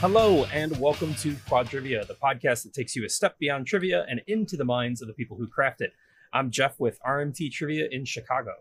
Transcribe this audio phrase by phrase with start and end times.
[0.00, 4.06] Hello, and welcome to Quad Trivia, the podcast that takes you a step beyond trivia
[4.08, 5.92] and into the minds of the people who craft it.
[6.32, 8.52] I'm Jeff with RMT Trivia in Chicago.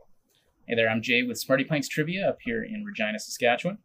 [0.67, 3.77] Hey there, I'm Jay with Smarty Pints Trivia up here in Regina, Saskatchewan.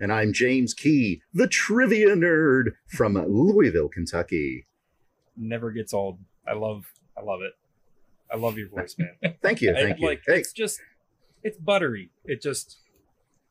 [0.00, 4.66] And I'm James Key, the trivia nerd from Louisville, Kentucky.
[5.36, 6.20] Never gets old.
[6.46, 6.84] I love,
[7.16, 7.54] I love it.
[8.32, 9.34] I love your voice, man.
[9.42, 10.06] Thank you, I- thank you.
[10.06, 10.80] Like hey, it's just,
[11.42, 12.10] it's buttery.
[12.24, 12.76] It just,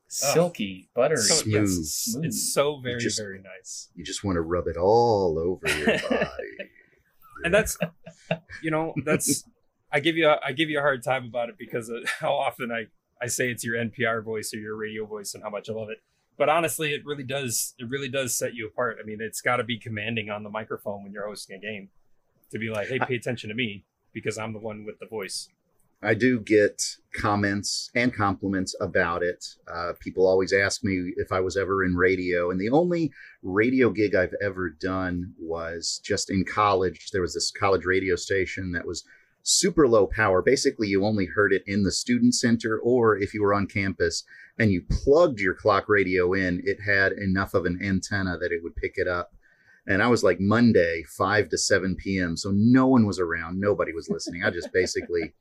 [0.07, 1.17] Silky, buttery.
[1.17, 1.53] so, Smooth.
[1.69, 2.25] yes, Smooth.
[2.25, 3.89] it's so very, Just- very nice.
[3.95, 6.71] you just want to rub it all over your body.
[7.43, 7.77] and that's
[8.63, 9.43] you know that's
[9.91, 12.33] i give you a, i give you a hard time about it because of how
[12.33, 12.85] often i
[13.21, 15.89] i say it's your npr voice or your radio voice and how much i love
[15.89, 15.99] it
[16.37, 19.57] but honestly it really does it really does set you apart i mean it's got
[19.57, 21.89] to be commanding on the microphone when you're hosting a game
[22.49, 25.47] to be like hey pay attention to me because i'm the one with the voice
[26.01, 29.43] I do get comments and compliments about it.
[29.67, 33.89] Uh, people always ask me if I was ever in radio, and the only radio
[33.89, 37.09] gig I've ever done was just in college.
[37.11, 39.03] There was this college radio station that was
[39.41, 40.43] super low power.
[40.43, 44.23] Basically, you only heard it in the student center, or if you were on campus
[44.59, 48.61] and you plugged your clock radio in, it had enough of an antenna that it
[48.61, 49.31] would pick it up.
[49.87, 52.37] And I was like Monday, 5 to 7 p.m.
[52.37, 53.59] So no one was around.
[53.59, 54.43] Nobody was listening.
[54.43, 55.33] I just basically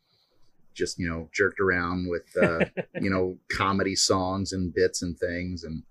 [0.76, 2.64] just you know jerked around with uh,
[3.00, 5.82] you know comedy songs and bits and things and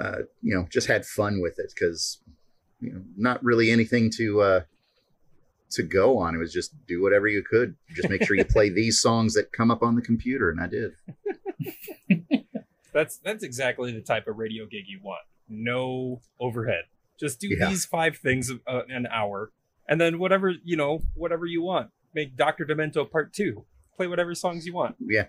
[0.00, 2.20] uh, you know just had fun with it because
[2.80, 4.60] you know not really anything to uh,
[5.70, 6.34] to go on.
[6.34, 7.74] It was just do whatever you could.
[7.94, 10.66] Just make sure you play these songs that come up on the computer and i
[10.68, 10.92] did.
[12.92, 15.22] That's that's exactly the type of radio gig you want.
[15.48, 16.84] No overhead.
[17.18, 17.68] Just do Yeah.
[17.68, 19.50] these five things uh, an hour
[19.88, 21.90] and then whatever you know whatever you want.
[22.14, 23.64] Make dr demento part two
[23.96, 24.96] play whatever songs you want.
[25.00, 25.26] Yeah.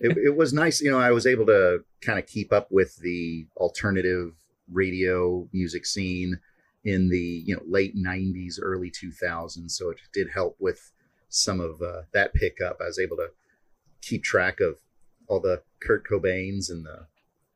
[0.00, 2.96] It, it was nice you know i was able to kind of keep up with
[2.96, 4.32] the alternative
[4.70, 6.40] radio music scene
[6.82, 10.90] in the you know late 90s early 2000s so it did help with
[11.34, 12.78] some of uh, that pickup.
[12.80, 13.30] I was able to
[14.00, 14.76] keep track of
[15.26, 17.06] all the kurt cobains and the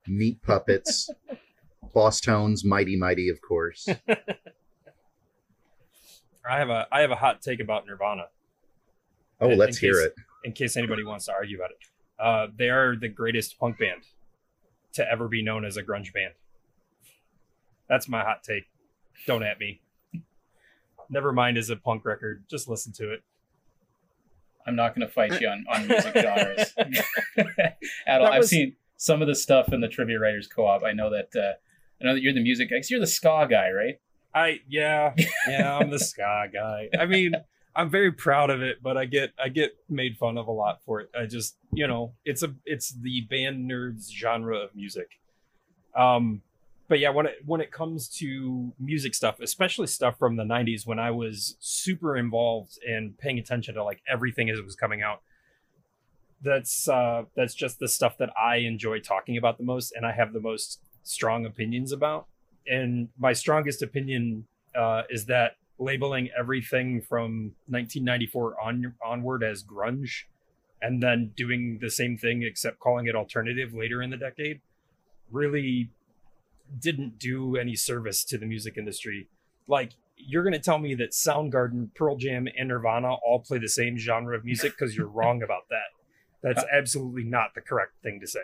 [0.06, 1.08] meat puppets
[1.94, 3.88] Bosstones mighty mighty of course.
[6.48, 8.28] I have a i have a hot take about nirvana
[9.40, 11.78] oh In- let's in hear case- it in case anybody wants to argue about it
[12.22, 14.02] uh, they are the greatest punk band
[14.92, 16.34] to ever be known as a grunge band
[17.88, 18.64] that's my hot take
[19.26, 19.80] don't at me
[21.10, 23.22] never mind is a punk record just listen to it
[24.66, 26.74] I'm not going to fight you on, on music genres
[28.06, 28.26] at all.
[28.26, 30.82] That I've seen some of the stuff in the Trivia Writers Co-op.
[30.84, 31.52] I know that uh,
[32.02, 32.68] I know that you're the music.
[32.70, 33.98] I guess you're the ska guy, right?
[34.34, 35.14] I yeah
[35.48, 36.90] yeah I'm the ska guy.
[37.00, 37.32] I mean
[37.74, 40.80] I'm very proud of it, but I get I get made fun of a lot
[40.84, 41.10] for it.
[41.18, 45.08] I just you know it's a it's the band nerds genre of music.
[45.96, 46.42] Um,
[46.88, 50.86] but yeah when it when it comes to music stuff, especially stuff from the '90s
[50.86, 55.02] when I was super involved and paying attention to like everything as it was coming
[55.02, 55.22] out.
[56.42, 60.12] That's uh that's just the stuff that I enjoy talking about the most, and I
[60.12, 62.26] have the most strong opinions about
[62.68, 64.46] and my strongest opinion
[64.76, 70.24] uh, is that labeling everything from 1994 on onward as grunge
[70.80, 74.60] and then doing the same thing except calling it alternative later in the decade
[75.30, 75.90] really
[76.78, 79.28] didn't do any service to the music industry.
[79.66, 83.68] Like you're going to tell me that soundgarden pearl jam and nirvana all play the
[83.68, 85.90] same genre of music because you're wrong about that.
[86.42, 88.40] That's absolutely not the correct thing to say.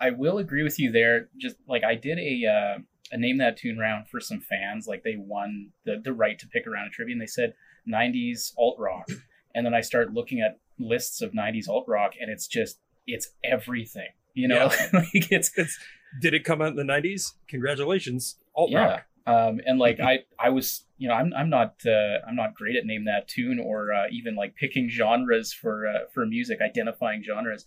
[0.00, 1.28] I will agree with you there.
[1.36, 2.78] Just like I did a uh,
[3.12, 4.86] a name that tune round for some fans.
[4.86, 7.54] Like they won the the right to pick around a trivia, and they said
[7.88, 9.08] '90s alt rock.
[9.54, 13.30] And then I start looking at lists of '90s alt rock, and it's just it's
[13.44, 14.08] everything.
[14.34, 15.78] You know, like it's it's
[16.20, 18.78] did it come out in the 90s congratulations alt yeah.
[18.78, 22.54] rock Um, and like I, I was, you know, I'm, I'm not, uh, I'm not
[22.54, 26.58] great at name that tune or uh, even like picking genres for, uh, for music,
[26.60, 27.64] identifying genres.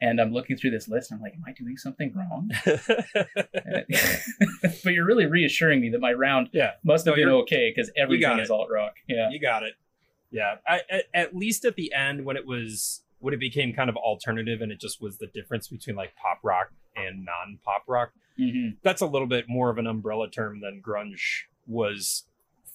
[0.00, 2.50] And I'm looking through this list, and I'm like, am I doing something wrong?
[4.84, 6.72] but you're really reassuring me that my round yeah.
[6.84, 8.94] must have No, been okay because everything is alt rock.
[9.08, 9.30] Yeah.
[9.30, 9.74] you got it.
[10.30, 10.56] Yeah.
[10.66, 13.96] I, at, at least at the end when it was when it became kind of
[13.96, 18.68] alternative and it just was the difference between like pop rock and non-pop rock hmm
[18.82, 22.26] that's a little bit more of an umbrella term than grunge was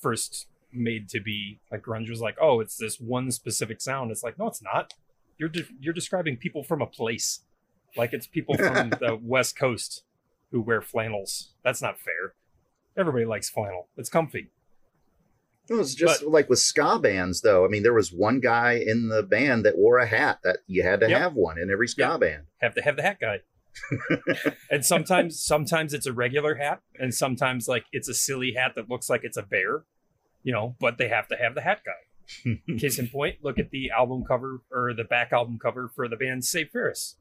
[0.02, 1.62] first made to be.
[1.72, 4.12] Like grunge was like oh it's this one specific sound.
[4.12, 4.94] It's like no it's not
[5.38, 7.42] you're de- you're describing people from a place
[7.98, 10.04] like it's people from the west coast
[10.52, 12.34] who wear flannels that's not fair
[12.98, 14.50] everybody likes flannel it's comfy
[15.70, 17.64] It was just like with ska bands, though.
[17.64, 20.84] I mean, there was one guy in the band that wore a hat that you
[20.84, 21.22] had to Yep.
[21.22, 22.20] have one in every ska Yep.
[22.20, 22.44] band.
[22.62, 23.40] have to have the hat guy
[24.70, 28.90] and sometimes sometimes it's a regular hat and sometimes like it's a silly hat that
[28.90, 29.84] looks like it's a bear
[30.44, 31.92] you know but they have to have the hat guy
[32.80, 36.16] case in point look at the album cover or the back album cover for the
[36.16, 37.18] band save ferris.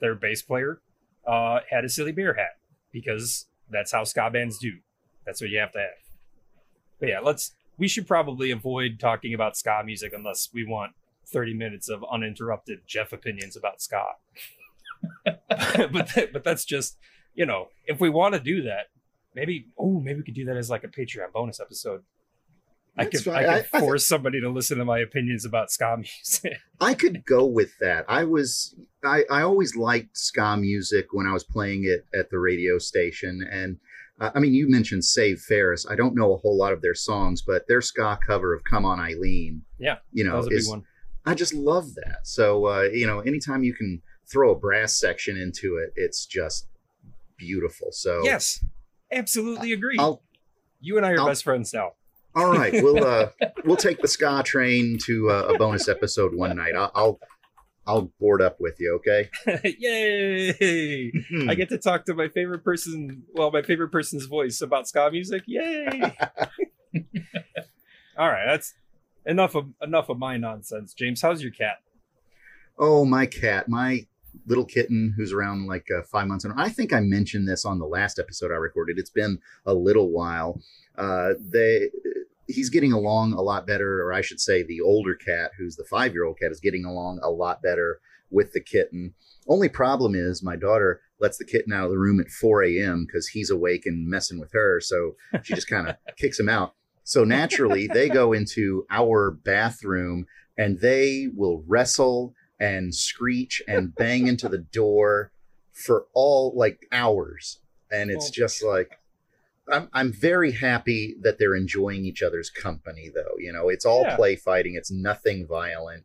[0.00, 0.80] Their bass player
[1.26, 2.58] uh, had a silly bear hat
[2.92, 4.72] because that's how ska bands do.
[5.26, 5.88] That's what you have to have.
[6.98, 10.92] But yeah let's we should probably avoid talking about ska music unless we want
[11.26, 14.04] 30 minutes of uninterrupted jeff opinions about ska.
[15.48, 16.98] But that, but that's just
[17.34, 18.86] you know if we want to do that
[19.34, 22.02] maybe oh maybe we could do that as like a patreon bonus episode
[23.00, 25.96] i could i I- could I force somebody to listen to my opinions about ska
[25.96, 28.04] music I could go with that.
[28.08, 28.74] I was
[29.04, 33.46] I, I always liked ska music when I was playing it at the radio station,
[33.50, 33.78] and
[34.20, 35.86] uh, I mean you mentioned Save Ferris.
[35.88, 38.84] I don't know a whole lot of their songs, but their ska cover of Come
[38.86, 40.84] On Eileen, Yeah, you that know, was a big is one
[41.26, 42.20] I just love that.
[42.26, 46.66] So uh, you know, anytime you can throw a brass section into it, it's just
[47.36, 47.88] beautiful.
[47.92, 48.64] So yes
[49.12, 50.22] absolutely agree I'll
[50.80, 51.92] you and i are I'll- best friends now
[52.34, 53.28] all right, we'll uh,
[53.64, 56.74] we'll take the ska train to uh, a bonus episode one night.
[56.76, 57.20] I'll, I'll
[57.86, 59.30] I'll board up with you, okay?
[59.78, 61.10] yay
[61.48, 65.08] i get to talk to my favorite person well my favorite person's voice about ska
[65.10, 65.88] music yay
[68.18, 68.74] all right that's
[69.26, 71.78] enough of enough of my nonsense james how's your cat
[72.82, 74.06] Oh, my cat, my
[74.46, 76.46] little kitten who's around like uh, five months.
[76.46, 78.98] And I think I mentioned this on the last episode I recorded.
[78.98, 80.62] It's been a little while.
[80.96, 81.90] Uh, they,
[82.52, 85.84] he's getting along a lot better, or I should say, the older cat, who's the
[85.84, 88.00] five year old cat, is getting along a lot better
[88.30, 89.14] with the kitten.
[89.48, 93.04] Only problem is my daughter lets the kitten out of the room at 4 a.m.
[93.06, 94.80] because he's awake and messing with her.
[94.80, 96.74] So she just kind of kicks him out.
[97.04, 100.26] So naturally, they go into our bathroom
[100.56, 105.32] and they will wrestle and screech and bang into the door
[105.72, 107.58] for all like hours.
[107.90, 108.32] And it's Oh.
[108.32, 108.99] just like,
[109.70, 113.36] I'm, I'm very happy that they're enjoying each other's company, though.
[113.38, 114.16] You know, it's all Yeah.
[114.16, 116.04] play fighting, it's nothing violent,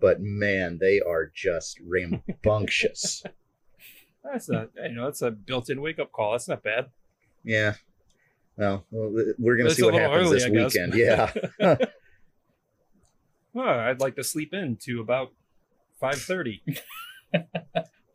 [0.00, 3.22] but man, they are just rambunctious.
[4.24, 6.32] That's not, you know, that's a built-in wake-up call.
[6.32, 6.86] That's not bad.
[7.44, 7.74] yeah.
[8.56, 10.94] Well, we're going to see what happens early, this weekend.
[10.94, 11.30] Yeah.
[13.52, 15.30] Well, I'd like to sleep in to about
[16.00, 16.62] five thirty.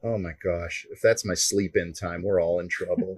[0.03, 0.85] Oh my gosh.
[0.91, 3.17] If that's my sleep in time, we're all in trouble.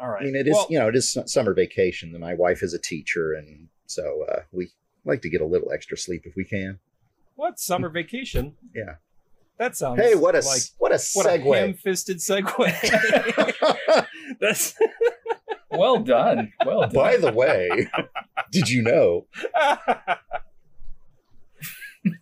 [0.00, 0.22] All right.
[0.22, 2.16] I mean, it is, Well, you know, it is summer vacation.
[2.20, 4.70] My wife is a teacher, and so uh, we
[5.04, 6.78] like to get a little extra sleep if we can.
[7.34, 8.54] what summer vacation?
[8.74, 8.96] Yeah.
[9.58, 10.00] That sounds.
[10.00, 14.06] Hey, what a like what a what a ham-fisted segue.
[14.40, 14.74] That's.
[15.70, 16.52] Well done.
[16.64, 16.92] Well done.
[16.92, 17.88] By the way,
[18.52, 19.26] did you know?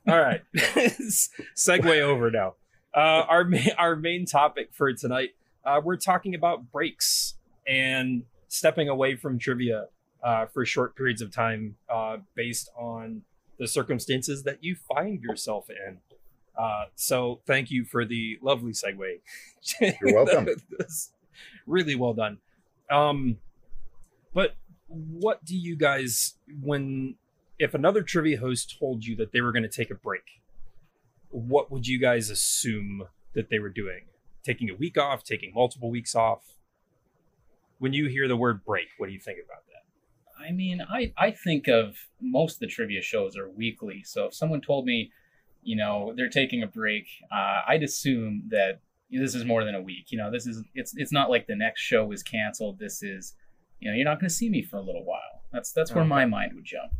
[0.08, 0.40] All right.
[0.56, 2.54] Segue over now.
[2.94, 5.30] Uh, our ma- our main topic for tonight,
[5.64, 7.34] uh, we're talking about breaks
[7.66, 9.86] and stepping away from trivia
[10.22, 13.22] uh, for short periods of time, uh, based on
[13.58, 15.98] the circumstances that you find yourself in.
[16.58, 19.20] Uh, so, thank you for the lovely segue.
[20.00, 20.48] You're welcome.
[21.66, 22.38] Really well done.
[22.90, 23.36] Um,
[24.32, 24.54] but
[24.88, 27.16] what do you guys when
[27.58, 30.42] if another trivia host told you that they were going to take a break,
[31.30, 33.04] what would you guys assume
[33.34, 34.02] that they were doing?
[34.44, 36.55] Taking a week off, taking multiple weeks off?
[37.78, 40.42] When you hear the word break, what do you think about that?
[40.46, 44.02] I mean, I, I think of most of the trivia shows are weekly.
[44.04, 45.10] So if someone told me,
[45.62, 48.80] you know, they're taking a break, uh, I'd assume that
[49.10, 50.06] this is more than a week.
[50.10, 52.78] You know, this is it's it's not like the next show is canceled.
[52.78, 53.34] This is,
[53.80, 55.42] you know, you're not going to see me for a little while.
[55.52, 56.08] That's that's where Okay.
[56.08, 56.92] my mind would jump.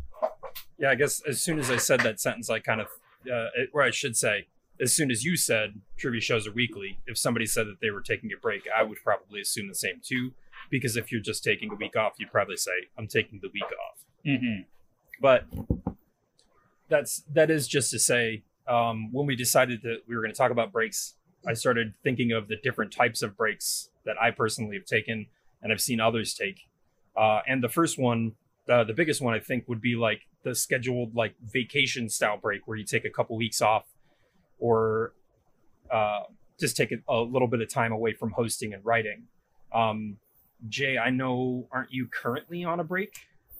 [0.79, 2.87] Yeah, I guess as soon as I said that sentence, I kind of,
[3.31, 4.47] uh, or I should say,
[4.81, 8.01] as soon as you said trivia shows are weekly, if somebody said that they were
[8.01, 10.33] taking a break, I would probably assume the same too.
[10.69, 13.63] Because if you're just taking a week off, you'd probably say, I'm taking the week
[13.63, 14.03] off.
[14.25, 14.61] Mm-hmm.
[15.21, 15.45] but
[16.89, 20.37] that's that is just to say um, when we decided that we were going to
[20.37, 21.15] talk about breaks
[21.47, 25.27] i started thinking of the different types of breaks that i personally have taken
[25.61, 26.61] and i've seen others take
[27.15, 28.33] uh, and the first one
[28.69, 32.67] uh, the biggest one i think would be like the scheduled like vacation style break
[32.67, 33.85] where you take a couple weeks off
[34.59, 35.13] or
[35.91, 36.23] uh,
[36.59, 39.23] just take a, a little bit of time away from hosting and writing
[39.73, 40.17] um,
[40.69, 43.13] jay i know aren't you currently on a break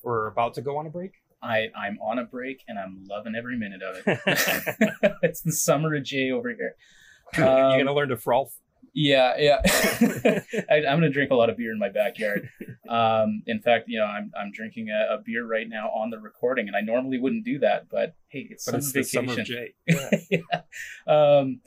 [0.03, 3.35] or about to go on a break I I'm on a break and I'm loving
[3.35, 4.19] every minute of it.
[5.21, 6.73] it's the summer of Jay over here.
[7.37, 8.59] You're Um, gonna learn to froth.
[8.95, 9.61] Yeah, yeah.
[10.71, 12.49] I, I'm gonna drink a lot of beer in my backyard.
[12.89, 16.17] Um, in fact, you know, I'm I'm drinking a, a beer right now on the
[16.17, 19.27] recording, and I normally wouldn't do that, but hey, it's But it's the vacation.
[19.27, 19.73] summer of Jay.
[20.31, 20.61] yeah.
[21.05, 21.61] Um,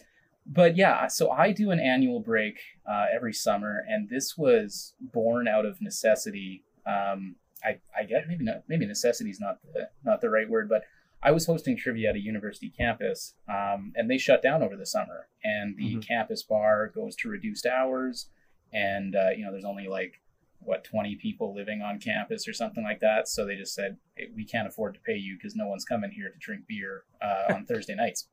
[0.53, 2.59] but yeah, so I do an annual break
[2.91, 6.65] uh, every summer, and this was born out of necessity.
[6.85, 10.69] Um, I, I get maybe not maybe necessity is not the not the right word,
[10.69, 10.83] but
[11.23, 14.87] I was hosting trivia at a university campus, um, and they shut down over the
[14.87, 16.07] summer, and the Mhm.
[16.07, 18.29] campus bar goes to reduced hours,
[18.73, 20.21] and uh, you know there's only like
[20.63, 24.29] what 20 people living on campus or something like that, so they just said hey,
[24.35, 27.55] we can't afford to pay you because no one's coming here to drink beer uh,
[27.55, 28.27] on Thursday nights.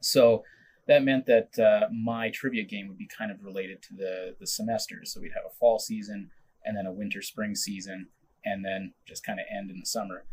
[0.00, 0.44] So
[0.88, 4.46] that meant that uh, my trivia game would be kind of related to the the
[4.46, 5.12] semesters.
[5.12, 6.30] So we'd have a fall season
[6.64, 8.08] and then a winter spring season,
[8.44, 10.24] and then just kind of end in the summer.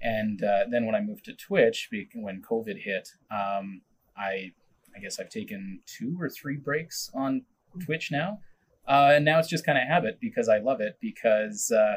[0.00, 3.82] And uh, then when I moved to Twitch, when COVID hit, um,
[4.16, 4.52] I
[4.94, 7.42] I guess I've taken two or three breaks on
[7.84, 8.38] Twitch now,
[8.86, 11.70] uh, and now it's just kind of habit because I love it because.
[11.70, 11.96] Uh,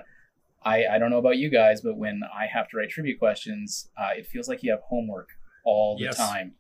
[0.68, 3.88] I, I don't know about you guys, but when I have to write trivia questions,
[4.00, 5.30] uh, it feels like you have homework
[5.64, 6.18] all the Yes.
[6.18, 6.56] time.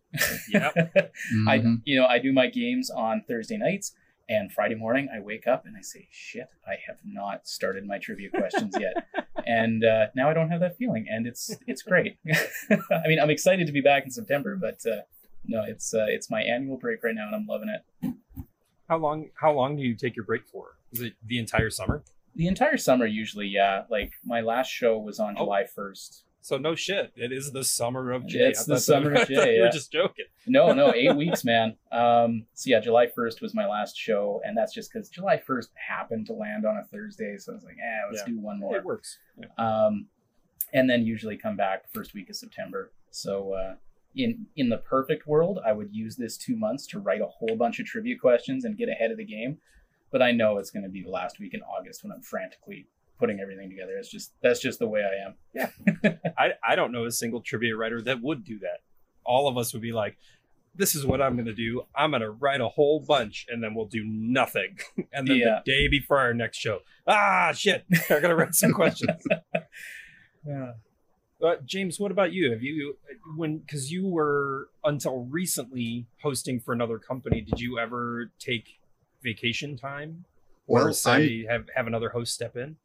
[0.49, 0.73] Yep.
[1.47, 1.81] I Mhm.
[1.85, 3.93] you know I do my games on Thursday nights
[4.27, 7.97] and Friday morning I wake up and I say shit I have not started my
[7.99, 9.05] trivia questions yet
[9.45, 12.17] and uh, now I don't have that feeling and it's it's great
[12.71, 15.01] I mean I'm excited to be back in September but uh,
[15.45, 18.13] no it's uh, it's my annual break right now and I'm loving it
[18.89, 19.29] How long?
[19.39, 20.77] How long do you take your break for?
[20.91, 22.03] Is it the entire summer?
[22.37, 25.45] the entire summer usually yeah like my last show was on Oh.
[25.45, 27.11] July 1st So no shit.
[27.15, 28.49] It is the summer of Jay.
[28.49, 30.25] It's the that- summer of Jay, were just joking.
[30.45, 34.55] no no eight weeks man um so yeah July 1st was my last show and
[34.55, 37.77] that's just because July 1st happened to land on a Thursday so I was like
[37.83, 38.33] eh let's Yeah.
[38.35, 39.17] do one more It works.
[39.39, 39.47] Yeah.
[39.57, 40.05] um,
[40.71, 42.91] and then usually come back first week of September.
[43.09, 43.75] So uh,
[44.15, 47.55] in in the perfect world, I would use this two months to write a whole
[47.57, 49.57] bunch of trivia questions and get ahead of the game.
[50.11, 52.87] But I know it's going to be the last week in August when I'm frantically
[53.19, 53.97] putting everything together.
[53.97, 55.35] It's just that's just the way I am.
[56.03, 56.11] Yeah.
[56.37, 58.79] I, I don't know a single trivia writer that would do that.
[59.25, 60.17] All of us would be like,
[60.75, 61.83] this is what I'm going to do.
[61.95, 64.77] I'm going to write a whole bunch and then we'll do nothing.
[65.13, 65.59] and then Yeah.
[65.65, 69.23] the day before our next show, ah, shit, I got to write some questions.
[70.47, 70.73] Yeah.
[71.43, 72.51] Uh, James, what about you?
[72.51, 72.97] Have you,
[73.35, 78.79] when, because you were until recently hosting for another company, did you ever take
[79.23, 80.25] vacation time?
[80.67, 82.77] Or Well, I'm- have, have another host step in?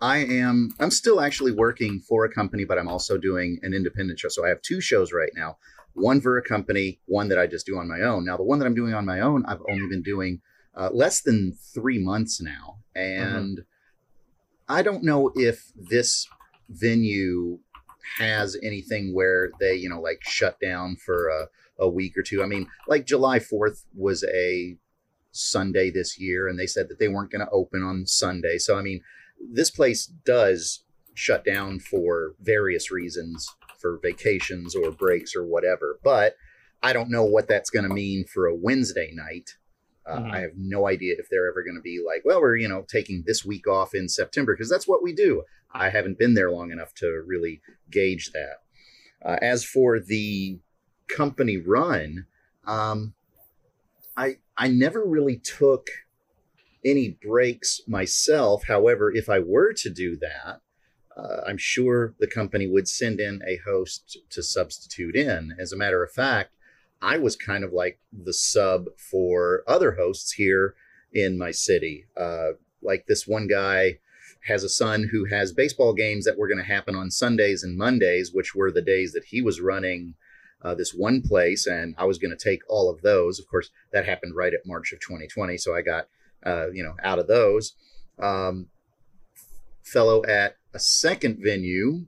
[0.00, 4.18] I am I'm still actually working for a company, but I'm also doing an independent
[4.18, 4.28] show.
[4.28, 5.56] So I have two shows right now.
[5.94, 8.24] One for a company, one that I just do on my own.
[8.24, 10.40] Now the one that I'm doing on my own, I've only been doing
[10.76, 13.64] uh, less than three months now, and
[14.68, 16.28] I don't know if this
[16.68, 17.58] venue
[18.18, 22.42] has anything where they, you know, like shut down for a, a week or two.
[22.42, 24.76] I mean, like July 4th was a
[25.32, 28.58] Sunday this year, and they said that they weren't going to open on Sunday.
[28.58, 29.00] So I mean
[29.52, 30.82] this place does
[31.14, 36.34] shut down for various reasons for vacations or breaks or whatever but
[36.82, 39.50] i don't know what that's going to mean for a wednesday night.
[40.06, 40.32] Uh, Mhm.
[40.32, 42.84] i have no idea if they're ever going to be like well we're you know
[42.88, 45.42] taking this week off in september because that's what we do.
[45.72, 48.56] I haven't been there long enough to really gauge that.
[49.22, 50.58] Uh, as for the
[51.08, 52.26] company run
[52.66, 53.12] um,
[54.16, 55.88] i i never really took
[56.84, 58.64] any breaks myself.
[58.66, 60.60] However, if I were to do that,
[61.16, 65.56] uh, I'm sure the company would send in a host to substitute in.
[65.58, 66.52] As a matter of fact,
[67.02, 70.74] I was kind of like the sub for other hosts here
[71.12, 72.06] in my city.
[72.16, 73.98] Uh, like this one guy
[74.46, 77.76] has a son who has baseball games that were going to happen on Sundays and
[77.76, 80.14] Mondays, which were the days that he was running
[80.62, 83.38] uh, this one place, and I was going to take all of those.
[83.38, 86.08] Of course, that happened right at March of 2020, so I got
[86.44, 87.74] uh, you know, out of those.
[88.20, 88.68] Um,
[89.84, 92.06] fellow at a second venue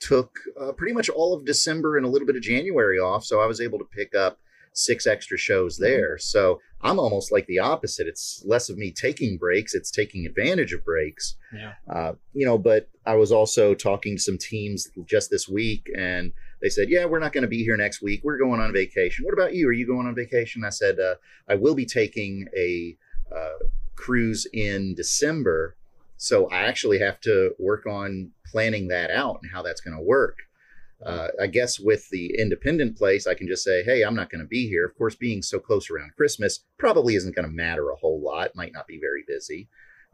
[0.00, 3.40] took uh, pretty much all of December and a little bit of January off, so
[3.40, 4.38] I was able to pick up
[4.74, 6.18] six extra shows there.
[6.18, 8.06] So I'm almost like the opposite.
[8.06, 11.36] It's less of me taking breaks; it's taking advantage of breaks.
[11.52, 11.72] Yeah.
[11.92, 16.32] Uh, you know, but I was also talking to some teams just this week, and
[16.62, 18.20] they said, "Yeah, we're not going to be here next week.
[18.22, 19.24] We're going on vacation.
[19.24, 19.68] What about you?
[19.68, 21.16] Are you going on vacation?" I said, uh,
[21.48, 22.96] "I will be taking a
[23.34, 23.64] uh,
[23.96, 25.76] cruise in December,
[26.16, 30.02] so I actually have to work on planning that out and how that's going to
[30.02, 30.38] work."
[31.04, 34.40] Uh, I guess with the independent place, I can just say, "Hey, I'm not going
[34.40, 37.90] to be here." Of course, being so close around Christmas probably isn't going to matter
[37.90, 38.56] a whole lot.
[38.56, 39.68] Might not be very busy.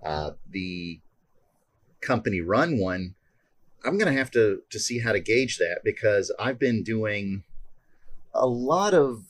[0.05, 1.01] Uh, the
[2.03, 3.15] company run one,
[3.85, 7.45] I'm going to have to to see how to gauge that because I've been doing
[8.33, 9.25] a lot of.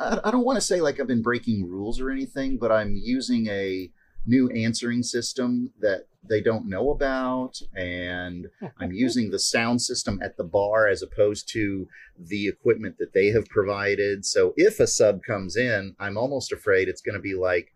[0.00, 2.94] I, I don't want to say like I've been breaking rules or anything, but I'm
[2.96, 3.90] using a
[4.24, 8.46] new answering system that they don't know about and
[8.78, 13.26] i'm using the sound system at the bar as opposed to the equipment that they
[13.30, 14.24] have provided.
[14.24, 17.74] So if a sub comes in i'm almost afraid it's going to be like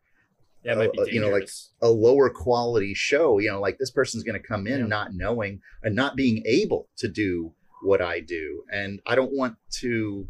[0.64, 1.48] might be uh, you know, like-
[1.82, 4.86] a lower quality show you know like this person's going to come in Yeah.
[4.86, 8.62] not knowing and not being able to do what i do.
[8.72, 10.28] And i don't want to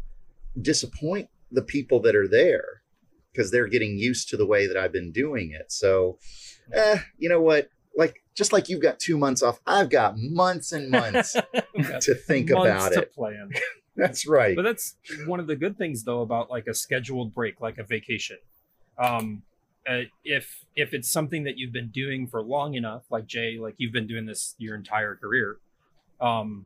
[0.59, 2.81] disappoint the people that are there
[3.31, 6.17] because they're getting used to the way that i've been doing it so
[6.73, 10.71] eh, you know what like just like you've got two months off i've got months
[10.71, 11.33] and months
[12.01, 13.49] to think months about to it plan.
[13.97, 17.59] that's right But that's one of the good things though about like a scheduled break,
[17.59, 18.37] like a vacation.
[18.97, 19.41] Um,
[19.89, 23.75] uh, if if it's something that you've been doing for long enough, like Jay, like
[23.77, 25.57] you've been doing this your entire career,
[26.21, 26.65] um,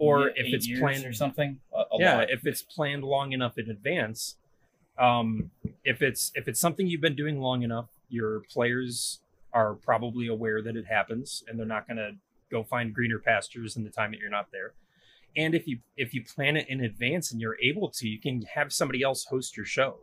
[0.00, 1.60] or Yeah, if it's planned or something.
[1.72, 2.30] A, a yeah lot.
[2.30, 4.36] if it's planned long enough in advance
[4.98, 5.50] um
[5.84, 9.20] if it's if it's something you've been doing long enough your players
[9.52, 12.12] are probably aware that it happens and they're not going to
[12.50, 14.72] go find greener pastures in the time that you're not there
[15.36, 18.42] and if you if you plan it in advance and you're able to you can
[18.54, 19.98] have somebody else host your show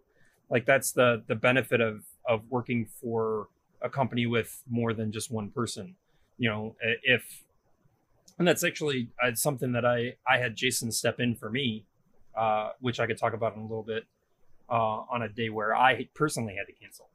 [0.50, 3.48] like that's the the benefit of of working for
[3.82, 5.96] a company with more than just one person
[6.38, 7.44] you know if
[8.38, 11.86] and that's actually uh, something that i i had jason step in for me
[12.36, 14.06] uh which i could talk about in a little bit
[14.70, 17.10] uh on a day where i personally had to cancel.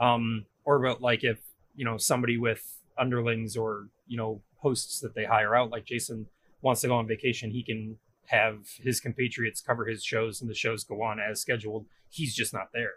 [0.00, 1.38] Um or about like if
[1.74, 2.62] you know somebody with
[2.98, 6.26] underlings or you know hosts that they hire out like jason
[6.60, 10.54] wants to go on vacation he can have his compatriots cover his shows and the
[10.54, 11.84] shows go on as scheduled.
[12.08, 12.94] He's just not there.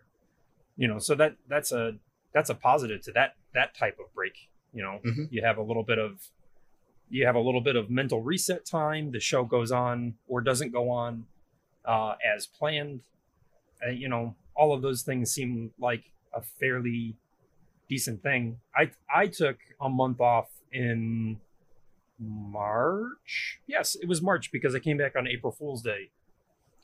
[0.77, 1.95] You know so that that's a
[2.33, 4.99] that's a positive to that that type of break you know?
[5.05, 5.29] Mhm.
[5.31, 6.29] you have a little bit of
[7.15, 10.73] you have a little bit of mental reset time the show goes on or doesn't
[10.73, 11.25] go on
[11.85, 12.99] uh, as planned.
[13.85, 17.15] Uh, you know all of those things seem like a fairly
[17.87, 18.57] decent thing.
[18.75, 21.39] I i took a month off in
[22.19, 23.59] march?
[23.65, 26.09] Yes it was march because i came back on april fool's day.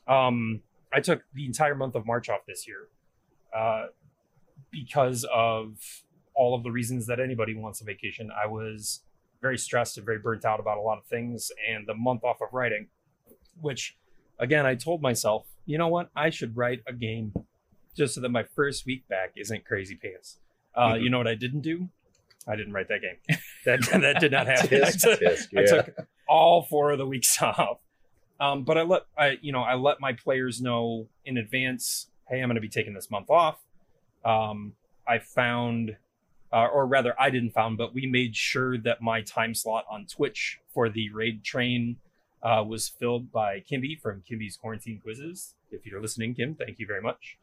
[0.08, 0.62] Um
[0.94, 2.88] i took the entire month of march off this year
[3.54, 3.86] uh
[4.70, 5.76] because of
[6.34, 8.30] all of the reasons that anybody wants a vacation.
[8.30, 9.02] I was
[9.42, 12.40] very stressed and very burnt out about a lot of things and the month off
[12.40, 12.86] of writing
[13.60, 13.96] which
[14.38, 17.34] again i told myself you know what i should write a game
[17.96, 20.38] just so that my first week back isn't crazy pants
[20.74, 21.02] uh, Mhm.
[21.02, 21.88] you know what i didn't do
[22.48, 26.06] i didn't write that game that that did not happen I took- tisk, I took
[26.28, 27.78] all four of the weeks off.
[28.40, 32.08] Um, but I let I you know I let my players know in advance.
[32.28, 33.58] Hey, I'm going to be taking this month off.
[34.24, 34.72] Um,
[35.06, 35.96] I found,
[36.52, 40.06] uh, or rather, I didn't found, but we made sure that my time slot on
[40.06, 41.96] Twitch for the raid train
[42.42, 45.54] uh, was filled by Kimby from Kimby's Quarantine Quizzes.
[45.70, 47.38] If you're listening, Kim, thank you very much.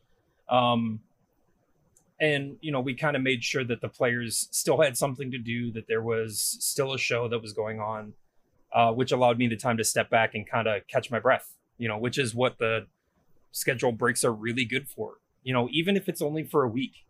[0.50, 1.00] Um,
[2.20, 5.38] and you know we kind of made sure that the players still had something to
[5.38, 8.14] do that there was still a show that was going on
[8.74, 11.56] uh, which allowed me the time to step back and kind of catch my breath
[11.78, 12.86] you know which is what the
[13.52, 17.06] schedule breaks are really good for you know even if it's only for a week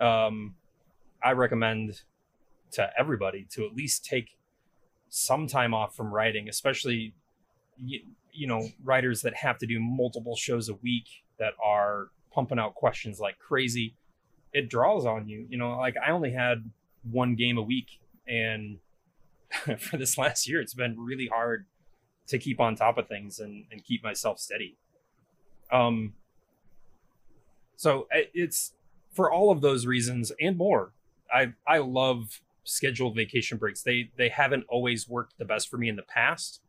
[0.00, 0.54] um
[1.22, 2.02] i recommend
[2.72, 4.36] to everybody to at least take
[5.08, 7.14] some time off from writing especially
[7.84, 8.00] you,
[8.32, 12.74] you know writers that have to do multiple shows a week that are pumping out
[12.74, 13.94] questions like crazy.
[14.52, 16.70] It draws on you you know like i only had
[17.10, 18.78] one game a week and
[19.78, 21.66] for this last year it's been really hard
[22.26, 24.76] to keep on top of things and, and keep myself steady.
[25.72, 26.14] Um
[27.76, 28.72] so it's
[29.12, 30.92] for all of those reasons and more
[31.32, 35.88] i i love scheduled vacation breaks they they haven't always worked the best for me
[35.88, 36.60] in the past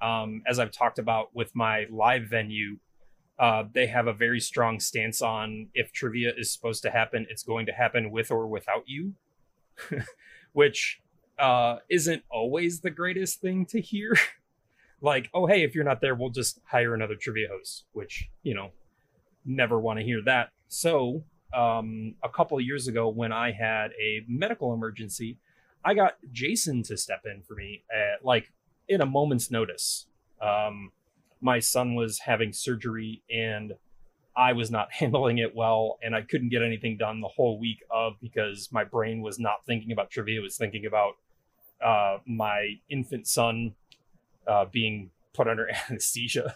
[0.00, 2.76] um as i've talked about with my live venue
[3.38, 7.42] uh, they have a very strong stance on if trivia is supposed to happen, it's
[7.42, 9.12] going to happen with or without you,
[10.52, 11.02] which
[11.38, 14.16] uh, isn't always the greatest thing to hear.
[15.02, 18.54] like, oh, hey, if you're not there, we'll just hire another trivia host, which, you
[18.54, 18.70] know,
[19.44, 20.48] never want to hear that.
[20.68, 21.22] So,
[21.56, 25.38] um, a couple of years ago, when I had a medical emergency,
[25.84, 28.52] I got Jason to step in for me at like
[28.88, 30.06] in a moment's notice.
[30.40, 30.92] Um,
[31.40, 33.72] my son was having surgery and
[34.36, 37.82] I was not handling it well and I couldn't get anything done the whole week
[37.90, 41.14] of because my brain was not thinking about trivia, it was thinking about
[41.84, 43.74] uh, my infant son
[44.46, 46.54] uh, being put under anesthesia,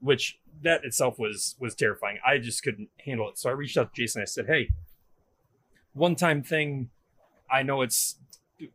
[0.00, 2.18] which that itself was was terrifying.
[2.26, 3.38] I just couldn't handle it.
[3.38, 4.22] So I reached out to Jason.
[4.22, 4.70] I said, "Hey,
[5.92, 6.90] one time thing.
[7.50, 8.16] I know it's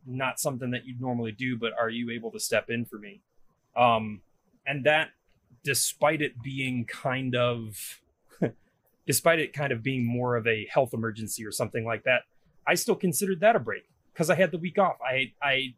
[0.04, 3.22] not something that you'd normally do, but are you able to step in for me?"
[3.76, 4.22] Um,
[4.66, 5.10] and that
[5.62, 8.00] despite it being kind of
[9.06, 12.22] despite it kind of being more of a health emergency or something like that
[12.66, 14.96] I still considered that a break because I had the week off.
[15.00, 15.74] I I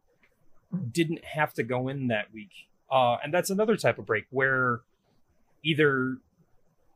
[0.91, 2.53] didn't have to go in that week.
[2.91, 4.81] Uh, and that's another type of break where
[5.63, 6.19] either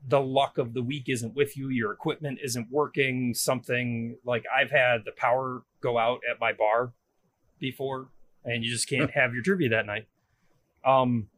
[0.08, 4.70] the luck of the week isn't with you, your equipment isn't working, something like I've
[4.70, 6.92] had the power go out at my bar
[7.58, 8.08] before,
[8.44, 10.06] and you just can't have your trivia that night.
[10.84, 11.28] Um,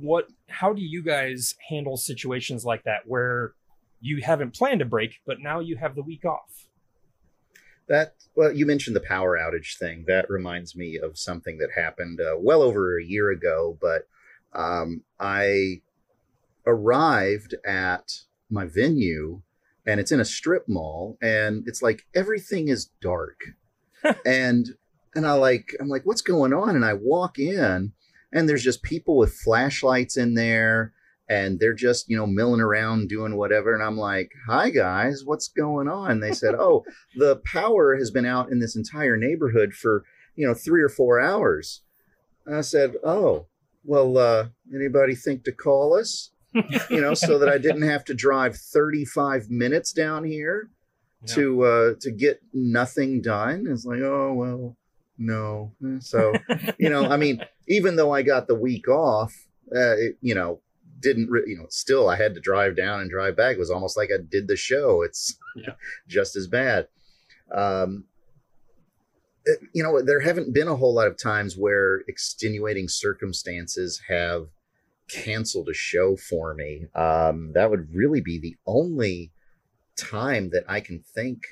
[0.00, 0.28] what?
[0.48, 3.54] How do you guys handle situations like that where
[4.00, 6.68] you haven't planned a break, but now you have the week off?
[7.88, 10.04] That well, you mentioned the power outage thing.
[10.06, 13.76] That reminds me of something that happened uh, well over a year ago.
[13.80, 14.06] But
[14.54, 15.82] um, I
[16.66, 19.42] arrived at my venue
[19.86, 23.40] and it's in a strip mall and it's like everything is dark.
[24.24, 24.74] And
[25.16, 26.76] and i like i'm like what's going on?
[26.76, 27.92] And i walk in
[28.32, 30.92] and there's just people with flashlights in there
[31.28, 35.48] and they're just you know milling around doing whatever and i'm like hi guys what's
[35.48, 36.20] going on?
[36.20, 36.84] They said oh
[37.16, 40.04] the power has been out in this entire neighborhood for
[40.36, 41.82] you know three or four hours.
[42.46, 43.46] And i said oh
[43.84, 46.30] well uh anybody think to call us
[46.90, 50.70] you know, so that I didn't have to drive 35 minutes down here
[51.26, 51.34] Yeah.
[51.34, 53.66] to uh to get nothing done.
[53.68, 54.76] It's like, oh well,
[55.18, 55.72] no.
[56.00, 56.32] So,
[56.78, 59.32] you know, I mean, even though I got the week off,
[59.76, 60.60] uh, it, you know,
[61.00, 63.56] didn't re- you know, still I had to drive down and drive back.
[63.56, 65.02] It was almost like I did the show.
[65.02, 65.74] It's Yeah.
[66.08, 66.88] just as bad.
[67.54, 68.04] Um
[69.72, 74.48] you know, there haven't been a whole lot of times where extenuating circumstances have
[75.08, 76.86] canceled a show for me.
[76.94, 79.32] Um, that would really be the only
[79.96, 81.42] time that I can think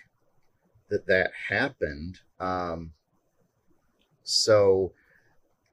[0.90, 2.18] that that happened.
[2.38, 2.92] Um,
[4.22, 4.92] so,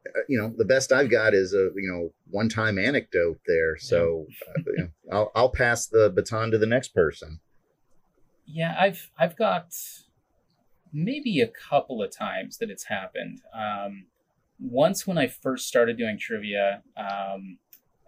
[0.08, 3.78] uh, you know, the best I've got is a you know one time anecdote there.
[3.78, 7.40] So, uh, you know, I'll I'll pass the baton to the next person.
[8.46, 9.74] Yeah, I've I've got
[10.94, 13.42] maybe a couple of times that it's happened.
[13.54, 14.06] Um,
[14.60, 17.58] once when I first started doing trivia um,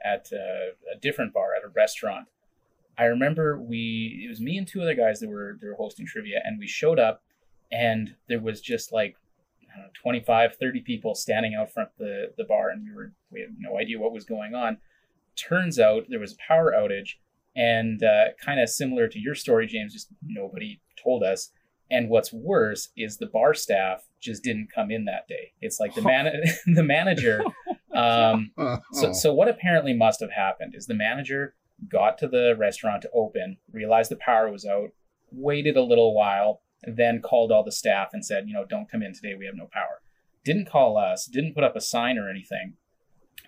[0.03, 2.27] at a, a different bar at a restaurant,
[2.97, 6.05] I remember we it was me and two other guys that were they were hosting
[6.05, 7.23] trivia, and we showed up,
[7.71, 9.17] and there was just like
[9.73, 13.11] I don't know 25, 30 people standing out front the the bar, and we were
[13.31, 14.77] we had no idea what was going on.
[15.35, 17.15] Turns out there was a power outage
[17.55, 21.51] and uh, kind of similar to your story, James, just nobody told us.
[21.91, 25.53] And what's worse is the bar staff just didn't come in that day.
[25.61, 26.31] It's like the man,
[26.65, 27.43] the manager.
[27.95, 31.55] Um, Oh, so, so what apparently must have happened is the manager
[31.87, 34.89] got to the restaurant to open, realized the power was out,
[35.31, 39.01] waited a little while, then called all the staff and said, you know, don't come
[39.01, 39.33] in today.
[39.33, 40.01] We have no power.
[40.43, 41.25] Didn't call us.
[41.25, 42.73] Didn't put up a sign or anything.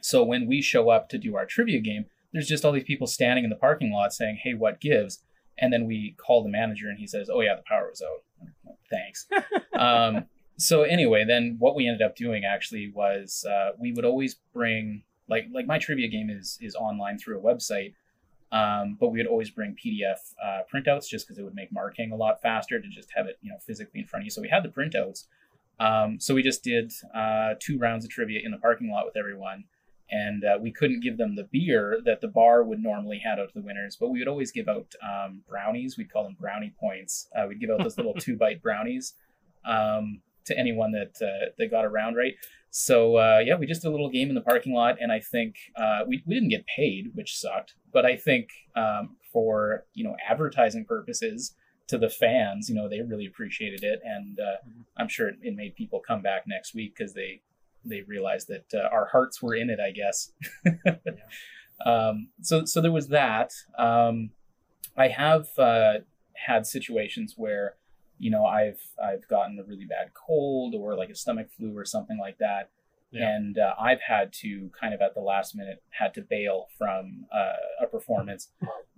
[0.01, 3.07] So when we show up to do our trivia game, there's just all these people
[3.07, 5.23] standing in the parking lot saying, "Hey, what gives?"
[5.57, 8.23] And then we call the manager, and he says, "Oh yeah, the power was out."
[8.89, 9.27] Thanks.
[9.77, 10.25] um,
[10.57, 15.03] so anyway, then what we ended up doing actually was uh, we would always bring
[15.29, 17.93] like like my trivia game is is online through a website,
[18.51, 22.11] um, but we would always bring PDF uh, printouts just because it would make marking
[22.11, 24.31] a lot faster to just have it you know physically in front of you.
[24.31, 25.25] So we had the printouts.
[25.79, 29.15] Um, so we just did uh, two rounds of trivia in the parking lot with
[29.15, 29.65] everyone
[30.09, 33.49] and uh, we couldn't give them the beer that the bar would normally hand out
[33.49, 35.97] to the winners, but we would always give out um, brownies.
[35.97, 37.27] We'd call them brownie points.
[37.35, 39.13] Uh, we'd give out those little two bite brownies
[39.65, 42.33] um, to anyone that uh, that got around right.
[42.69, 45.19] So uh, yeah, we just did a little game in the parking lot, and I
[45.19, 47.75] think uh, we we didn't get paid, which sucked.
[47.91, 51.53] But I think um, for you know advertising purposes
[51.87, 54.57] to the fans, you know they really appreciated it, and uh,
[54.97, 57.41] I'm sure it, it made people come back next week because they
[57.89, 60.31] they realized that uh, our hearts were in it, I guess.
[61.85, 63.51] um, so, so there was that.
[63.77, 64.31] Um,
[64.95, 65.93] I have uh,
[66.45, 67.75] had situations where,
[68.17, 71.85] you know, I've I've gotten a really bad cold or like a stomach flu or
[71.85, 72.71] something like that,
[73.11, 73.29] Yeah.
[73.35, 77.25] and uh, I've had to kind of at the last minute had to bail from
[77.33, 78.49] uh, a performance.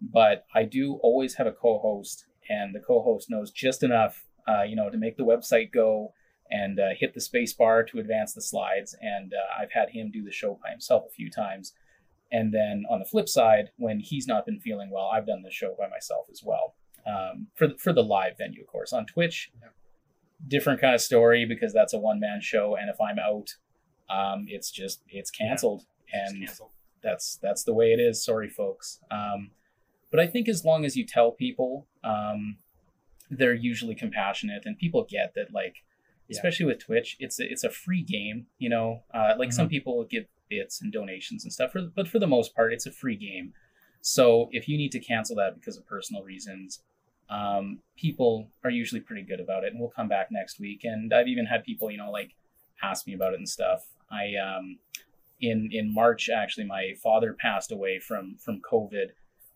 [0.01, 4.77] But I do always have a co-host, and the co-host knows just enough, uh, you
[4.77, 6.13] know, to make the website go
[6.51, 8.95] and uh, hit the space bar to advance the slides.
[9.01, 11.73] And uh, I've had him do the show by himself a few times.
[12.31, 15.51] And then on the flip side, when he's not been feeling well, I've done the
[15.51, 16.75] show by myself as well.
[17.07, 18.93] Um, for the, for the live venue, of course.
[18.93, 19.51] On Twitch,
[20.47, 23.55] different kind of story because that's a one man show, and if I'm out,
[24.09, 26.71] um, it's just it's canceled, Just and cancel.
[27.01, 28.23] that's that's the way it is.
[28.23, 28.99] Sorry, folks.
[29.11, 29.51] Um,
[30.11, 32.57] but I think as long as you tell people, um,
[33.29, 35.53] they're usually compassionate, and people get that.
[35.53, 35.77] Like,
[36.29, 36.37] Yeah.
[36.37, 38.47] especially with Twitch, it's a, it's a free game.
[38.57, 42.19] You know, uh, like some people give bits and donations and stuff, for, but for
[42.19, 43.53] the most part, it's a free game.
[44.01, 46.81] So if you need to cancel that because of personal reasons,
[47.29, 50.81] um, people are usually pretty good about it, and we'll come back next week.
[50.83, 52.35] And I've even had people, you know, like
[52.81, 53.85] ask me about it and stuff.
[54.11, 54.79] I um,
[55.41, 59.09] in in March actually, my father passed away from from COVID,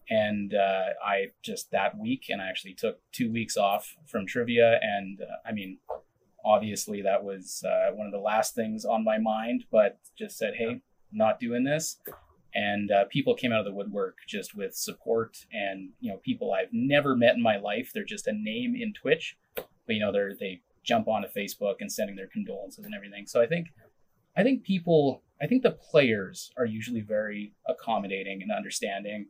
[0.09, 4.79] and uh, I just that week, and I actually took two weeks off from trivia,
[4.81, 5.79] and uh, I mean,
[6.45, 10.53] obviously that was uh, one of the last things on my mind, but just said,
[10.58, 11.97] hey, not doing this
[12.56, 16.53] and uh, people came out of the woodwork just with support and you know people
[16.53, 17.91] I've never met in my life.
[17.93, 21.91] They're just a name in Twitch, but you know they're they jump onto Facebook and
[21.91, 23.25] sending their condolences and everything.
[23.25, 23.67] So I think
[24.38, 29.27] I think people I think the players are usually very accommodating and understanding,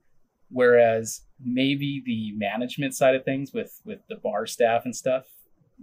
[0.50, 5.26] whereas maybe the management side of things with with the bar staff and stuff,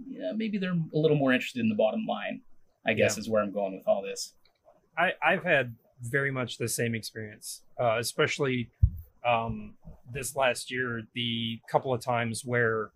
[0.07, 2.41] yeah, maybe they're a little more interested in the bottom line.
[2.85, 3.21] I guess Yeah.
[3.21, 4.33] is where I'm going with all this.
[4.97, 8.69] I, I've had very much the same experience, uh, especially
[9.25, 9.75] um,
[10.11, 11.03] this last year.
[11.13, 12.89] The couple of times where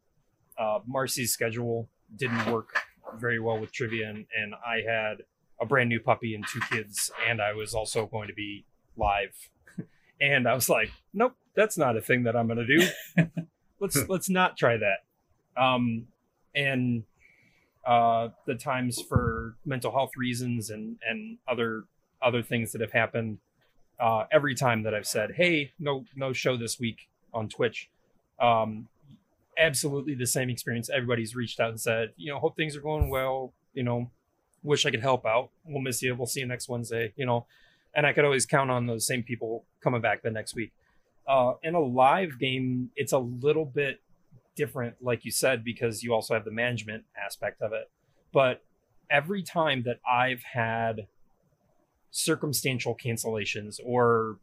[0.57, 2.79] uh, Marcy's schedule didn't work
[3.19, 5.17] very well with trivia, and, and I had
[5.61, 8.65] a brand new puppy and two kids, and I was also going to be
[8.97, 9.35] live,
[10.21, 12.87] and I was like, nope, that's not a thing that I'm going to do.
[13.79, 15.61] let's let's not try that.
[15.61, 16.07] Um,
[16.55, 17.03] and
[17.85, 21.83] uh, the times for mental health reasons and and other
[22.21, 23.37] other things that have happened.
[23.99, 27.89] Uh, every time that I've said, "Hey, no no show this week on Twitch,"
[28.39, 28.87] um,
[29.57, 30.89] absolutely the same experience.
[30.89, 33.53] Everybody's reached out and said, "You know, hope things are going well.
[33.73, 34.11] You know,
[34.63, 35.49] wish I could help out.
[35.65, 36.15] We'll miss you.
[36.15, 37.45] We'll see you next Wednesday." You know,
[37.93, 40.73] and I could always count on those same people coming back the next week.
[41.27, 44.01] Uh, in a live game, it's a little bit
[44.55, 47.89] different, like you said, because you also have the management aspect of it.
[48.31, 48.63] But
[49.09, 51.07] every time that I've had
[52.11, 54.37] circumstantial cancellations or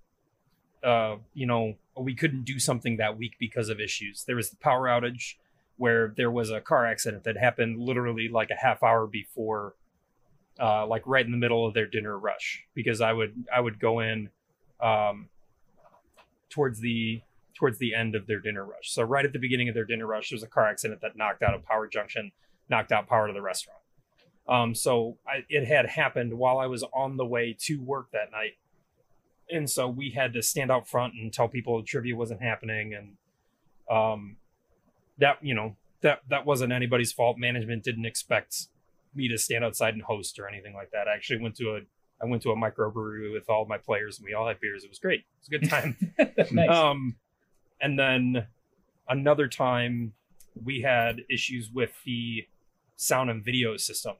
[0.82, 4.24] uh, you know, we couldn't do something that week because of issues.
[4.24, 5.34] There was the power outage
[5.76, 9.74] where there was a car accident that happened literally like a half hour before
[10.60, 13.80] uh, like right in the middle of their dinner rush because I would I would
[13.80, 14.28] go in
[14.80, 15.28] um,
[16.50, 17.22] towards the
[17.54, 18.90] towards the end of their dinner rush.
[18.90, 21.16] So right at the beginning of their dinner rush, there was a car accident that
[21.16, 22.32] knocked out a power junction,
[22.68, 23.80] knocked out power to the restaurant.
[24.48, 28.32] Um, so I, it had happened while I was on the way to work that
[28.32, 28.56] night,
[29.48, 33.16] and so we had to stand out front and tell people trivia wasn't happening, and
[33.88, 34.36] um,
[35.18, 37.38] that you know that that wasn't anybody's fault.
[37.38, 38.66] Management didn't expect
[39.14, 41.06] me to stand outside and host or anything like that.
[41.06, 41.80] I actually went to a
[42.22, 44.84] I went to a microbrewery with all my players, and we all had beers.
[44.84, 45.20] It was great.
[45.20, 45.96] It was a good time.
[46.52, 46.70] nice.
[46.70, 47.16] Um,
[47.82, 48.46] and then
[49.08, 50.14] another time
[50.64, 52.46] we had issues with the
[52.96, 54.14] sound and video system.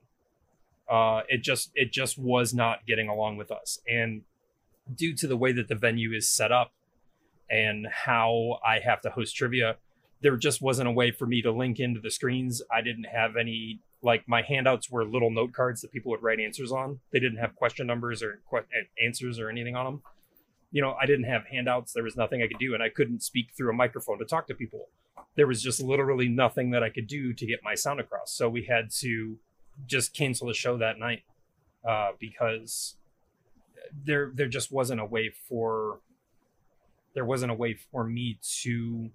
[0.91, 4.23] Uh, it just it just was not getting along with us, and
[4.95, 6.73] due to the way that the venue is set up
[7.49, 9.77] and how I have to host trivia,
[10.21, 12.63] there just wasn't a way for me to link into the screens.
[12.71, 16.41] I didn't have any like my handouts were little note cards that people would write
[16.41, 16.99] answers on.
[17.13, 18.67] They didn't have question numbers or que-
[19.03, 20.03] answers or anything on them
[20.73, 21.93] you know, I didn't have handouts.
[21.93, 24.49] There was nothing I could do, and I couldn't speak through a microphone to talk
[24.49, 24.89] to people.
[25.37, 28.33] There was just literally nothing that I could do to get my sound across.
[28.33, 29.39] So we had to
[29.87, 31.23] just cancel the show that night
[31.87, 32.97] uh, because
[34.05, 36.01] there there just wasn't a way for
[37.15, 39.11] there wasn't a way for me to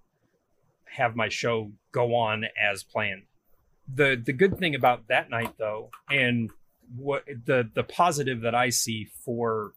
[0.85, 3.23] have my show go on as planned.
[3.93, 6.51] The the good thing about that night though, and
[6.95, 9.73] what the the positive that I see for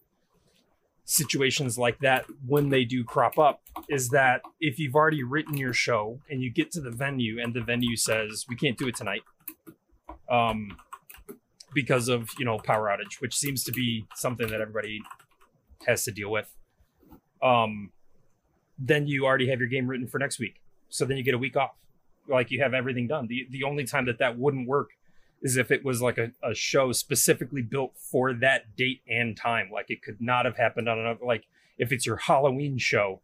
[1.11, 5.73] situations like that when they do crop up is that if you've already written your
[5.73, 8.95] show and you get to the venue and the venue says we can't do it
[8.95, 9.23] tonight
[10.31, 10.77] um
[11.75, 15.01] because of you know power outage which seems to be something that everybody
[15.87, 16.55] has to deal with
[17.43, 17.91] um
[18.81, 20.61] then you already have your game written for next week.
[20.89, 21.73] So then you get a week off.
[22.27, 23.27] Like you have everything done.
[23.27, 24.91] The the only time that that wouldn't work
[25.43, 29.71] is if it was like a, a show specifically built for that date and time.
[29.73, 31.45] Like it could not have happened on another like
[31.79, 33.23] if it's your Halloween show,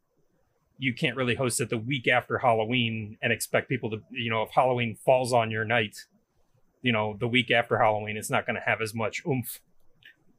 [0.78, 4.42] you can't really host it the week after Halloween and expect people to you know,
[4.42, 5.96] if Halloween falls on your night,
[6.82, 9.60] you know, the week after Halloween, it's not gonna have as much oomph.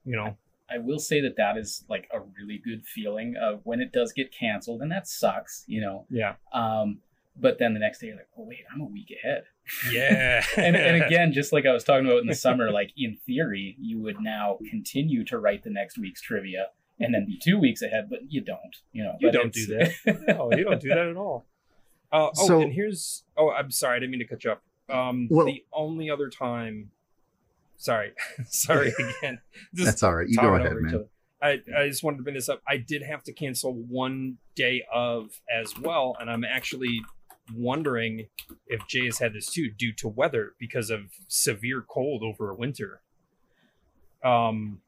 [0.04, 0.38] You know.
[0.70, 4.12] I will say that that is like a really good feeling of when it does
[4.12, 6.06] get canceled, and that sucks, you know.
[6.10, 6.36] Yeah.
[6.52, 7.00] Um,
[7.40, 9.44] but then the next day, you're like, oh wait, I'm a week ahead.
[9.92, 10.44] Yeah.
[10.58, 13.76] and, and again, just like I was talking about in the summer, like in theory,
[13.80, 16.68] you would now continue to write the next week's trivia
[17.00, 18.76] and then be two weeks ahead, but you don't.
[18.92, 19.98] You know, You don't do it's-
[20.28, 21.46] no, you don't do that at all.
[22.10, 24.64] Uh, oh, So- and here's oh, I'm sorry, I didn't mean to cut you up.
[24.90, 26.92] Um, Well- the only other time,
[27.76, 28.14] sorry,
[28.46, 29.42] sorry again.
[29.76, 30.28] Just That's all right.
[30.30, 31.06] You go ahead, man.
[31.42, 32.62] I, I just wanted to bring this up.
[32.68, 37.02] I did have to cancel one day of as well, and I'm actually
[37.54, 38.28] wondering
[38.68, 42.56] if Jay has had this too, due to weather because of severe cold over a
[42.56, 43.02] winter.
[44.24, 44.82] Um,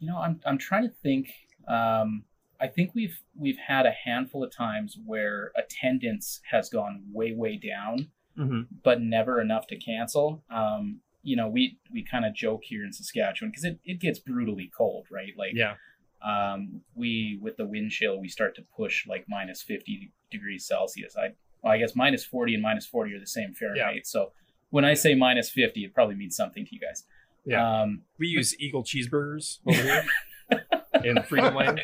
[0.00, 1.30] You know, I'm I'm trying to think.
[1.66, 2.24] Um,
[2.60, 7.56] I think we've we've had a handful of times where attendance has gone way way
[7.56, 8.66] down, mhm.
[8.82, 10.42] but never enough to cancel.
[10.50, 14.18] Um, you know, we we kind of joke here in Saskatchewan because it, it gets
[14.18, 15.32] brutally cold, right?
[15.36, 15.74] Like yeah,
[16.22, 21.16] um, we with the wind chill we start to push like minus 50 degrees celsius
[21.16, 21.28] i
[21.62, 24.32] well, i guess minus 40 and minus 40 are the same fahrenheit so
[24.70, 27.04] when i say minus 50 it probably means something to you guys
[27.44, 27.82] Yeah.
[27.82, 30.04] um, we use Eagle cheeseburgers over here
[31.04, 31.80] in Freedom Lane.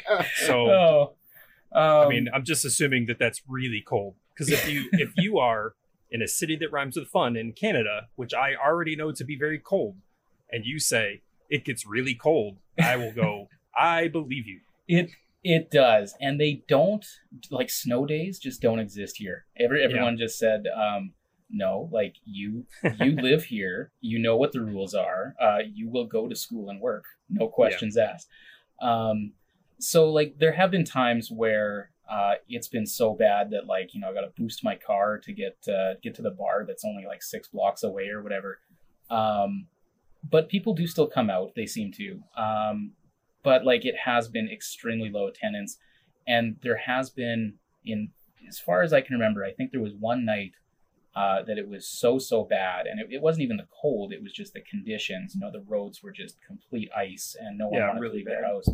[0.47, 1.15] So oh
[1.73, 4.15] I um, mean, I'm just assuming that that's really cold.
[4.33, 5.75] Because if you if you are
[6.11, 9.37] in a city that rhymes with fun in Canada, which I already know to be
[9.37, 9.97] very cold,
[10.53, 13.49] and you say it gets really cold, I will go.
[13.79, 14.61] I believe you.
[14.87, 15.11] it
[15.45, 16.15] it does.
[16.21, 17.05] And they don't
[17.51, 19.45] like snow days just don't exist here.
[19.61, 21.13] Every, everyone just said um,
[21.51, 22.67] no like you
[22.99, 23.93] you live here.
[24.01, 25.37] You know what the rules are.
[25.41, 27.05] Uh, you will go to school and work.
[27.29, 28.29] No questions asked.
[28.81, 29.33] Um,
[29.79, 34.01] so like there have been times where uh, it's been so bad that like you
[34.01, 37.05] know i gotta boost my car to get uh, get to the bar that's only
[37.07, 38.61] like six blocks away or whatever.
[39.11, 39.67] Um,
[40.29, 41.53] but people do still come out.
[41.55, 42.23] They seem to.
[42.35, 42.93] Um,
[43.45, 45.79] but like it has been extremely low attendance.
[46.27, 47.55] And there has been
[47.85, 48.11] in
[48.49, 50.53] as far as i can remember i think there was one night
[51.17, 52.87] uh, that it was so so bad.
[52.87, 54.13] And it, it wasn't even the cold.
[54.13, 55.35] It was just the conditions.
[55.35, 58.31] You know the roads were just complete ice and no one Yeah, wanted really to
[58.31, 58.69] leave their house.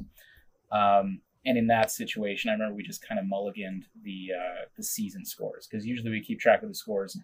[0.73, 4.83] Um, and in that situation i remember we just kind of mulliganed the uh, the
[4.83, 5.67] season scores.
[5.67, 7.19] Because usually we keep track of the scores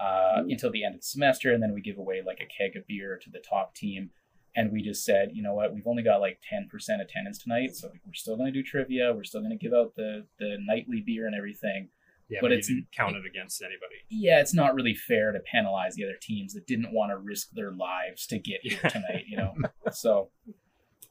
[0.00, 2.76] uh, until the end of the semester and then we give away like a keg
[2.76, 4.10] of beer to the top team
[4.56, 6.66] and we just said, you know what, we've only got like 10%
[7.00, 9.12] attendance tonight, so we're still going to do trivia.
[9.14, 11.88] We're still going to give out the the nightly beer and everything.
[12.28, 13.96] Yeah, But but it's- counted against anybody.
[14.08, 17.50] Yeah, it's not really fair to penalize the other teams that didn't want to risk
[17.52, 18.88] their lives to get here Yeah.
[18.88, 19.54] tonight, you know.
[19.92, 20.30] so,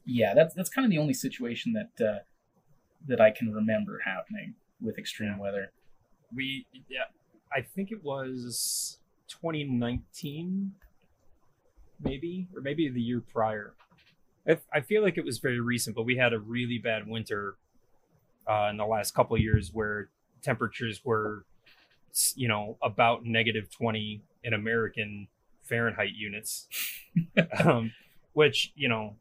[0.04, 2.18] yeah, that's that's kind of the only situation that uh,
[3.06, 5.72] that I can remember happening with extreme weather.
[6.34, 7.04] We yeah,
[7.54, 10.72] I think it was 2019,
[12.00, 13.74] maybe or maybe the year prior.
[14.48, 17.56] I, I feel like it was very recent, but we had a really bad winter
[18.48, 20.08] uh, in the last couple of years where
[20.42, 21.44] temperatures were,
[22.34, 25.28] you know, about negative 20 in American
[25.62, 26.68] Fahrenheit units,
[27.64, 27.92] um,
[28.32, 29.16] which you know,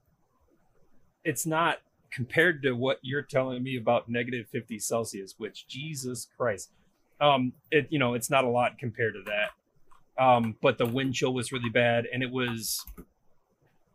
[1.24, 1.80] it's not
[2.12, 6.72] compared to what you're telling me about negative 50 Celsius, which Jesus Christ,
[7.20, 9.50] um, it you know, it's not a lot compared to that.
[10.18, 12.84] Um, but the wind chill was really bad, and it was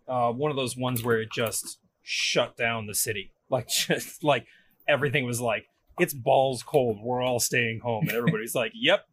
[0.06, 4.46] uh, one of those ones where it just shut down the city, like just like
[4.88, 5.66] everything was like
[5.98, 6.98] it's balls cold.
[7.02, 9.06] We're all staying home, and everybody's like, "Yep,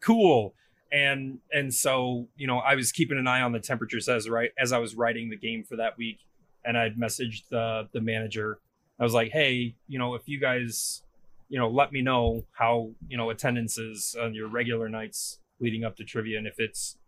[0.00, 0.54] cool."
[0.90, 4.50] And and so you know, I was keeping an eye on the temperatures as right
[4.58, 6.20] as I was writing the game for that week,
[6.64, 8.58] and I'd messaged the the manager.
[8.98, 11.02] I was like, "Hey, you know, if you guys,
[11.48, 15.84] you know, let me know how you know attendance is on your regular nights leading
[15.84, 16.98] up to trivia, and if it's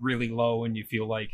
[0.00, 1.30] really low and you feel like."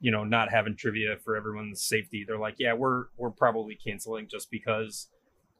[0.00, 4.28] you know not having trivia for everyone's safety they're like yeah we're we're probably canceling
[4.28, 5.08] just because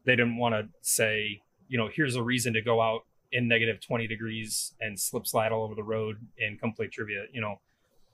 [0.04, 3.80] they didn't want to say you know here's a reason to go out in negative
[3.80, 7.56] 20 degrees and slip slide all over the road and come play trivia you know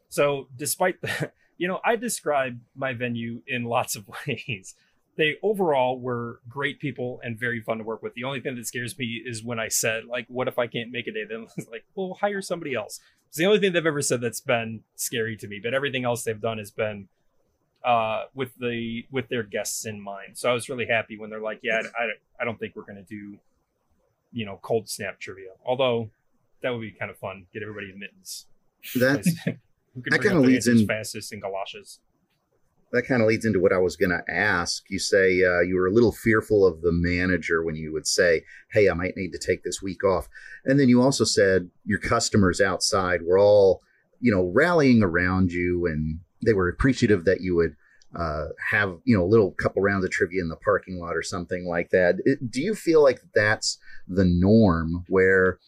[0.08, 4.74] so despite the you know i describe my venue in lots of ways
[5.16, 8.66] they overall were great people and very fun to work with the only thing that
[8.66, 11.46] scares me is when i said like what if i can't make a day then
[11.56, 13.00] it's like well hire somebody else
[13.32, 16.22] it's the only thing they've ever said that's been scary to me, but everything else
[16.22, 17.08] they've done has been
[17.82, 20.36] uh, with the with their guests in mind.
[20.36, 22.96] So I was really happy when they're like, "Yeah, I, I don't think we're going
[22.96, 23.38] to do,
[24.32, 26.10] you know, cold snap trivia." Although
[26.60, 27.46] that would be kind of fun.
[27.54, 28.48] Get everybody mittens.
[28.96, 29.24] That
[30.10, 32.00] that kinda leads answers in- fastest in galoshes?
[32.92, 34.82] That kind of leads into what I was going to ask.
[34.90, 38.44] You say uh, you were a little fearful of the manager when you would say,
[38.72, 40.28] "Hey, I might need to take this week off,"
[40.64, 43.82] and then you also said your customers outside were all,
[44.20, 47.76] you know, rallying around you, and they were appreciative that you would
[48.14, 51.22] uh, have, you know, a little couple rounds of trivia in the parking lot or
[51.22, 52.16] something like that.
[52.26, 55.58] It- do you feel like that's the norm where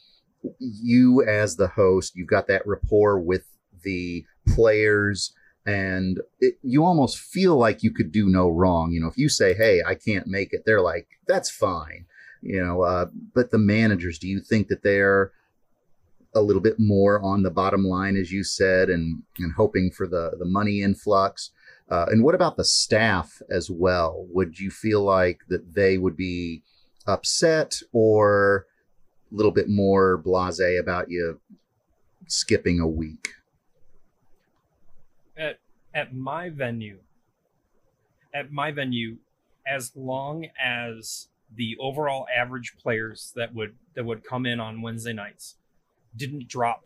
[0.59, 3.45] you, as the host, you've got that rapport with
[3.83, 5.33] the players?
[5.67, 8.93] And it, you almost feel like you could do no wrong.
[8.93, 12.07] You know, if you say, "Hey, I can't make it," they're like, "That's fine."
[12.43, 15.33] You know, uh, but the managers, do you think that they're
[16.35, 20.07] a little bit more on the bottom line, as you said, and and hoping for
[20.07, 21.51] the the money influx?
[21.89, 24.27] Uh, and what about the staff as well?
[24.31, 26.62] Would you feel like that they would be
[27.07, 28.67] upset or
[29.31, 31.41] a little bit more blasé about you
[32.27, 33.29] skipping a week?
[35.95, 36.99] At my venue,
[38.35, 39.19] at my venue,
[39.67, 45.13] as long as the overall average players that would that would come in on Wednesday
[45.13, 45.57] nights
[46.17, 46.85] didn't drop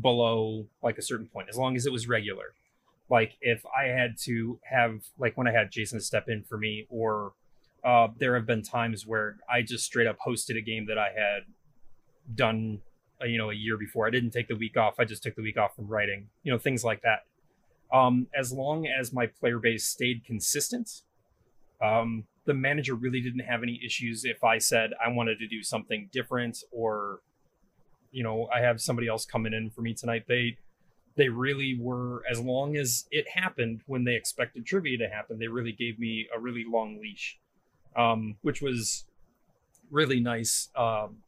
[0.00, 2.54] below like a certain point, as long as it was regular.
[3.08, 6.86] Like if I had to have like when I had Jason step in for me,
[6.90, 7.32] or
[7.84, 11.08] uh, there have been times where I just straight up hosted a game that I
[11.08, 11.42] had
[12.34, 12.80] done,
[13.20, 14.06] uh, you know, a year before.
[14.06, 14.98] I didn't take the week off.
[14.98, 16.28] I just took the week off from writing.
[16.42, 17.24] You know, things like that.
[17.94, 21.02] Um, as long as my player base stayed consistent,
[21.80, 25.62] um, the manager really didn't have any issues if I said I wanted to do
[25.62, 27.20] something different or
[28.14, 30.24] you know, I have somebody else coming in for me tonight.
[30.28, 30.56] They
[31.16, 35.48] they really were as long as it happened when they expected trivia to happen, they
[35.48, 37.38] really gave me a really long leash.
[37.96, 39.04] Um, which was
[39.90, 40.68] really nice.
[40.76, 41.18] Um,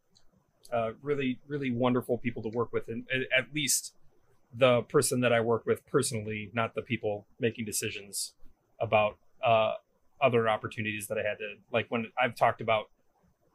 [0.71, 3.93] uh, really, really wonderful people to work with, and at least
[4.53, 8.33] the person that I work with personally, not the people making decisions
[8.79, 9.73] about uh,
[10.21, 12.85] other opportunities that I had to like when I've talked about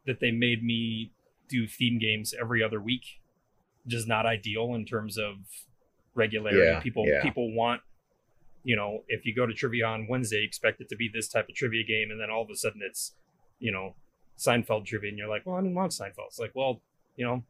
[0.07, 1.13] that they made me
[1.49, 3.05] do theme games every other week
[3.87, 5.35] just not ideal in terms of
[6.15, 6.63] regularity.
[6.63, 7.23] Yeah, people yeah.
[7.23, 7.81] people want
[8.65, 11.49] you know, if you go to trivia on Wednesday, expect it to be this type
[11.49, 13.15] of trivia game, and then all of a sudden it's,
[13.59, 13.97] you know,
[14.39, 16.29] Seinfeld trivia, and you're like, well, I didn't want Seinfeld.
[16.29, 16.81] It's like, well,
[17.17, 17.43] you know,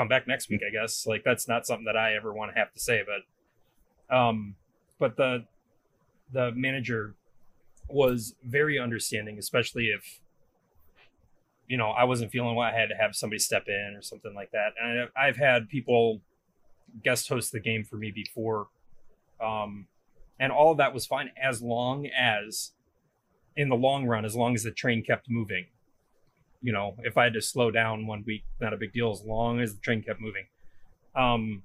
[0.00, 1.06] come back next week, I guess.
[1.06, 4.54] Like that's not something that I ever want to have to say, but, um,
[4.98, 5.44] but the
[6.32, 7.16] the manager
[7.88, 10.20] was very understanding, especially if
[11.68, 12.66] you know I wasn't feeling well.
[12.66, 14.72] I had to have somebody step in or something like that.
[14.80, 16.22] And I, I've had people
[17.04, 18.68] guest host the game for me before,
[19.38, 19.86] um,
[20.38, 22.72] and all of that was fine as long as,
[23.54, 25.66] in the long run, as long as the train kept moving.
[26.62, 29.10] You know, if I had to slow down one week, not a big deal.
[29.10, 30.46] As long as the train kept moving.
[31.14, 31.62] Um,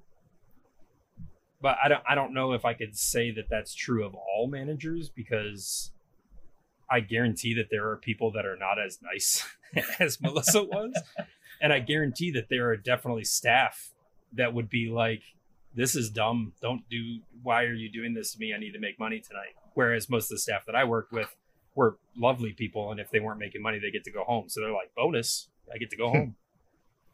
[1.60, 4.48] but I don't I don't know if I could say that that's true of all
[4.48, 5.90] managers because
[6.90, 9.44] I guarantee that there are people that are not as nice
[9.98, 10.94] as Melissa was,
[11.60, 13.90] and I guarantee that there are definitely staff
[14.32, 15.22] that would be like,
[15.74, 16.52] "This is dumb.
[16.60, 17.20] Don't do.
[17.42, 18.54] Why are you doing this to me?
[18.54, 21.36] I need to make money tonight." Whereas most of the staff that I worked with
[21.76, 24.48] were lovely people, and if they weren't making money, they get to go home.
[24.48, 26.34] So they're like, "Bonus, I get to go home."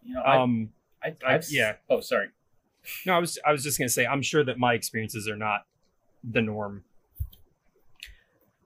[0.03, 0.71] You know, um,
[1.05, 1.75] I, I- I've, yeah.
[1.91, 2.29] Oh, sorry.
[3.07, 5.67] no, I was I was just gonna say, I'm sure that my experiences are not
[6.25, 6.85] the norm.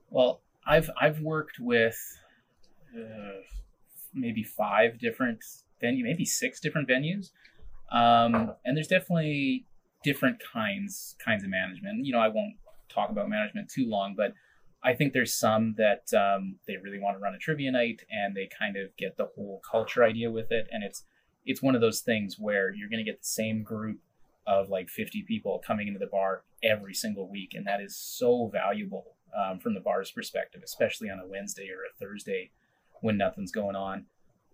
[0.09, 1.97] Well, I've I've worked with
[2.97, 3.41] uh,
[4.13, 5.39] maybe five different
[5.81, 7.31] venue, maybe six different venues,
[7.91, 9.65] um, and there's definitely
[10.03, 12.05] different kinds kinds of management.
[12.05, 12.55] You know, I won't
[12.89, 14.33] talk about management too long, but
[14.89, 18.35] I think there's some that um, they really want to run a trivia night and
[18.35, 21.03] they kind of get the whole culture idea with it, and it's
[21.45, 23.99] it's one of those things where you're going to get the same group
[24.45, 28.49] of like 50 people coming into the bar every single week, and that is so
[28.51, 32.51] valuable um, from the bar's perspective, especially on a Wednesday or a Thursday
[33.01, 34.05] when nothing's going on.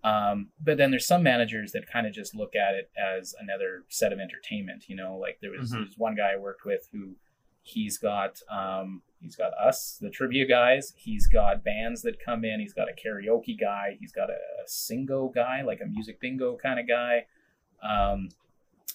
[0.02, 3.84] Um, but then there's some managers that kind of just look at it as another
[3.88, 4.84] set of entertainment.
[4.88, 5.72] You know, like there was, Mhm.
[5.72, 7.16] there was one guy I worked with who
[7.64, 10.92] he's got um, he's got us, the trivia guys.
[10.96, 12.60] He's got bands that come in.
[12.60, 13.96] He's got a karaoke guy.
[13.98, 14.36] He's got a,
[14.66, 17.26] singo guy, like a music bingo kind of guy.
[17.82, 18.30] Um,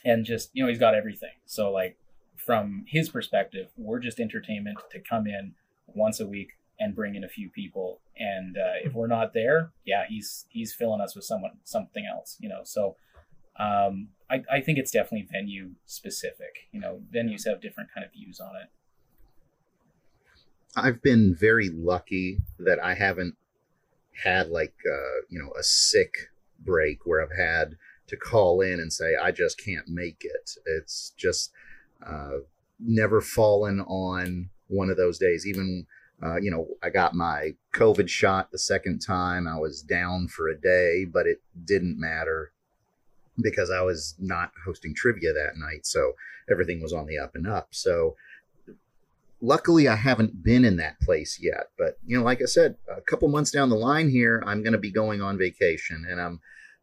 [0.04, 1.34] and just you know, he's got everything.
[1.46, 1.98] So like
[2.38, 5.54] from his perspective, we're just entertainment to come in
[5.88, 8.00] once a week and bring in a few people.
[8.18, 12.38] And uh, if we're not there, yeah, he's he's filling us with someone something else,
[12.40, 12.62] you know.
[12.64, 12.96] So
[13.60, 16.70] um, I, I think it's definitely venue specific.
[16.72, 18.70] You know, venues have different kind of views on it.
[20.76, 23.36] I've been very lucky that I haven't
[24.24, 26.14] had like uh, you know a sick
[26.60, 27.76] break where I've had
[28.08, 30.52] to call in and say I just can't make it.
[30.66, 31.52] It's just
[32.06, 32.40] uh,
[32.80, 35.46] never fallen on one of those days.
[35.48, 35.88] Even
[36.24, 39.48] uh, you know I got my COVID shot the second time.
[39.48, 42.52] I was down for a day, but it didn't matter
[43.42, 45.86] because I was not hosting trivia that night.
[45.86, 46.14] So
[46.50, 47.70] everything was on the up and up.
[47.72, 48.16] So
[49.42, 51.68] luckily I haven't been in that place yet.
[51.78, 54.74] But you know, like I said, a couple months down the line here, I'm going
[54.74, 56.40] to be going on vacation, and I'm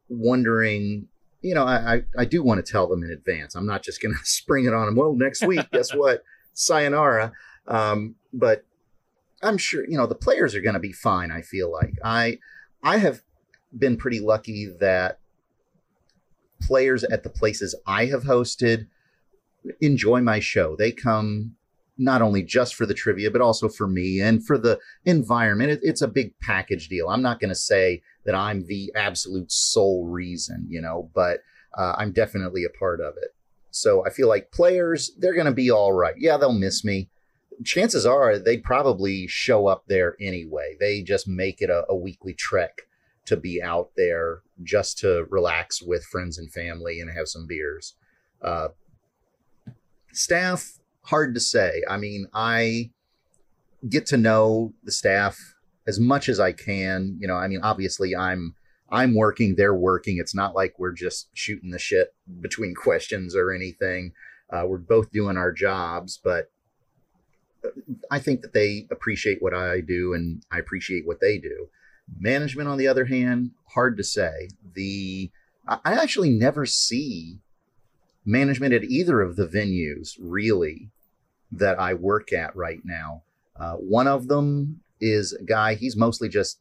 [0.09, 1.09] wondering.
[1.43, 3.55] You know, I, I, I do want to tell them in advance.
[3.55, 4.97] I'm not just going to spring it on them.
[4.97, 6.25] Well, next week, guess what?
[6.55, 7.33] Sayonara.
[7.69, 8.65] Um, but
[9.43, 11.31] I'm sure you know the players are going to be fine.
[11.31, 12.39] I feel like I
[12.83, 13.23] I have
[13.77, 15.19] been pretty lucky that
[16.61, 18.87] players at the places I have hosted
[19.81, 20.77] enjoy my show.
[20.77, 21.57] They come
[21.99, 25.71] not only just for the trivia, but also for me and for the environment.
[25.71, 27.09] It, it's a big package deal.
[27.09, 31.41] I'm not going to say that I'm the absolute sole reason, you know, but
[31.77, 33.35] uh, I'm definitely a part of it.
[33.71, 36.15] So I feel like players, they're going to be all right.
[36.19, 37.09] Yeah, they'll miss me.
[37.65, 40.77] Chances are they probably show up there anyway.
[40.79, 42.83] They just make it a, a weekly trek
[43.25, 47.95] to be out there just to relax with friends and family and have some beers.
[48.43, 48.69] Uh,
[50.13, 51.83] staff, hard to say.
[51.89, 52.91] I mean, I
[53.89, 55.39] get to know the staff
[55.87, 57.17] as much as I can.
[57.21, 58.55] You know, I mean, obviously, I'm
[58.91, 60.19] I'm working, they're working.
[60.19, 64.13] It's not like we're just shooting the shit between questions or anything.
[64.51, 66.51] Uh, we're both doing our jobs, but
[68.11, 71.69] I think that they appreciate what I do and I appreciate what they do.
[72.19, 74.49] Management, on the other hand, hard to say.
[74.75, 75.31] The
[75.67, 77.39] I actually never see
[78.25, 80.91] management at either of the venues really
[81.53, 83.23] that I work at right now.
[83.59, 86.59] Uh, one of them is a guy, he's mostly just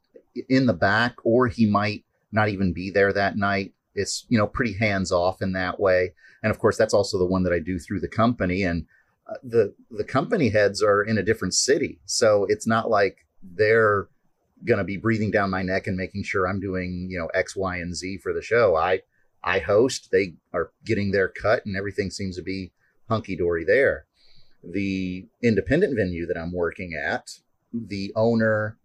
[0.49, 3.73] in the back, or he might not even be there that night.
[3.93, 6.13] It's, you know, pretty hands off in that way.
[6.43, 8.63] And of course, that's also the one that I do through the company.
[8.63, 8.85] And
[9.27, 11.99] uh, the, the company heads are in a different city.
[12.05, 14.07] So it's not like they're
[14.65, 17.55] going to be breathing down my neck and making sure I'm doing, you know, X,
[17.55, 18.75] Y, and Z for the show.
[18.75, 19.01] I,
[19.43, 22.71] I host, they are getting their cut and everything seems to be
[23.07, 24.05] hunky dory there.
[24.63, 27.29] The independent venue that I'm working at,
[27.71, 28.77] the owner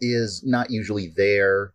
[0.00, 1.72] is not usually there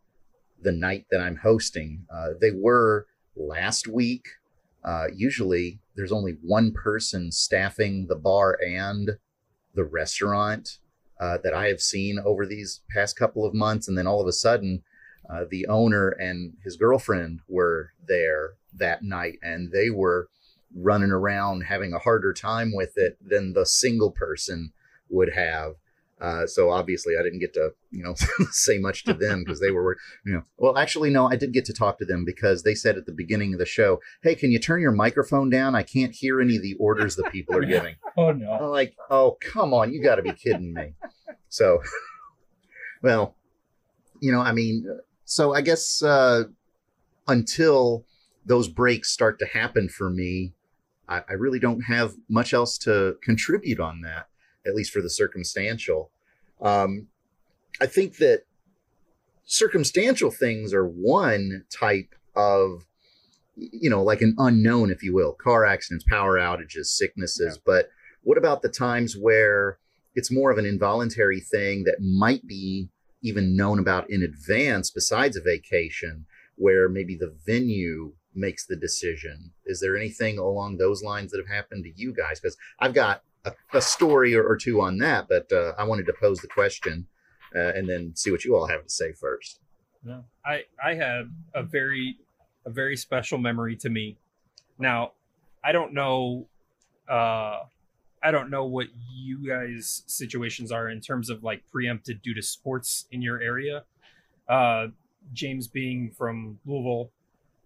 [0.61, 2.05] the night that I'm hosting.
[2.13, 4.27] Uh, they were last week.
[4.83, 9.17] Uh, usually there's only one person staffing the bar and
[9.73, 10.79] the restaurant
[11.19, 13.87] uh, that I have seen over these past couple of months.
[13.87, 14.83] And then all of a sudden,
[15.29, 20.27] uh, the owner and his girlfriend were there that night and they were
[20.75, 24.73] running around having a harder time with it than the single person
[25.09, 25.75] would have.
[26.23, 28.15] Uh, so obviously, I didn't get to you know
[28.51, 30.43] say much to them because they were you know.
[30.57, 33.11] Well, actually, no, I did get to talk to them because they said at the
[33.11, 35.75] beginning of the show, "Hey, can you turn your microphone down?
[35.75, 38.53] I can't hear any of the orders the people are giving." oh no!
[38.53, 40.93] I'm like, oh come on, you got to be kidding me.
[41.49, 41.81] So,
[43.01, 43.35] well,
[44.21, 44.87] you know, I mean,
[45.25, 46.43] so I guess uh,
[47.27, 48.05] until
[48.45, 50.53] those breaks start to happen for me,
[51.09, 54.29] I, I really don't have much else to contribute on that,
[54.65, 56.11] at least for the circumstantial.
[56.63, 57.09] Um,
[57.79, 58.43] I think that
[59.45, 62.85] circumstantial things are one type of,
[63.55, 67.57] you know, like an unknown, if you will, car accidents, power outages, sicknesses.
[67.57, 67.61] Yeah.
[67.65, 67.89] But
[68.23, 69.77] what about the times where
[70.15, 72.89] it's more of an involuntary thing that might be
[73.21, 79.51] even known about in advance besides a vacation, where maybe the venue makes the decision?
[79.65, 82.39] Is there anything along those lines that have happened to you guys?
[82.39, 86.05] Because I've got a, a story or, or, two on that, but uh, I wanted
[86.07, 87.07] to pose the question
[87.55, 89.59] uh, and then see what you all have to say first.
[90.03, 92.17] No, I I have a very
[92.65, 94.17] a very special memory to me.
[94.79, 95.13] Now,
[95.63, 96.47] I don't know.
[97.07, 97.59] Uh,
[98.21, 102.41] I don't know what you guys' situations are in terms of like preempted due to
[102.41, 103.83] sports in your area.
[104.47, 104.87] Uh,
[105.33, 107.11] James being from Louisville,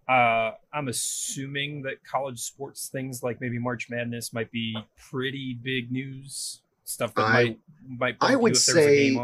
[0.07, 5.91] uh, I'm assuming that college sports things like maybe March Madness might be pretty big
[5.91, 9.19] news stuff that I, might might I would say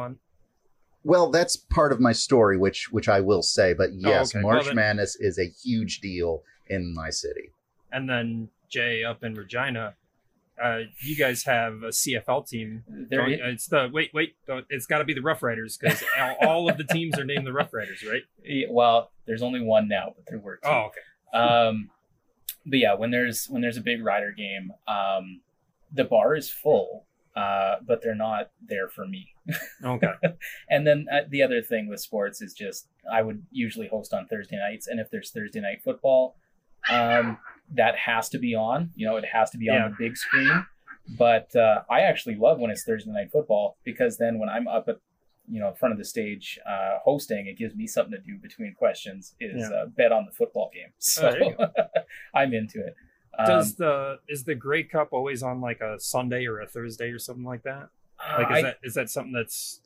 [1.05, 3.73] Well, that's part of my story, which which I will say.
[3.73, 4.43] But oh, yes, oh, okay.
[4.43, 7.51] March well, then, Madness is a huge deal in my city.
[7.91, 9.95] And then Jay up in Regina,
[10.61, 12.83] uh, you guys have a CFL team.
[12.87, 14.35] There, it's the wait, wait.
[14.69, 16.03] It's got to be the Rough Riders because
[16.41, 18.23] all of the teams are named the Rough Riders, right?
[18.45, 20.69] Yeah, well, there's only one now, but there were two.
[20.69, 21.37] Oh, okay.
[21.37, 21.89] Um,
[22.65, 25.39] but yeah, when there's when there's a big rider game, um,
[25.93, 27.05] the bar is full,
[27.37, 29.29] uh, but they're not there for me.
[29.83, 30.13] Okay.
[30.69, 34.27] and then uh, the other thing with sports is just I would usually host on
[34.27, 36.35] Thursday nights, and if there's Thursday night football,
[36.89, 37.37] um,
[37.73, 38.91] that has to be on.
[38.95, 39.85] You know, it has to be yeah.
[39.85, 40.65] on the big screen.
[41.17, 44.87] But uh, I actually love when it's Thursday night football because then when I'm up
[44.87, 44.97] at
[45.49, 48.37] you know in front of the stage uh, hosting, it gives me something to do
[48.37, 49.35] between questions.
[49.39, 49.75] Is yeah.
[49.75, 50.91] uh, bet on the football game.
[50.99, 51.65] So oh,
[52.33, 52.95] I'm into it.
[53.37, 57.09] Um, Does the is the Grey Cup always on like a Sunday or a Thursday
[57.09, 57.89] or something like that?
[58.37, 59.81] Like is I, that is that something that's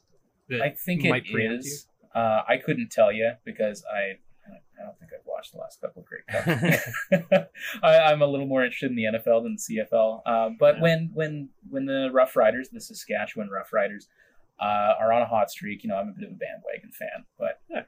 [0.49, 1.87] that I think it is.
[2.13, 4.17] Uh, I couldn't tell you because I
[4.47, 7.49] I don't think I've watched the last couple of Grey Cups.
[7.83, 10.27] I, am a little more interested in the NFL than the CFL.
[10.27, 10.81] Um, but yeah.
[10.81, 14.07] when when when the Rough Riders, the Saskatchewan Rough Riders,
[14.59, 17.25] uh, are on a hot streak, you know, I'm a bit of a bandwagon fan.
[17.37, 17.83] But yeah.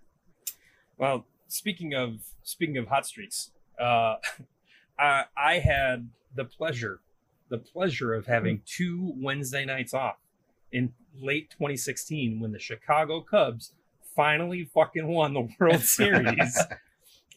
[0.98, 4.16] Well, speaking of speaking of hot streaks, uh,
[5.00, 7.02] I, I had the pleasure
[7.50, 10.18] the pleasure of having two Wednesday nights off
[10.72, 13.74] in late 2016 when the Chicago Cubs
[14.16, 16.60] finally fucking won the World Series.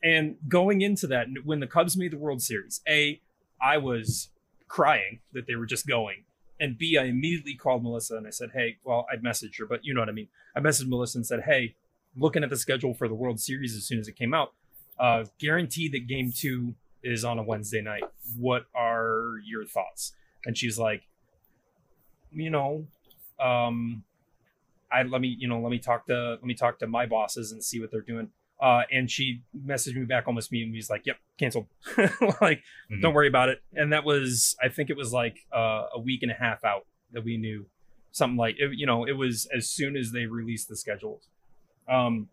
[0.02, 3.20] And going into that, when the Cubs made the World Series, A,
[3.60, 4.30] I was
[4.68, 6.24] crying that they were just going.
[6.58, 9.84] And B, I immediately called Melissa and I said, Hey, well, I'd messaged her, but
[9.84, 10.28] you know what I mean.
[10.56, 11.74] I messaged Melissa and said, Hey,
[12.16, 14.52] looking at the schedule for the World Series as soon as it came out,
[14.98, 18.04] uh, guarantee that game two is on a Wednesday night.
[18.36, 20.12] What are your thoughts?
[20.44, 21.02] And she's like,
[22.30, 22.86] you know,
[23.40, 24.04] um,
[24.90, 27.52] I let me, you know, let me talk to let me talk to my bosses
[27.52, 28.30] and see what they're doing.
[28.62, 31.66] Uh, and she messaged me back almost me and was like, "Yep, canceled.
[31.96, 33.00] like, mm-hmm.
[33.00, 36.22] don't worry about it." And that was, I think it was like uh, a week
[36.22, 37.66] and a half out that we knew
[38.12, 41.26] something like, it, you know, it was as soon as they released the schedules.
[41.88, 42.28] Um,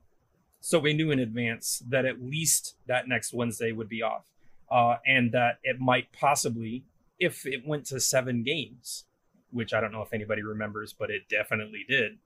[0.62, 4.26] so we knew in advance that at least that next Wednesday would be off,
[4.70, 6.86] uh, and that it might possibly,
[7.18, 9.06] if it went to seven games,
[9.50, 12.20] which I don't know if anybody remembers, but it definitely did.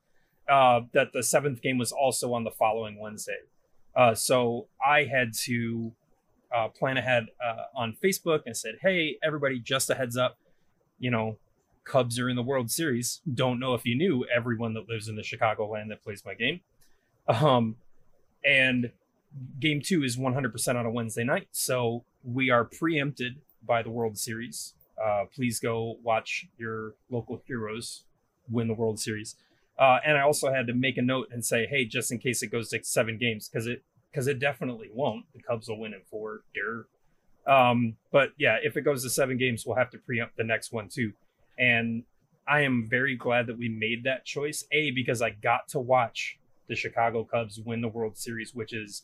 [0.50, 3.38] Uh, that the seventh game was also on the following Wednesday.
[3.96, 5.92] Uh, so I had to
[6.54, 10.38] uh, plan ahead uh, on Facebook and said, "Hey, everybody, just a heads up,
[11.00, 11.38] you know,
[11.84, 13.22] Cubs are in the World Series.
[13.32, 16.62] Don't know if you knew everyone that lives in the Chicagoland that plays my game.
[17.28, 17.78] Um,
[18.46, 18.92] and
[19.60, 24.18] game two is 100% on a Wednesday night, so we are preempted by the World
[24.18, 28.04] Series uh, please go watch your local heroes
[28.50, 29.36] win the World Series.
[29.78, 32.44] Uh, and I also had to make a note and say, hey, just in case
[32.44, 35.26] it goes to seven games, because it because it definitely won't.
[35.34, 36.42] The Cubs will win in four.
[36.54, 36.86] Dear.
[37.46, 40.72] Um, but yeah, if it goes to seven games, we'll have to preempt the next
[40.72, 41.14] one too.
[41.58, 42.04] And
[42.48, 44.66] I am very glad that we made that choice.
[44.72, 49.04] A because I got to watch the Chicago Cubs win the World Series, which is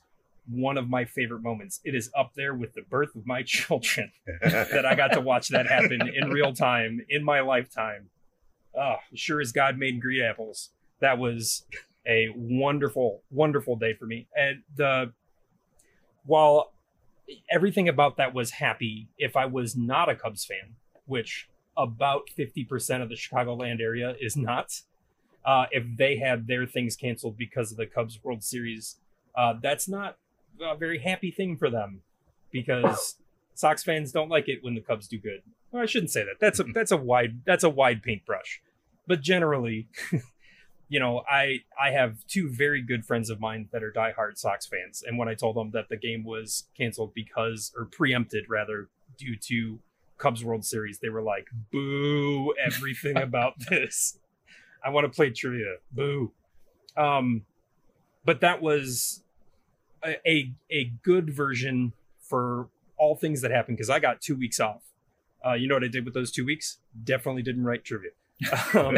[0.50, 1.80] one of my favorite moments.
[1.84, 4.12] It is up there with the birth of my children
[4.42, 8.10] that I got to watch that happen in real time in my lifetime.
[8.78, 10.70] Oh, sure as God made green apples.
[11.00, 11.66] That was
[12.08, 14.28] a wonderful, wonderful day for me.
[14.36, 15.14] And the
[16.26, 16.72] while
[17.50, 23.02] everything about that was happy, if I was not a Cubs fan, which about 50%
[23.02, 24.82] of the Chicagoland area is not,
[25.46, 28.98] uh, if they had their things canceled because of the Cubs World Series,
[29.36, 30.18] uh, that's not
[30.62, 32.02] a very happy thing for them
[32.52, 33.16] because
[33.60, 35.42] Sox fans don't like it when the Cubs do good.
[35.70, 36.40] Well, I shouldn't say that.
[36.40, 38.62] That's a that's a wide that's a wide paintbrush.
[39.06, 39.90] But generally,
[40.88, 44.66] you know, I I have two very good friends of mine that are diehard Sox
[44.66, 48.88] fans, and when I told them that the game was canceled because or preempted rather
[49.18, 49.80] due to
[50.18, 52.54] Cubs World Series, they were like, "Boo!
[52.66, 54.18] Everything about this.
[54.82, 55.76] I want to play trivia.
[55.92, 56.32] Boo!"
[56.96, 57.42] Um,
[58.24, 59.22] but that was
[60.06, 61.92] a a good version
[62.22, 62.70] for
[63.00, 64.84] all things that happened because I got two weeks off.
[65.46, 66.80] Uh, you know what I did with those two weeks?
[67.04, 68.12] Definitely didn't write trivia.
[68.74, 68.98] um,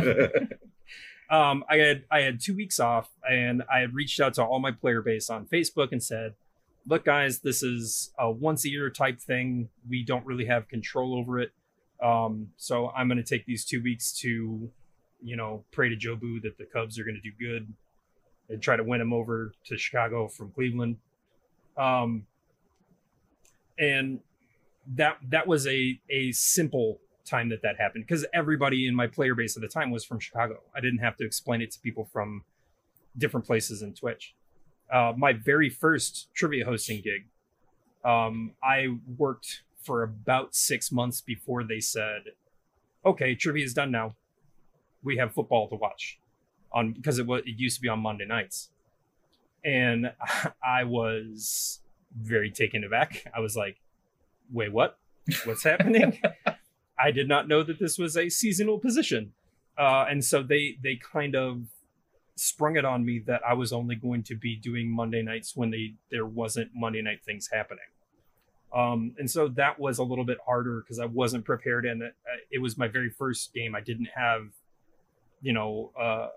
[1.29, 4.59] um, I had I had two weeks off, and I had reached out to all
[4.59, 6.33] my player base on Facebook and said,
[6.87, 9.69] "Look, guys, this is a once a year type thing.
[9.87, 11.51] We don't really have control over it.
[12.01, 14.69] Um, so I'm going to take these two weeks to,
[15.21, 17.71] you know, pray to Jobu that the Cubs are going to do good
[18.49, 20.97] and try to win him over to Chicago from Cleveland.
[21.77, 22.25] Um,
[23.81, 24.21] and
[24.95, 29.35] that that was a a simple time that that happened because everybody in my player
[29.35, 30.61] base at the time was from Chicago.
[30.73, 32.43] I didn't have to explain it to people from
[33.17, 34.33] different places in Twitch.
[34.91, 37.27] Uh, my very first trivia hosting gig,
[38.03, 42.33] um, I worked for about six months before they said,
[43.05, 44.15] "Okay, trivia is done now.
[45.03, 46.21] We have football to watch."
[46.71, 48.69] on because it was it used to be on Monday nights,
[49.63, 50.13] and
[50.63, 51.79] I was
[52.19, 53.25] very taken aback.
[53.35, 53.79] I was like,
[54.51, 54.97] "Wait, what?
[55.45, 56.19] What's happening?"
[56.99, 59.33] I did not know that this was a seasonal position,
[59.77, 61.63] uh, and so they they kind of
[62.35, 65.71] sprung it on me that I was only going to be doing Monday nights when
[65.71, 67.85] they there wasn't Monday night things happening.
[68.73, 72.15] Um, and so that was a little bit harder because I wasn't prepared, and it,
[72.25, 73.75] uh, it was my very first game.
[73.75, 74.47] I didn't have,
[75.41, 76.29] you know, uh,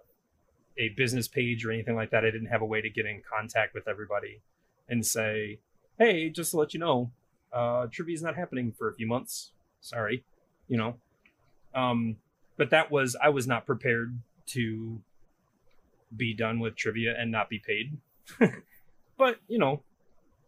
[0.77, 2.25] a business page or anything like that.
[2.25, 4.41] I didn't have a way to get in contact with everybody
[4.89, 5.59] and say,
[5.99, 7.11] "Hey, just to let you know,
[7.53, 9.53] uh, trivia is not happening for a few months.
[9.81, 10.25] Sorry,
[10.69, 10.97] you know."
[11.75, 12.17] Um,
[12.57, 15.01] but that was I was not prepared to
[16.17, 17.99] be done with trivia and not be paid.
[19.19, 19.83] but you know,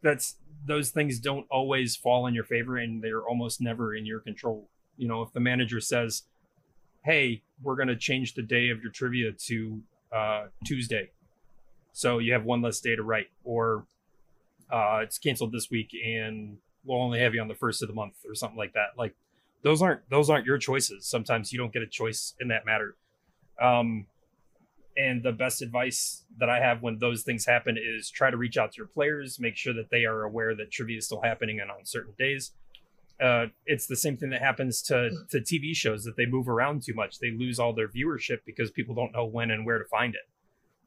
[0.03, 4.20] that's those things don't always fall in your favor, and they're almost never in your
[4.20, 4.68] control.
[4.97, 6.22] You know, if the manager says,
[7.05, 9.82] "Hey, we're going to change the day of your trivia to
[10.12, 11.11] uh, Tuesday.
[11.93, 13.84] So you have one less day to write, or
[14.71, 17.95] uh, it's canceled this week and we'll only have you on the first of the
[17.95, 18.91] month or something like that.
[18.97, 19.14] Like
[19.62, 21.07] those aren't those aren't your choices.
[21.07, 22.97] Sometimes you don't get a choice in that matter.
[23.61, 24.07] Um,
[24.97, 28.57] and the best advice that I have when those things happen is try to reach
[28.57, 31.61] out to your players, make sure that they are aware that trivia is still happening
[31.61, 32.53] and on certain days.
[33.21, 36.83] Uh, it's the same thing that happens to to TV shows that they move around
[36.83, 37.19] too much.
[37.19, 40.29] They lose all their viewership because people don't know when and where to find it.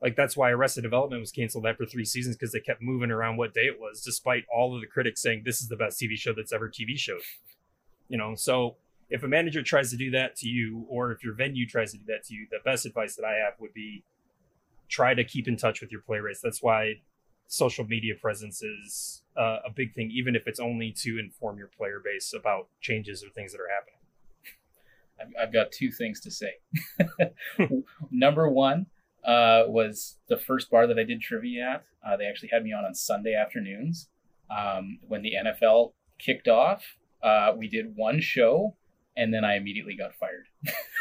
[0.01, 3.37] Like that's why Arrested Development was canceled after three seasons because they kept moving around
[3.37, 6.15] what day it was, despite all of the critics saying this is the best TV
[6.15, 7.21] show that's ever TV showed.
[8.07, 8.77] You know, so
[9.09, 11.97] if a manager tries to do that to you, or if your venue tries to
[11.97, 14.03] do that to you, the best advice that I have would be
[14.87, 16.39] try to keep in touch with your play rates.
[16.41, 17.01] That's why
[17.47, 21.67] social media presence is uh, a big thing, even if it's only to inform your
[21.67, 23.95] player base about changes or things that are happening.
[25.39, 26.53] I've got two things to say.
[28.11, 28.85] Number one
[29.25, 31.85] uh, was the first bar that I did trivia at.
[32.05, 34.09] Uh, they actually had me on on Sunday afternoons
[34.49, 36.83] um, when the NFL kicked off.
[37.21, 38.75] Uh, we did one show,
[39.17, 40.47] and then I immediately got fired.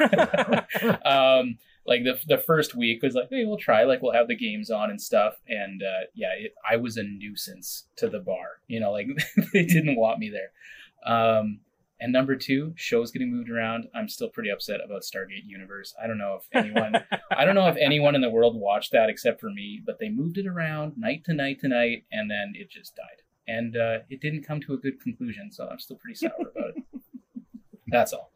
[1.04, 3.84] um, like the the first week was like, hey, we'll try.
[3.84, 5.34] Like we'll have the games on and stuff.
[5.48, 8.60] And uh, yeah, it, I was a nuisance to the bar.
[8.66, 9.06] You know, like
[9.52, 10.50] they didn't want me there.
[11.06, 11.60] Um,
[12.00, 13.88] and number two, shows getting moved around.
[13.94, 15.94] I'm still pretty upset about Stargate Universe.
[16.02, 16.94] I don't know if anyone,
[17.36, 19.82] I don't know if anyone in the world watched that except for me.
[19.84, 23.22] But they moved it around night to night to night, and then it just died.
[23.48, 25.50] And uh, it didn't come to a good conclusion.
[25.50, 26.84] So I'm still pretty sour about it.
[27.88, 28.30] That's all.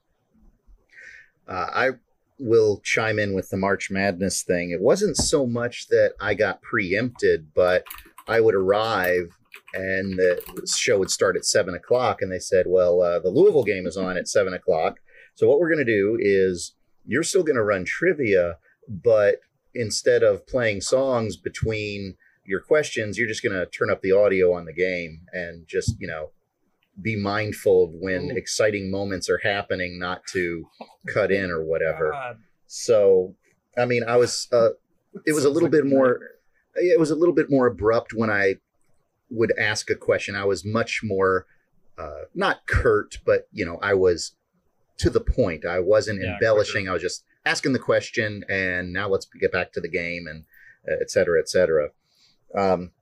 [1.47, 1.91] Uh, I
[2.39, 4.71] will chime in with the March Madness thing.
[4.71, 7.85] It wasn't so much that I got preempted, but
[8.27, 9.37] I would arrive
[9.75, 10.41] and the
[10.77, 13.97] show would start at seven o'clock, and they said, "Well, uh, the Louisville game is
[13.97, 14.99] on at seven o'clock.
[15.35, 16.75] So what we're going to do is
[17.07, 18.59] you're still going to run trivia,
[18.89, 19.37] but
[19.75, 24.53] instead of playing songs between your questions, you're just going to turn up the audio
[24.55, 26.31] on the game and just you know."
[27.01, 28.37] Be mindful of when Ooh.
[28.37, 30.67] exciting moments are happening, not to
[31.09, 32.11] cut in or whatever.
[32.11, 33.35] God, So,
[33.79, 34.73] I mean, I was, uh,
[35.25, 36.21] it was a little bit more,
[36.75, 38.57] it was a little bit more abrupt when I
[39.33, 40.35] would ask a question.
[40.37, 41.47] I was much more,
[41.99, 44.33] uh, not curt, but, you know, I was
[44.99, 45.65] to the point.
[45.65, 46.89] I wasn't Yeah, embellishing.
[46.89, 50.45] I was just asking the question and now let's get back to the game and
[50.89, 51.91] uh, et cetera, et cetera.
[52.55, 52.93] Um,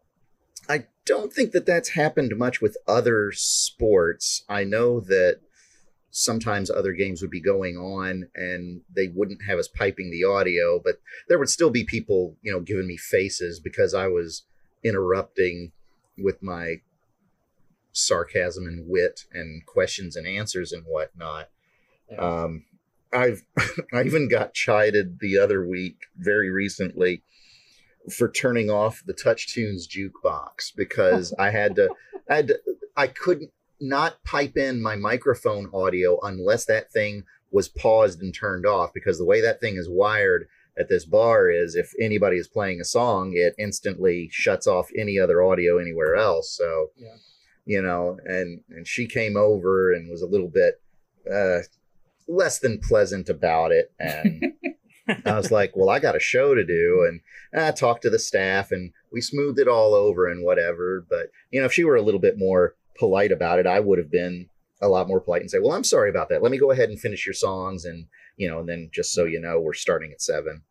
[0.69, 4.45] I don't think that that's happened much with other sports.
[4.49, 5.41] I know that
[6.11, 10.81] sometimes other games would be going on and they wouldn't have us piping the audio,
[10.83, 14.45] but there would still be people, you know, giving me faces because I was
[14.83, 15.73] interrupting
[16.23, 16.77] with my
[17.93, 21.49] sarcasm and wit and questions and answers and whatnot.
[22.11, 22.19] Yeah.
[22.19, 22.65] Um,
[23.13, 23.43] I've
[23.93, 27.23] I even got chided the other week, very recently,
[28.11, 31.91] for turning off the TouchTunes jukebox because I had to,
[32.29, 32.61] I had to,
[32.97, 33.51] I couldn't
[33.81, 39.19] not pipe in my microphone audio unless that thing was paused and turned off because
[39.19, 40.47] the way that thing is wired
[40.81, 45.19] at this bar is if anybody is playing a song, it instantly shuts off any
[45.19, 46.57] other audio anywhere else.
[46.57, 47.17] So, Yeah.
[47.67, 50.81] you know, and and she came over and was a little bit
[51.31, 51.61] uh,
[52.27, 54.53] less than pleasant about it, and
[55.27, 57.21] I was like, well, I got a show to do, and
[57.53, 61.05] I talked to the staff, and we smoothed it all over and whatever.
[61.09, 63.99] But you know, if she were a little bit more polite about it, I would
[63.99, 64.49] have been
[64.83, 66.43] a lot more polite and say, well, I'm sorry about that.
[66.43, 68.07] Let me go ahead and finish your songs, and
[68.37, 70.63] you know, and then just so you know, we're starting at seven.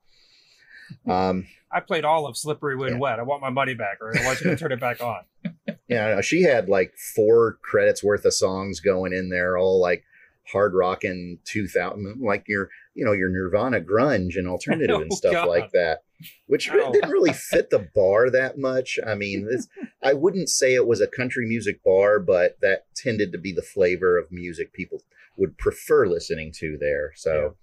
[1.07, 2.97] Um, I played all of Slippery When Yeah.
[2.99, 3.19] Wet.
[3.19, 5.21] I want my money back, or I want you to turn it back on.
[5.87, 10.03] Yeah, no, she had like four credits worth of songs going in there, all like
[10.51, 15.33] hard rocking 2000, like your, you know, your Nirvana grunge and alternative and Oh, stuff
[15.33, 15.47] God.
[15.47, 16.03] like that,
[16.45, 16.91] which re- Ow.
[16.91, 18.99] didn't really fit the bar that much.
[19.05, 19.67] I mean, this,
[20.03, 23.63] I wouldn't say it was a country music bar, but that tended to be the
[23.63, 25.01] flavor of music people
[25.37, 27.13] would prefer listening to there.
[27.15, 27.55] So,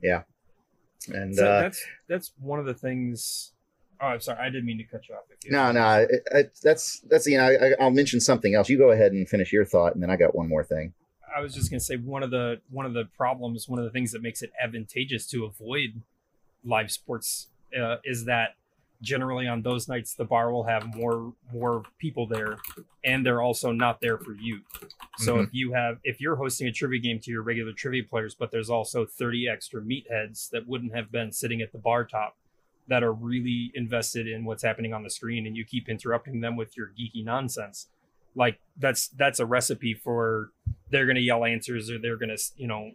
[0.00, 0.22] yeah.
[1.08, 3.52] And, So uh, that's that's one of the things.
[4.00, 4.38] Oh, I'm sorry.
[4.40, 5.22] I didn't mean to cut you off.
[5.44, 8.68] You no, no, it, it, that's, that's, you know, I, I'll mention something else.
[8.68, 10.92] You go ahead and finish your thought, and then I got one more thing.
[11.34, 13.90] I was just gonna say one of the one of the problems, one of the
[13.90, 16.02] things that makes it advantageous to avoid
[16.64, 17.48] live sports
[17.78, 18.50] uh, is that
[19.04, 22.58] generally on those nights the bar will have more more people there,
[23.04, 24.60] and they're also not there for you.
[25.18, 25.44] So mm-hmm.
[25.44, 28.50] if you have if you're hosting a trivia game to your regular trivia players, but
[28.50, 32.36] there's also 30 extra meatheads that wouldn't have been sitting at the bar top
[32.88, 36.56] that are really invested in what's happening on the screen, and you keep interrupting them
[36.56, 37.88] with your geeky nonsense
[38.34, 40.50] like that's that's a recipe for
[40.90, 42.90] they're going to yell answers or they're going to you know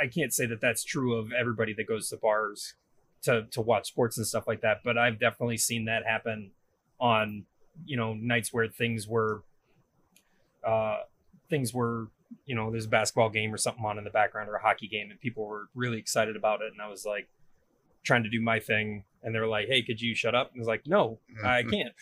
[0.00, 2.74] I- i can't say that that's true of everybody that goes to bars
[3.22, 6.50] to to watch sports and stuff like that but i've definitely seen that happen
[7.00, 7.44] on
[7.84, 9.42] you know nights where things were
[10.66, 10.98] uh
[11.48, 12.08] things were
[12.46, 14.88] you know, there's a basketball game or something on in the background or a hockey
[14.88, 17.28] game, and people were really excited about it, and I was like
[18.04, 20.60] trying to do my thing, and they're like, "Hey, could you shut up?" And I
[20.60, 21.94] was like, "No, I can't.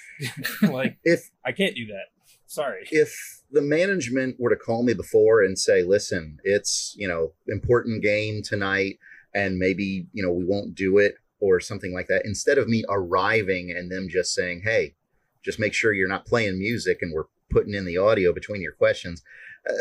[0.72, 2.06] like, If I can't do that.
[2.46, 7.32] Sorry." if the management were to call me before and say, "Listen, it's you know
[7.48, 8.98] important game tonight,
[9.34, 12.84] and maybe you know we won't do it or something like that," instead of me
[12.88, 14.94] arriving and them just saying, "Hey,
[15.42, 18.72] just make sure you're not playing music and we're putting in the audio between your
[18.72, 19.22] questions,"
[19.68, 19.72] uh,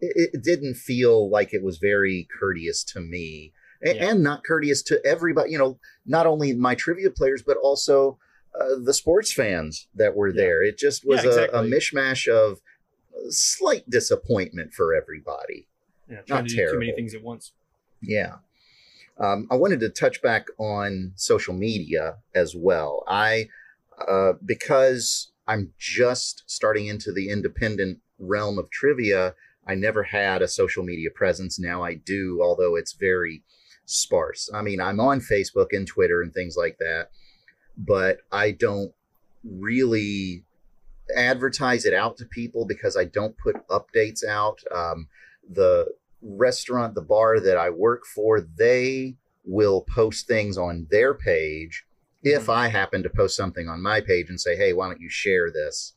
[0.00, 3.52] it, it didn't feel like it was very courteous to me.
[3.82, 4.10] a- Yeah.
[4.10, 8.18] And not courteous to everybody, you know, not only my trivia players, but also
[8.58, 10.34] uh, the sports fans that were Yeah.
[10.42, 10.62] there.
[10.62, 12.60] It just was Yeah, a, a mishmash of
[13.28, 15.68] slight disappointment for everybody.
[16.10, 17.52] Yeah, trying Not to do too many things at once.
[18.00, 18.36] Yeah.
[19.18, 23.02] Um, I wanted to touch back on social media as well.
[23.08, 23.48] I,
[24.06, 29.34] uh, because I'm just starting into the independent realm of trivia,
[29.66, 31.58] I never had a social media presence.
[31.58, 33.42] Now I do, although it's very
[33.86, 34.50] sparse.
[34.52, 37.10] I mean, I'm on Facebook and Twitter and things like that,
[37.76, 38.92] but I don't
[39.44, 40.44] really
[41.16, 44.60] advertise it out to people because I don't put updates out.
[44.74, 45.08] Um,
[45.48, 45.86] the
[46.26, 51.84] restaurant, the bar that I work for, they will post things on their page.
[52.22, 55.08] If I happen to post something on my page and say, "Hey, why don't you
[55.08, 55.92] share this?"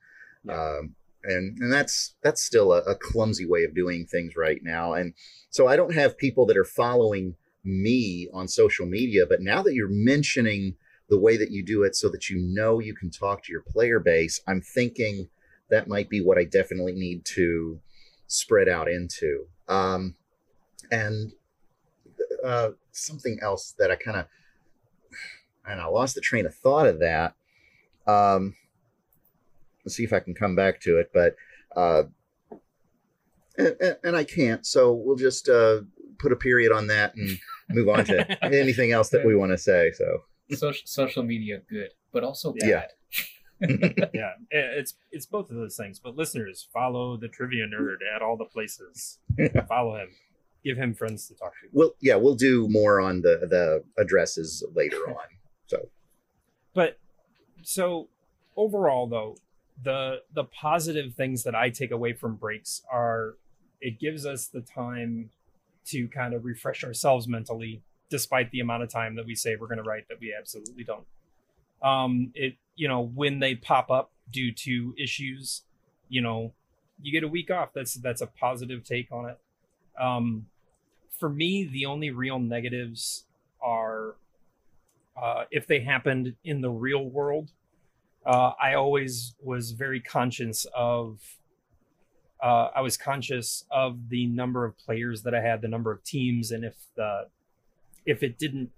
[0.47, 4.93] Um, and and that's that's still a, a clumsy way of doing things right now.
[4.93, 5.13] And
[5.49, 9.25] so I don't have people that are following me on social media.
[9.27, 10.75] But now that you're mentioning
[11.09, 13.63] the way that you do it, so that you know you can talk to your
[13.63, 15.29] player base, I'm thinking
[15.69, 17.79] that might be what I definitely need to
[18.27, 19.45] spread out into.
[19.67, 20.15] Um,
[20.91, 21.33] and
[22.43, 24.25] uh, something else that I kind of,
[25.65, 27.35] and I lost the train of thought of that.
[28.07, 28.55] Um,
[29.85, 31.35] let's see if I can come back to it, but
[31.75, 32.03] uh,
[33.57, 34.65] and, and, and I can't.
[34.65, 35.81] So we'll just uh,
[36.17, 37.37] put a period on that and
[37.69, 39.91] move on to anything else that we want to say.
[39.91, 42.89] So social social media good, but also bad.
[43.61, 44.31] Yeah.
[44.53, 45.99] yeah, it's it's both of those things.
[45.99, 49.19] But listeners, follow the trivia nerd at all the places.
[49.67, 50.07] follow him.
[50.63, 51.69] Give him friends to talk to.
[51.71, 55.25] we'll yeah we'll do more on the the addresses later on.
[55.67, 55.89] So
[56.73, 56.99] But
[57.63, 58.09] so
[58.55, 59.37] overall, though,
[59.81, 63.35] the the positive things that I take away from breaks are
[63.81, 65.29] it gives us the time
[65.85, 69.67] to kind of refresh ourselves mentally, despite the amount of time that we say we're
[69.67, 71.05] going to write that we absolutely don't.
[71.81, 75.63] Um, it you know when they pop up due to issues,
[76.09, 76.53] you know,
[77.01, 77.69] you get a week off.
[77.73, 79.39] That's that's a positive take on it.
[79.99, 80.45] Um,
[81.19, 83.25] for me, the only real negatives
[83.61, 84.15] are
[85.21, 87.51] uh, if they happened in the real world.
[88.25, 91.19] Uh, I always was very conscious of.
[92.41, 96.03] Uh, I was conscious of the number of players that I had, the number of
[96.05, 97.27] teams, and if the
[98.05, 98.71] if it didn't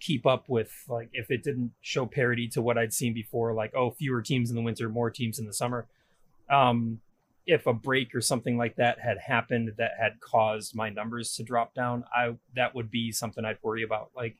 [0.00, 3.74] keep up with like if it didn't show parity to what I'd seen before, like
[3.74, 5.86] oh fewer teams in the winter, more teams in the summer.
[6.48, 7.00] Um,
[7.48, 11.42] if a break or something like that had happened that had caused my numbers to
[11.42, 14.10] drop down, I that would be something I'd worry about.
[14.14, 14.36] Like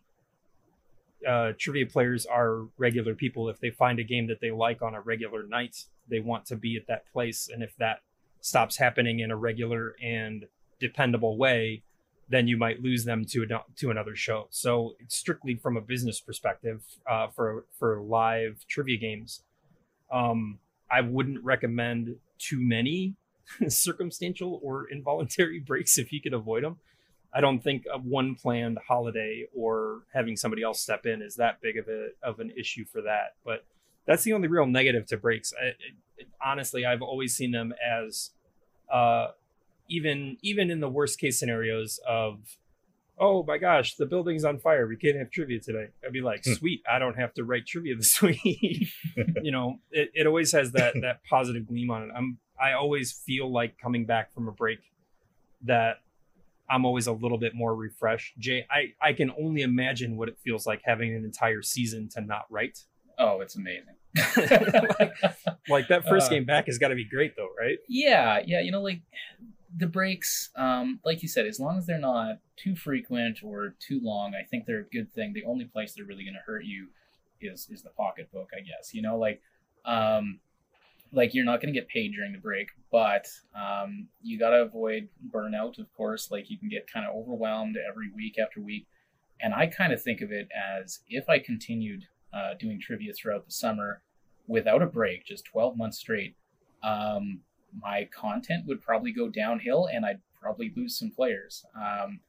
[1.26, 3.48] uh, trivia players are regular people.
[3.48, 6.56] If they find a game that they like on a regular night, they want to
[6.56, 7.48] be at that place.
[7.52, 8.02] And if that
[8.42, 10.44] stops happening in a regular and
[10.78, 11.82] dependable way,
[12.28, 13.46] then you might lose them to
[13.76, 14.48] to another show.
[14.50, 19.44] So strictly from a business perspective, uh, for for live trivia games,
[20.12, 20.58] um,
[20.90, 23.14] I wouldn't recommend too many
[23.68, 26.78] circumstantial or involuntary breaks if you could avoid them.
[27.32, 31.76] I don't think one planned holiday or having somebody else step in is that big
[31.76, 33.34] of a of an issue for that.
[33.44, 33.64] But
[34.06, 35.52] that's the only real negative to breaks.
[35.60, 38.30] I, it, honestly, I've always seen them as
[38.90, 39.28] uh,
[39.88, 42.38] even even in the worst case scenarios of
[43.20, 44.86] oh my gosh, the building's on fire.
[44.86, 45.88] We can't have trivia today.
[46.04, 46.52] I'd be like, Hmm.
[46.54, 48.88] sweet, I don't have to write trivia this week.
[49.42, 52.10] you know, it, it always has that that positive gleam on it.
[52.16, 54.80] I'm I always feel like coming back from a break
[55.62, 56.00] that
[56.70, 58.36] I'm always a little bit more refreshed.
[58.38, 62.20] Jay, I, I can only imagine what it feels like having an entire season to
[62.20, 62.84] not write.
[63.18, 63.94] Oh, it's amazing.
[64.36, 65.14] like,
[65.68, 67.78] like that first Uh, game back has got to be great though, right?
[67.88, 69.00] Yeah, yeah, you know, like
[69.76, 74.00] the breaks, um, like you said, as long as they're not too frequent or too
[74.02, 75.32] long, I think they're a good thing.
[75.32, 76.88] The only place they're really going to hurt you
[77.40, 78.94] is is the pocketbook, I guess.
[78.94, 79.42] You know, like
[79.84, 80.40] um,
[81.12, 84.62] like you're not going to get paid during the break, but um, you got to
[84.62, 86.30] avoid burnout, of course.
[86.30, 88.86] Like you can get kind of overwhelmed every week after week,
[89.40, 90.48] and I kind of think of it
[90.82, 94.02] as if I continued uh, doing trivia throughout the summer
[94.46, 96.34] without a break, just 12 months straight.
[96.82, 97.40] Um,
[97.76, 101.64] my content would probably go downhill and I'd probably lose some players.
[101.74, 102.20] Um,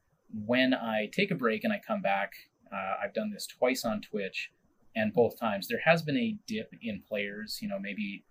[0.46, 2.32] when I take a break and I come back,
[2.72, 4.50] uh, I've done this twice on Twitch,
[4.94, 7.58] and both times there has been a dip in players.
[7.60, 8.24] You know, maybe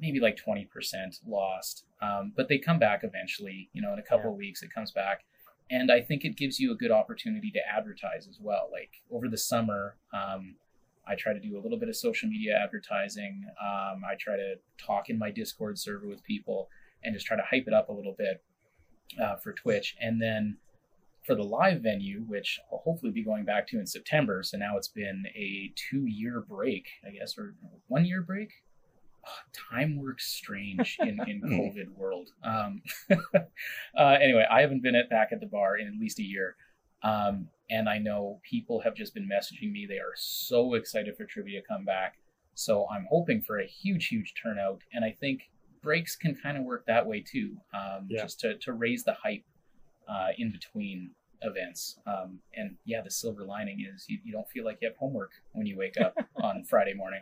[0.00, 3.68] maybe like twenty percent lost, um, but they come back eventually.
[3.74, 4.32] You know, in a couple Yeah.
[4.32, 5.24] of weeks it comes back,
[5.70, 8.68] and I think it gives you a good opportunity to advertise as well.
[8.72, 10.56] Like over the summer, um,
[11.06, 13.44] I try to do a little bit of social media advertising.
[13.60, 16.68] Um, I try to talk in my Discord server with people
[17.02, 18.42] and just try to hype it up a little bit
[19.22, 19.96] uh, for Twitch.
[20.00, 20.56] And then
[21.24, 24.42] for the live venue, which I'll hopefully be going back to in September.
[24.42, 27.54] So now it's been a two year break, I guess, or
[27.88, 28.50] one year break.
[29.26, 32.30] Ah, time works strange in, in COVID world.
[32.42, 36.22] Um, uh, anyway, I haven't been at back at the bar in at least a
[36.22, 36.56] year.
[37.04, 39.86] Um, and I know people have just been messaging me.
[39.88, 42.16] They are so excited for trivia to come back.
[42.54, 44.80] So I'm hoping for a huge, huge turnout.
[44.92, 45.42] And I think
[45.82, 48.22] breaks can kind of work that way too, um, Yeah.
[48.22, 49.44] just to, to raise the hype
[50.08, 51.10] uh, in between
[51.42, 51.98] events.
[52.06, 55.30] Um, and yeah, the silver lining is you, you don't feel like you have homework
[55.52, 57.20] when you wake up on Friday morning.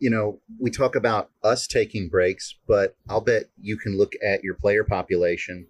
[0.00, 4.44] you know, we talk about us taking breaks, but I'll bet you can look at
[4.44, 5.66] your player population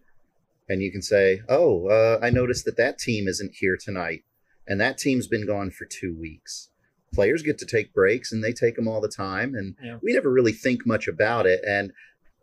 [0.68, 4.22] and you can say, oh, uh, I noticed that that team isn't here tonight
[4.66, 6.68] and that team's been gone for two weeks.
[7.14, 9.54] Players get to take breaks and they take them all the time.
[9.54, 9.98] And Yeah.
[10.02, 11.62] we never really think much about it.
[11.66, 11.92] And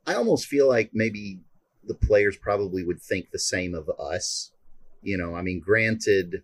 [0.08, 1.42] I almost feel like maybe
[1.88, 4.52] the players probably would think the same of us.
[5.04, 6.42] You know, I mean, granted,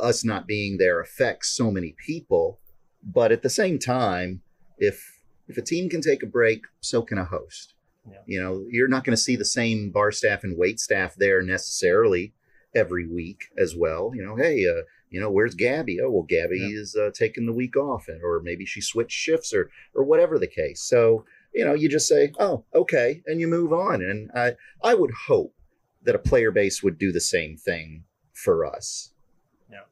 [0.00, 2.58] us not being there affects so many people,
[3.02, 4.40] but at the same time,
[4.78, 7.72] if if a team can take a break, so can a host.
[8.10, 8.18] Yeah.
[8.26, 11.42] You know, you're not going to see the same bar staff and wait staff there
[11.42, 12.32] necessarily
[12.74, 14.12] every week as well.
[14.14, 16.00] You know, hey, uh, you know, where's Gabby?
[16.00, 16.80] Oh, well, Gabby Yeah.
[16.80, 20.38] is uh, taking the week off, and or maybe she switched shifts, or or whatever
[20.38, 20.82] the case.
[20.82, 24.02] So you know, you just say, oh, okay, and you move on.
[24.02, 24.52] And I
[24.82, 25.54] I would hope
[26.02, 28.04] that a player base would do the same thing
[28.34, 29.12] for us.
[29.70, 29.84] Yeah,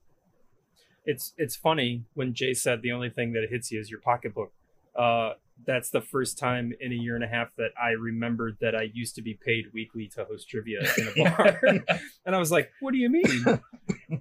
[1.04, 4.52] it's it's funny when Jay said the only thing that hits you is your pocketbook.
[4.94, 8.74] Uh, that's the first time in a year and a half that I remembered that
[8.74, 11.60] I used to be paid weekly to host trivia in a bar,
[12.26, 13.60] and I was like, "What do you mean?"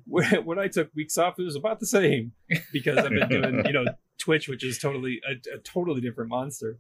[0.06, 2.32] when, when I took weeks off, it was about the same
[2.72, 3.86] because I've been doing you know
[4.18, 6.78] Twitch, which is totally a, a totally different monster.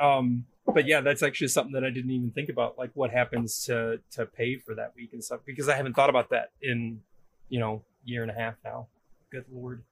[0.00, 3.64] Um, but yeah, that's actually something that I didn't even think about, like what happens
[3.66, 7.00] to to pay for that week and stuff, because I haven't thought about that in
[7.48, 8.88] you know year and a half now.
[9.30, 9.82] Good lord.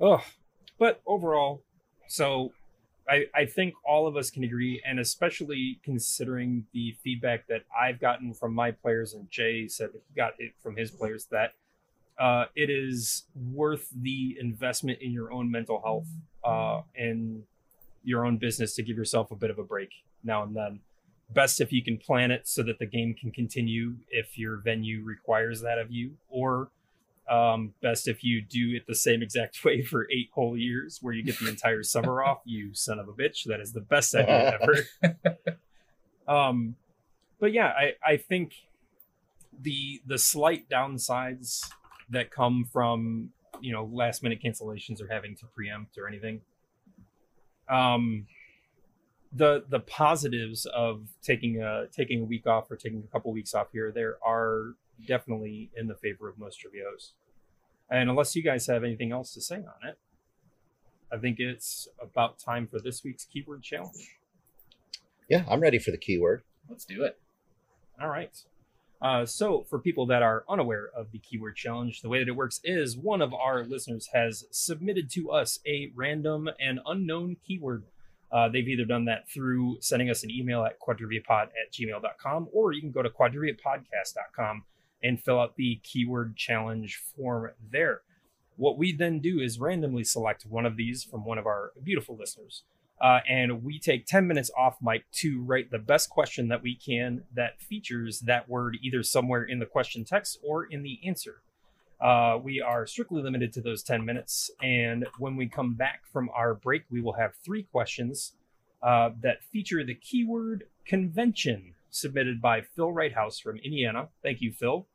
[0.00, 0.22] Oh,
[0.78, 1.62] but overall,
[2.06, 2.52] so
[3.08, 8.00] I I think all of us can agree, and especially considering the feedback that I've
[8.00, 11.54] gotten from my players, and Jay said that he got it from his players that
[12.18, 16.08] uh, it is worth the investment in your own mental health
[16.44, 17.44] uh, and
[18.02, 19.90] your own business to give yourself a bit of a break
[20.24, 20.80] now and then.
[21.30, 25.04] Best if you can plan it so that the game can continue if your venue
[25.04, 26.70] requires that of you, or
[27.30, 31.14] um, best if you do it the same exact way for eight whole years where
[31.14, 32.40] you get the entire summer off.
[32.44, 33.44] You son of a bitch.
[33.44, 35.16] That is the best idea ever.
[36.26, 36.76] um,
[37.40, 38.54] but yeah, I, I think
[39.60, 41.68] the the slight downsides
[42.10, 46.40] that come from you know last minute cancellations or having to preempt or anything
[47.68, 48.26] um
[49.32, 53.54] the the positives of taking a taking a week off or taking a couple weeks
[53.54, 54.74] off here there are
[55.06, 57.12] definitely in the favor of most trivios
[57.90, 59.98] and unless you guys have anything else to say on it
[61.12, 64.18] i think it's about time for this week's keyword challenge
[65.28, 66.42] Yeah, I'm ready for the keyword.
[66.70, 67.18] Let's do it.
[68.00, 68.34] All right.
[69.02, 72.34] Uh, so, for people that are unaware of the keyword challenge, the way that it
[72.36, 77.84] works is one of our listeners has submitted to us a random and unknown keyword.
[78.32, 82.72] Uh, they've either done that through sending us an email at quadriviapod at gmail.com, or
[82.72, 84.64] you can go to quadriviapodcast.com
[85.02, 88.02] and fill out the keyword challenge form there.
[88.56, 92.16] What we then do is randomly select one of these from one of our beautiful
[92.16, 92.64] listeners.
[93.00, 96.74] Uh, and we take 10 minutes off mic to write the best question that we
[96.74, 101.42] can that features that word either somewhere in the question text or in the answer.
[102.00, 104.50] Uh, we are strictly limited to those 10 minutes.
[104.62, 108.34] And when we come back from our break, we will have three questions
[108.82, 114.08] uh, that feature the keyword convention submitted by Phil Wrighthouse from Indiana.
[114.22, 114.86] Thank you, Phil,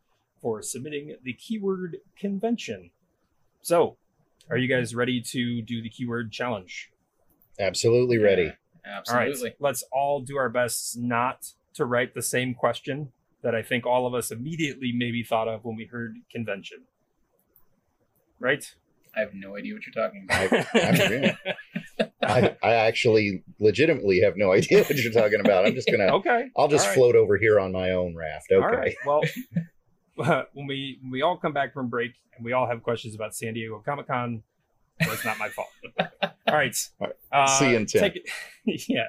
[0.41, 2.91] for submitting the keyword convention.
[3.61, 3.97] So,
[4.49, 6.91] are you guys ready to do the keyword challenge?
[7.59, 8.53] Absolutely ready.
[8.85, 13.55] Yeah, All right, let's all do our best not to write the same question that
[13.55, 16.79] I think all of us immediately maybe thought of when we heard convention.
[18.39, 18.73] Right?
[19.15, 20.51] I have no idea what you're talking about.
[20.51, 21.37] I, I'm agreeing.
[22.23, 25.65] I, I actually legitimately have no idea what you're talking about.
[25.65, 26.05] I'm just gonna.
[26.15, 26.49] okay.
[26.57, 26.95] I'll just right.
[26.95, 28.51] float over here on my own raft.
[28.51, 28.63] Okay.
[28.63, 28.95] All right.
[29.05, 29.21] Well,
[30.53, 33.35] when we when we all come back from break and we all have questions about
[33.35, 34.43] San Diego Comic Con,
[34.99, 35.69] it's not my fault.
[35.99, 36.75] all right.
[36.99, 37.15] All right.
[37.31, 38.01] Uh, See you in 10.
[38.01, 39.07] take it- yeah.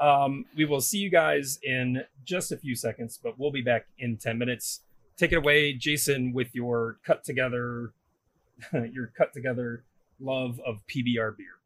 [0.00, 3.86] Um, we will see you guys in just a few seconds, but we'll be back
[3.98, 4.82] in ten minutes.
[5.16, 7.92] Take it away, Jason, with your cut together,
[8.72, 9.84] your cut together
[10.20, 11.57] love of PBR beer.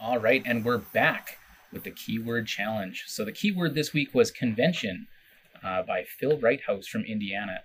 [0.00, 1.38] All right, and we're back
[1.72, 3.04] with the keyword challenge.
[3.06, 5.06] So the keyword this week was convention
[5.62, 7.60] uh, by Phil Wrighthouse from Indiana.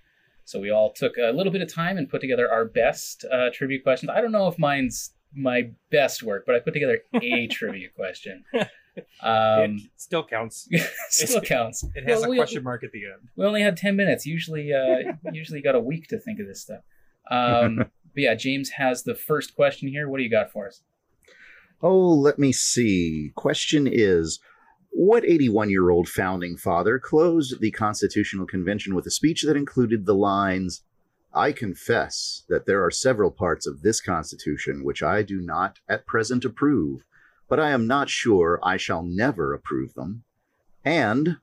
[0.45, 3.49] So we all took a little bit of time and put together our best uh,
[3.53, 4.09] trivia questions.
[4.13, 8.43] I don't know if mine's my best work, but I put together a trivia question.
[9.21, 10.67] Um, it still counts.
[11.09, 11.85] still counts.
[11.95, 13.29] It has Well, a we- question mark at the end.
[13.37, 14.25] We only had ten minutes.
[14.25, 16.81] Usually, uh, usually got a week to think of this stuff.
[17.31, 20.09] Um, but yeah, James has the first question here.
[20.09, 20.81] What do you got for us?
[21.81, 23.31] Oh, let me see.
[23.35, 24.39] Question is
[24.91, 30.05] What 81 year old founding father closed the Constitutional Convention with a speech that included
[30.05, 30.83] the lines
[31.33, 36.07] I confess that there are several parts of this Constitution which I do not at
[36.07, 37.03] present approve,
[37.47, 40.23] but I am not sure I shall never approve them.
[40.83, 41.37] And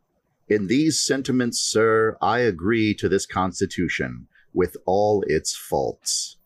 [0.49, 6.37] in these sentiments, sir, I agree to this Constitution with all its faults.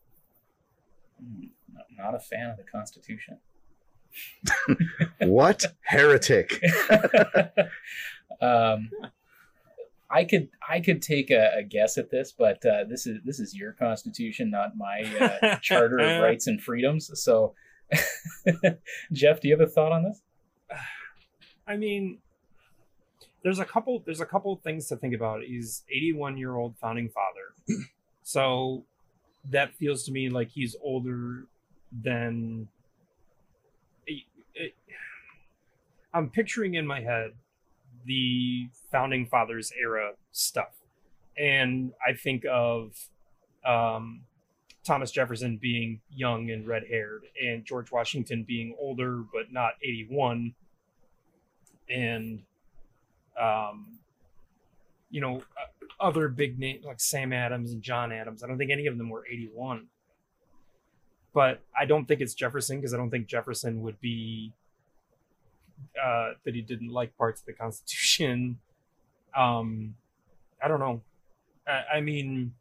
[1.19, 3.39] Hmm, Not, not a fan of the Constitution.
[5.21, 5.65] what?
[5.83, 6.63] Heretic.
[8.41, 8.91] um,
[10.11, 13.39] I could I could take a, a guess at this, but uh, this is this
[13.39, 15.05] is your Constitution, not my
[15.43, 17.11] uh, Charter of Rights and Freedoms.
[17.23, 17.55] So,
[19.13, 20.21] Jeff, do you have a thought on this?
[21.67, 22.19] I mean,
[23.45, 24.03] there's a couple.
[24.05, 25.43] There's a couple things to think about.
[25.45, 27.85] He's 81 year old founding father,
[28.25, 28.85] so
[29.49, 31.45] that feels to me like he's older
[32.03, 32.67] than.
[34.07, 34.75] it- it-
[36.13, 37.33] I'm picturing in my head
[38.05, 40.75] the founding fathers era stuff,
[41.37, 42.97] and I think of
[43.65, 44.23] um,
[44.85, 50.55] Thomas Jefferson being young and red haired, and George Washington being older but not 81
[51.89, 52.43] and
[53.41, 53.99] um,
[55.11, 58.43] you know uh, other big names like Sam Adams and John Adams.
[58.43, 59.87] I don't think any of them were 81.
[61.33, 64.53] But I don't think it's Jefferson because I don't think Jefferson would be
[66.03, 68.59] uh, that he didn't like parts of the Constitution.
[69.33, 69.95] Um,
[70.61, 71.03] I don't know.
[71.65, 72.53] I, I mean,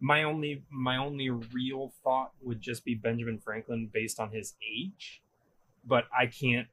[0.00, 5.22] my only my only real thought would just be Benjamin Franklin based on his age,
[5.86, 6.68] but I can't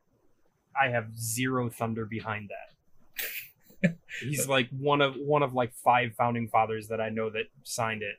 [0.79, 3.97] I have zero thunder behind that.
[4.21, 8.01] He's like one of one of like five founding fathers that I know that signed
[8.01, 8.15] it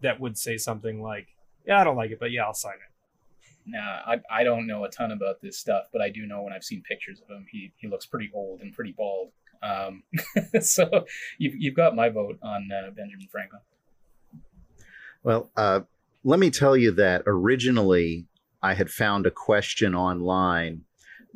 [0.00, 1.28] that would say something like,
[1.66, 2.92] "Yeah, I don't like it, but yeah, I'll sign it."
[3.66, 6.52] Nah, I, I don't know a ton about this stuff, but I do know when
[6.52, 9.32] I've seen pictures of him, he, he looks pretty old and pretty bald.
[9.62, 10.04] Um,
[10.60, 11.04] so
[11.38, 13.62] you've, you've got my vote on uh, Benjamin Franklin.
[15.22, 15.80] Well, uh,
[16.22, 18.26] let me tell you that originally
[18.62, 20.85] I had found a question online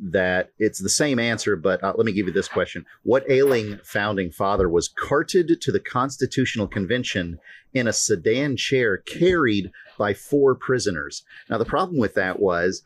[0.01, 2.85] that it's the same answer, but uh, let me give you this question.
[3.03, 7.39] What ailing founding father was carted to the Constitutional Convention
[7.73, 11.23] in a sedan chair carried by four prisoners?
[11.49, 12.81] Now, the problem with that was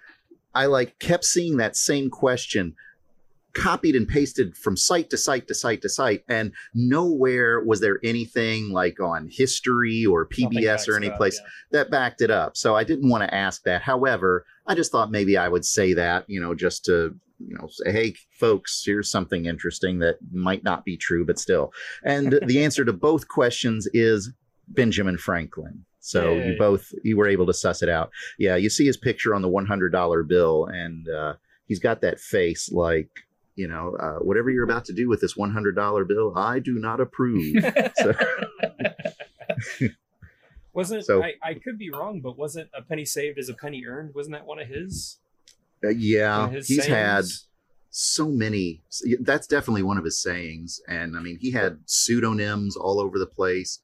[0.54, 2.76] I like kept seeing that same question
[3.54, 8.00] copied and pasted from site to site to site to site and nowhere was there
[8.04, 11.50] anything like on history or pbs or any place yeah.
[11.72, 15.12] that backed it up so i didn't want to ask that however i just thought
[15.12, 19.10] maybe i would say that you know just to you know say hey folks here's
[19.10, 21.72] something interesting that might not be true but still.
[22.04, 24.32] And the answer to both questions is
[24.68, 25.86] benjamin franklin.
[26.00, 28.12] So you both you were able to suss it out.
[28.38, 31.34] Yeah you see his picture on the $100 bill and uh,
[31.68, 33.10] he's got that face like
[33.56, 37.00] you know uh, whatever you're about to do with this $100 bill i do not
[37.00, 37.56] approve.
[37.98, 38.14] So
[40.76, 43.86] Wasn't So- I, I could be wrong, but wasn't a penny saved is a penny
[43.88, 44.14] earned?
[44.14, 45.18] Wasn't that one of his?
[45.84, 47.26] uh, yeah of his he's had
[47.90, 48.82] so many
[49.22, 53.26] that's definitely one of his sayings and i mean he had pseudonyms all over the
[53.28, 53.80] place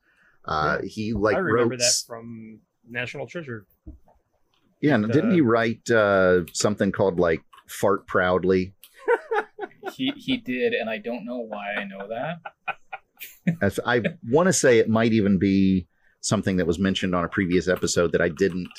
[0.45, 2.59] uh he like I remember wrote that from
[2.89, 3.65] National Treasure.
[4.81, 8.73] yeah and didn't uh, he write uh something called like fart proudly
[9.93, 12.39] he, he did, and I don't know why I know that.
[13.61, 15.87] As i want to say it might even be
[16.21, 18.69] something that was mentioned on a previous episode that i didn't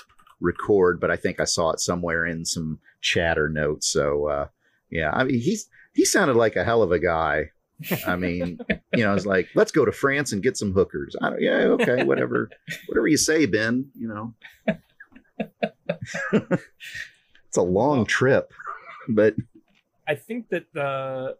[0.41, 4.47] record but i think i saw it somewhere in some chatter notes so uh
[4.91, 7.51] yeah i mean he's he sounded like a hell of a guy
[8.07, 8.61] I mean,
[8.95, 11.17] you know, it's like, let's go to France and get some hookers.
[11.21, 12.49] I don't, yeah, okay, whatever,
[12.87, 13.91] whatever you say, Ben.
[13.99, 14.79] You know,
[17.53, 18.51] It's a long trip,
[19.11, 19.35] but
[20.09, 21.37] I think that the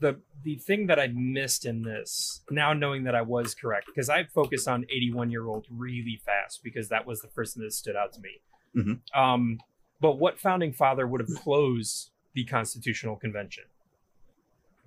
[0.00, 4.08] the the thing that I missed in this, now knowing that I was correct, because
[4.08, 7.72] I focused on 81 year old really fast because that was the first thing that
[7.72, 8.40] stood out to me.
[8.74, 9.00] Mhm.
[9.16, 9.60] Um,
[10.00, 13.64] but what founding father would have closed the Constitutional Convention?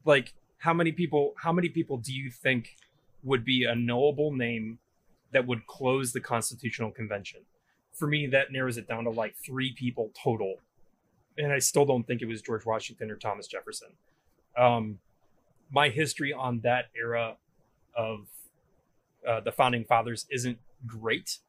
[0.03, 1.33] Like, how many people?
[1.37, 2.75] How many people do you think
[3.23, 4.79] would be a knowable name
[5.31, 7.41] that would close the Constitutional Convention?
[7.93, 10.59] For me, that narrows it down to like three people total
[11.37, 13.89] and I still don't think it was George Washington or Thomas Jefferson.
[14.57, 14.99] Um,
[15.71, 17.37] my history on that era
[17.95, 18.27] of
[19.27, 21.39] uh, the founding fathers isn't great,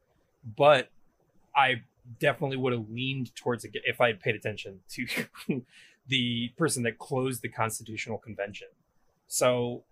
[0.56, 0.90] but
[1.54, 1.82] I
[2.20, 5.06] definitely would have leaned towards it if I had paid attention to
[6.08, 8.68] the person that closed the Constitutional Convention.
[9.28, 9.82] So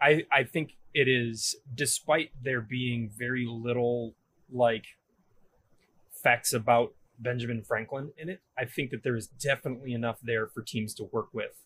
[0.00, 4.14] I I think it is, despite there being very little
[4.52, 4.86] like
[6.10, 10.62] facts about Benjamin Franklin in it, I think that there is definitely enough there for
[10.62, 11.62] teams to work with,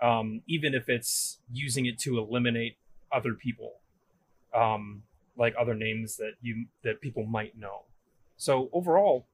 [0.00, 2.76] um, even if it's using it to eliminate
[3.12, 3.74] other people,
[4.54, 5.02] um,
[5.36, 7.82] like other names that you that people might know.
[8.36, 9.26] So overall,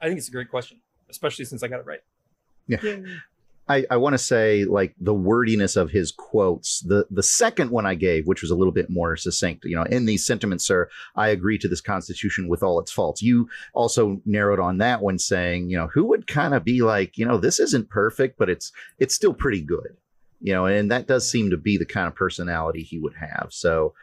[0.00, 2.02] I think it's a great question, especially since I got it right.
[2.66, 2.78] Yeah.
[3.68, 6.80] I, I want to say like the wordiness of his quotes.
[6.80, 9.84] The the second one I gave, which was a little bit more succinct, you know,
[9.84, 13.22] in these sentiments, sir, I agree to this Constitution with all its faults.
[13.22, 17.16] You also narrowed on that one, saying, you know, who would kind of be like,
[17.16, 19.96] you know, this isn't perfect, but it's it's still pretty good,
[20.40, 23.48] you know, and that does seem to be the kind of personality he would have.
[23.50, 23.94] So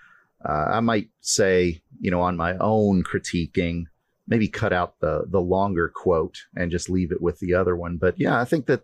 [0.44, 3.86] uh, I might say, you know, on my own critiquing,
[4.28, 7.98] maybe cut out the the longer quote and just leave it with the other one.
[7.98, 8.84] But yeah, I think that,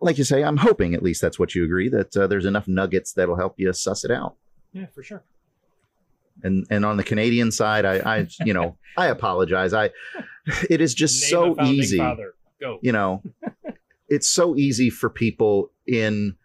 [0.00, 2.68] like you say, I'm hoping at least that's what you agree that uh, there's enough
[2.68, 4.36] nuggets that'll help you suss it out.
[4.72, 5.22] Yeah, for sure.
[6.42, 9.72] And and on the Canadian side, I, I you know I apologize.
[9.72, 9.90] I
[10.70, 11.98] it is just Name so easy.
[12.58, 12.78] Go.
[12.80, 13.22] You know,
[14.08, 16.36] it's so easy for people in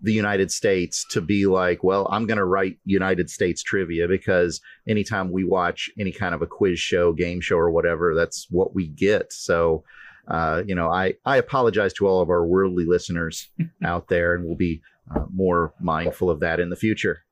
[0.00, 4.60] the United States to be like, well, I'm going to write United States trivia because
[4.86, 8.74] anytime we watch any kind of a quiz show, game show, or whatever, that's what
[8.74, 9.32] we get.
[9.32, 9.84] So,
[10.28, 13.48] uh, you know, I, I apologize to all of our worldly listeners
[13.84, 14.82] out there, and we'll be
[15.14, 17.24] uh, more mindful of that in the future.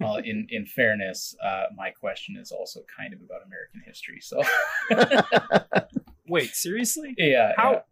[0.00, 4.20] Well, in in fairness, uh, my question is also kind of about American history.
[4.20, 4.42] So
[6.28, 7.14] Wait, seriously?
[7.16, 7.84] yeah, How?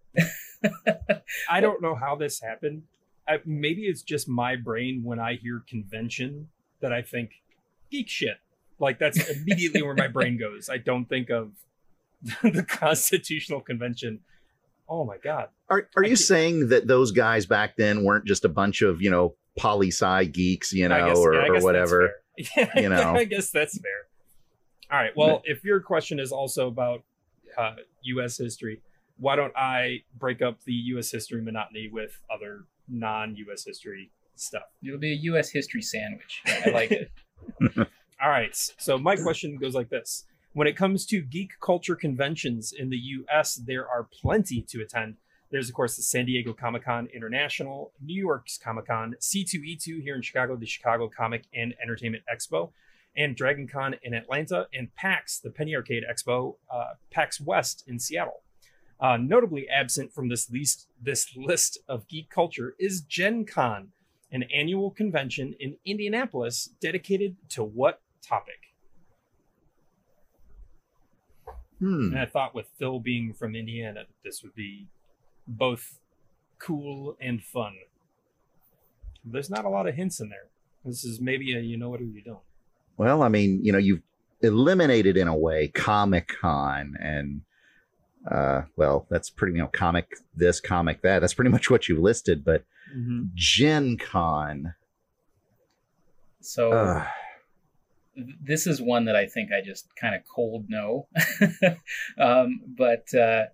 [1.48, 2.82] I don't know how this happened.
[3.28, 6.48] I, maybe it's just my brain when I hear convention
[6.80, 7.30] that I think
[7.90, 8.38] geek shit.
[8.78, 10.68] Like that's immediately where my brain goes.
[10.68, 11.52] I don't think of
[12.42, 14.20] the Constitutional Convention.
[14.88, 15.48] Oh my god.
[15.68, 18.82] Are are I you can't- saying that those guys back then weren't just a bunch
[18.82, 22.12] of you know poli sci geeks, you know, guess, or, yeah, or whatever?
[22.56, 23.14] That's you know.
[23.14, 23.90] I guess that's fair.
[24.90, 25.12] All right.
[25.14, 27.04] Well, if your question is also about
[27.56, 28.38] uh, U.S.
[28.38, 28.80] history,
[29.18, 31.10] why don't I break up the U.S.
[31.12, 33.64] history monotony with other non-U.S.
[33.64, 34.62] history stuff?
[34.84, 35.50] it'll be a U.S.
[35.50, 36.42] history sandwich.
[36.46, 37.10] I like it.
[38.22, 38.54] All right.
[38.54, 42.96] So my question goes like this: When it comes to geek culture conventions in the
[42.96, 45.16] U.S., there are plenty to attend.
[45.50, 50.14] There's of course the San Diego Comic Con International, New York's Comic Con, C2E2 here
[50.14, 52.70] in Chicago, the Chicago Comic and Entertainment Expo,
[53.16, 57.98] and Dragon Con in Atlanta, and PAX, the Penny Arcade Expo, uh, PAX West in
[57.98, 58.42] Seattle.
[59.00, 63.88] Uh, notably absent from this list, this list of geek culture is Gen Con,
[64.30, 68.60] an annual convention in Indianapolis dedicated to what topic?
[71.78, 72.12] Hmm.
[72.12, 74.88] And I thought with Phil being from Indiana, this would be
[75.48, 75.98] both
[76.58, 77.72] cool and fun.
[79.24, 80.48] There's not a lot of hints in there.
[80.84, 82.40] This is maybe a you know what or you don't.
[82.96, 84.02] Well, I mean, you know, you've
[84.42, 87.42] eliminated in a way Comic Con and
[88.30, 91.20] uh well, that's pretty you know, comic this, comic that.
[91.20, 92.64] That's pretty much what you've listed, but
[93.34, 94.74] Gen Con.
[96.40, 97.06] So Uh,
[98.42, 101.06] this is one that I think I just kind of cold no.
[102.18, 103.44] um, but uh,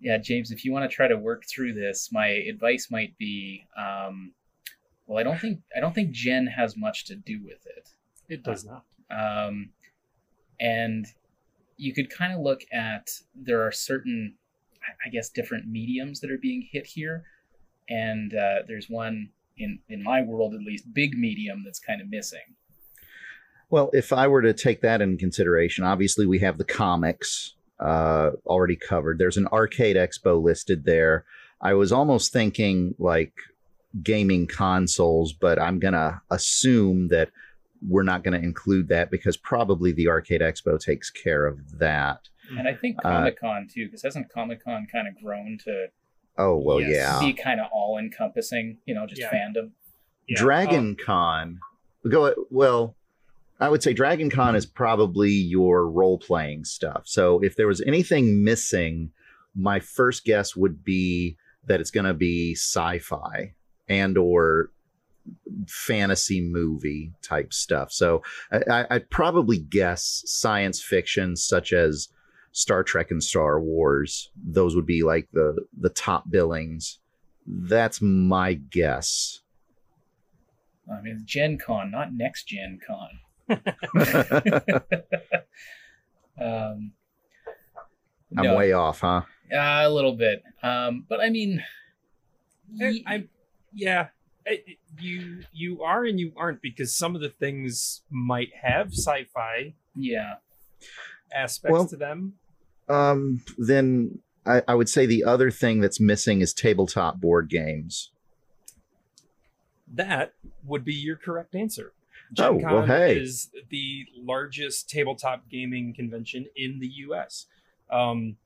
[0.00, 3.64] yeah, James, if you want to try to work through this, my advice might be,
[3.76, 4.32] um,
[5.06, 7.88] well, I don't think I don't think Gen has much to do with it.
[8.28, 8.84] It does not.
[9.10, 9.70] um,
[10.60, 11.06] and
[11.82, 13.04] you could kind of look at
[13.34, 14.34] there are certain
[15.06, 17.24] I- guess different mediums that are being hit here
[17.88, 22.08] and uh, there's one in in my world at least big medium that's kind of
[22.08, 22.48] missing
[23.70, 28.30] Well, if I were to take that into consideration, obviously we have the comics uh,
[28.46, 29.18] already covered.
[29.18, 31.24] There's an arcade expo listed there.
[31.60, 33.32] I was almost thinking like
[34.02, 37.30] gaming consoles, but I'm to assume that
[37.88, 42.28] we're not going to include that because probably the arcade expo takes care of that.
[42.56, 45.86] And I think Uh, Comic Con too, because hasn't Comic Con kind of grown to
[46.38, 46.90] Oh well, Yes.
[46.92, 47.20] yeah.
[47.20, 49.30] be kind of all encompassing, you know, just Yeah.
[49.30, 49.72] fandom?
[50.28, 51.58] Yeah, Dragon Con.
[52.08, 52.96] Go well.
[53.60, 57.02] I would say Dragon Con is probably your role playing stuff.
[57.04, 59.12] So if there was anything missing,
[59.54, 61.36] my first guess would be
[61.66, 63.54] that it's going to be sci-fi
[63.88, 64.70] and or
[65.68, 67.92] fantasy movie type stuff.
[67.92, 72.08] So I, I- I'd probably guess science fiction such as
[72.52, 74.30] Star Trek and Star Wars.
[74.36, 76.98] Those would be like the the top billings.
[77.46, 79.40] That's my guess.
[80.92, 83.08] I mean, it's Gen Con, not Next Gen Con.
[86.40, 86.92] um,
[88.36, 89.22] I'm no, way off, huh?
[89.52, 90.42] uh, a little bit.
[90.62, 91.62] Um, but I mean,
[92.80, 93.24] I, ye- I
[93.74, 94.08] yeah.
[94.46, 99.74] I- you you are and you aren't because some of the things might have sci-fi
[99.94, 100.34] yeah,
[101.34, 102.34] aspects Well- to them.
[102.88, 108.10] Um, then I, I would say the other thing that's missing is tabletop board games.
[109.92, 111.92] That would be your correct answer.
[112.38, 113.18] Oh, Gen well, Con hey.
[113.20, 117.46] is the largest tabletop gaming convention in the US.
[117.90, 118.36] Um,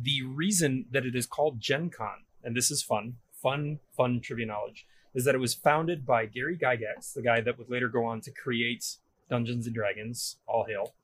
[0.00, 4.46] the reason that it is called Gen Con, and this is fun, fun, fun trivia
[4.46, 8.04] knowledge, is that it was founded by Gary Gygax, the guy that would later go
[8.04, 8.96] on to create
[9.28, 10.94] Dungeons and Dragons, all hail.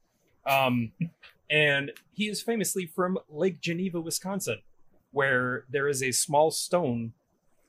[0.47, 0.93] Um,
[1.51, 4.60] and he is famously from Lake Geneva, Wisconsin,
[5.10, 7.12] where there is a small stone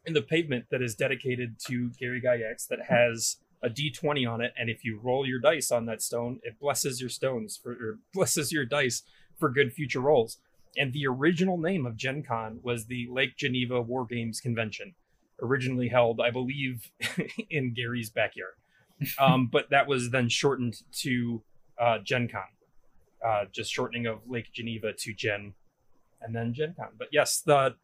[0.06, 4.54] in the pavement that is dedicated to Gary Gygax that has a d20 on it,
[4.58, 8.00] and if you roll your dice on that stone, it blesses your stones for or
[8.14, 9.02] blesses your dice
[9.38, 10.38] for good future rolls.
[10.78, 14.94] And the original name of Gen Con was the Lake Geneva War Games Convention,
[15.42, 16.92] originally held, I believe,
[17.50, 18.54] in Gary's backyard.
[19.20, 21.42] Um, but that was then shortened to
[21.80, 22.42] uh, Gen Con,
[23.26, 25.54] uh, just shortening of Lake Geneva to Gen,
[26.22, 26.90] and then Gen Con.
[26.98, 27.76] But yes, the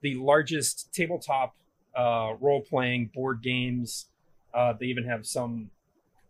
[0.00, 1.56] the largest tabletop
[1.96, 4.06] uh, role playing board games.
[4.54, 5.70] Uh, they even have some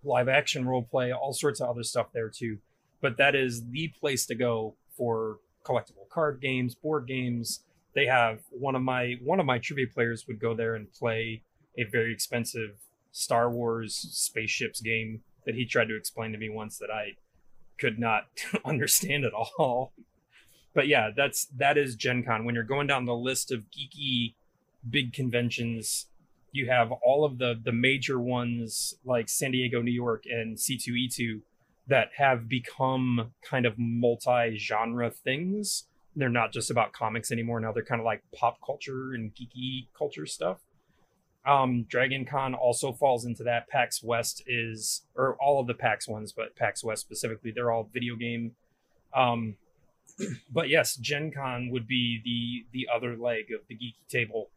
[0.02, 2.58] live action role play, all sorts of other stuff there too.
[3.00, 7.60] But that is the place to go for collectible card games, board games.
[7.94, 11.42] They have one of my one of my trivia players would go there and play
[11.76, 12.76] a very expensive
[13.12, 17.16] Star Wars spaceships game that he tried to explain to me once that I
[17.78, 18.24] could not
[18.64, 19.92] understand at all.
[20.74, 22.44] But yeah, that's that is Gen Con.
[22.44, 24.34] When you're going down the list of geeky
[24.88, 26.06] big conventions,
[26.52, 31.40] you have all of the the major ones like San Diego, New York, and C2E2
[31.88, 35.84] that have become kind of multi-genre things.
[36.18, 37.60] They're not just about comics anymore.
[37.60, 40.58] Now they're kind of like pop culture and geeky culture stuff.
[41.46, 43.68] Um, Dragon Con also falls into that.
[43.68, 47.88] PAX West is, or all of the PAX ones, but PAX West specifically, they're all
[47.92, 48.52] video game.
[49.14, 49.56] Um,
[50.52, 54.50] but yes, Gen Con would be the the other leg of the geeky table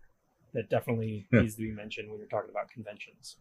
[0.54, 1.42] that definitely Yeah.
[1.42, 3.38] needs to be mentioned when you're talking about conventions.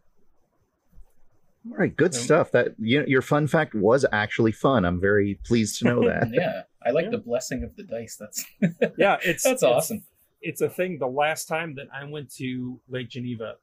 [1.69, 2.51] All right, good Um, stuff.
[2.51, 4.83] That you, your fun fact was actually fun.
[4.85, 6.29] I'm very pleased to know that.
[6.33, 6.63] yeah.
[6.85, 7.11] I like Yeah.
[7.11, 8.15] the blessing of the dice.
[8.19, 8.45] That's
[8.97, 10.03] Yeah, it's that's it's- awesome.
[10.43, 10.97] It's a thing.
[10.97, 13.57] The last time that I went to Lake Geneva,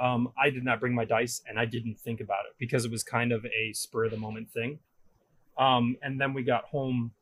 [0.00, 2.90] um, I did not bring my dice, and I didn't think about it because it
[2.90, 4.78] was kind of a spur of the moment thing.
[5.58, 7.12] Um, and then we got home,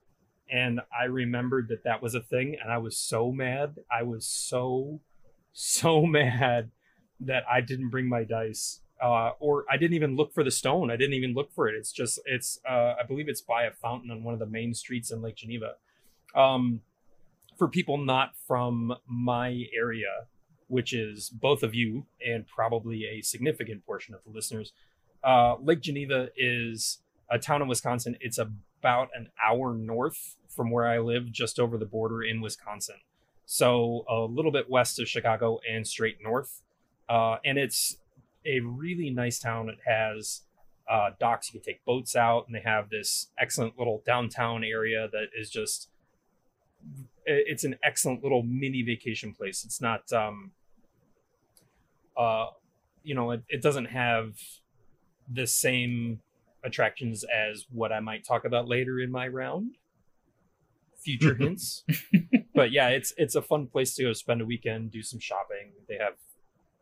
[0.49, 3.81] and I remembered that that was a thing, and I was so mad.
[3.91, 5.01] I was so,
[5.53, 6.70] so mad
[7.19, 10.90] that I didn't bring my dice, uh, or I didn't even look for the stone.
[10.90, 11.74] I didn't even look for it.
[11.74, 14.72] It's just it's uh, I believe it's by a fountain on one of the main
[14.72, 15.74] streets in Lake Geneva.
[16.35, 16.81] Um,
[17.59, 20.26] for people not from my area,
[20.68, 24.72] which is both of you and probably a significant portion of the listeners,
[25.22, 27.01] uh, Lake Geneva is
[27.31, 28.16] a town in Wisconsin.
[28.20, 32.97] It's about an hour north from where I live, just over the border in Wisconsin.
[33.44, 36.62] So a little bit west of Chicago and straight north.
[37.06, 37.98] Uh, and it's
[38.47, 39.69] a really nice town.
[39.69, 40.43] It has
[40.89, 41.53] uh, docks.
[41.53, 45.51] You can take boats out, and they have this excellent little downtown area that is
[45.51, 45.89] just
[47.27, 49.65] it's an excellent little mini vacation place.
[49.65, 50.53] It's not, um,
[52.16, 52.47] uh,
[53.03, 54.35] you know, it, it doesn't have
[55.33, 56.21] the same
[56.62, 59.77] attractions as what I might talk about later in my round.
[60.99, 61.85] Future hints,
[62.55, 65.73] but yeah, it's it's a fun place to go spend a weekend, do some shopping.
[65.87, 66.15] They have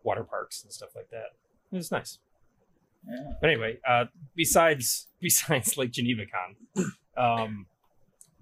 [0.04, 1.34] water parks and stuff like that.
[1.72, 2.18] It's nice.
[3.08, 3.32] Yeah.
[3.40, 4.04] But anyway, uh,
[4.36, 7.66] besides besides Lake Geneva Con, um,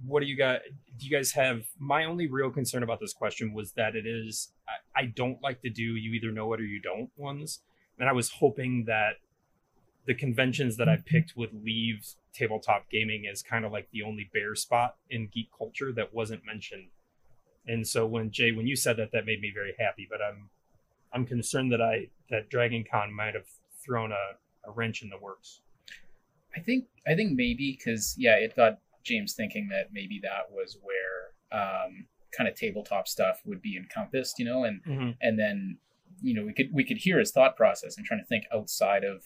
[0.06, 0.60] what do you got?
[0.98, 1.62] Do you guys have?
[1.78, 4.52] My only real concern about this question was that it is.
[4.68, 7.60] I, I don't like to do you either know it or you don't ones,
[7.98, 9.14] and I was hoping that
[10.06, 14.30] the conventions that I picked would leave tabletop gaming as kind of like the only
[14.32, 16.88] bare spot in geek culture that wasn't mentioned.
[17.66, 20.08] And so when Jay, when you said that, that made me very happy.
[20.10, 20.48] But I'm
[21.12, 23.46] I'm concerned that I that Dragon Con might have
[23.84, 25.60] thrown a, a wrench in the works.
[26.56, 30.78] I think I think maybe because yeah, it got James thinking that maybe that was
[30.82, 32.06] where um,
[32.36, 35.10] kind of tabletop stuff would be encompassed, you know, and Mm-hmm.
[35.20, 35.78] and then
[36.22, 39.04] you know we could we could hear his thought process and trying to think outside
[39.04, 39.24] of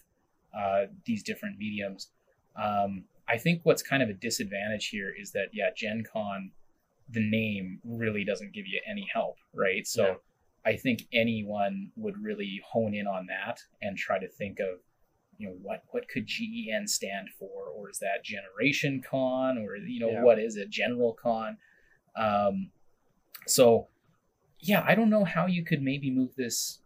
[0.59, 2.11] uh, these different mediums.
[2.63, 6.53] Um, I think what's kind of a disadvantage here is that yeah, Gen Con,
[7.11, 9.87] the name really doesn't give you any help, right?
[9.87, 10.15] So Yeah.
[10.67, 14.81] I think anyone would really hone in on that and try to think of
[15.37, 20.01] you know what what could GEN stand for, or is that Generation Con, or you
[20.01, 20.23] know Yeah.
[20.23, 21.59] what is it General Con?
[22.17, 22.71] Um,
[23.47, 23.89] so
[24.61, 26.81] yeah, I don't know how you could maybe move this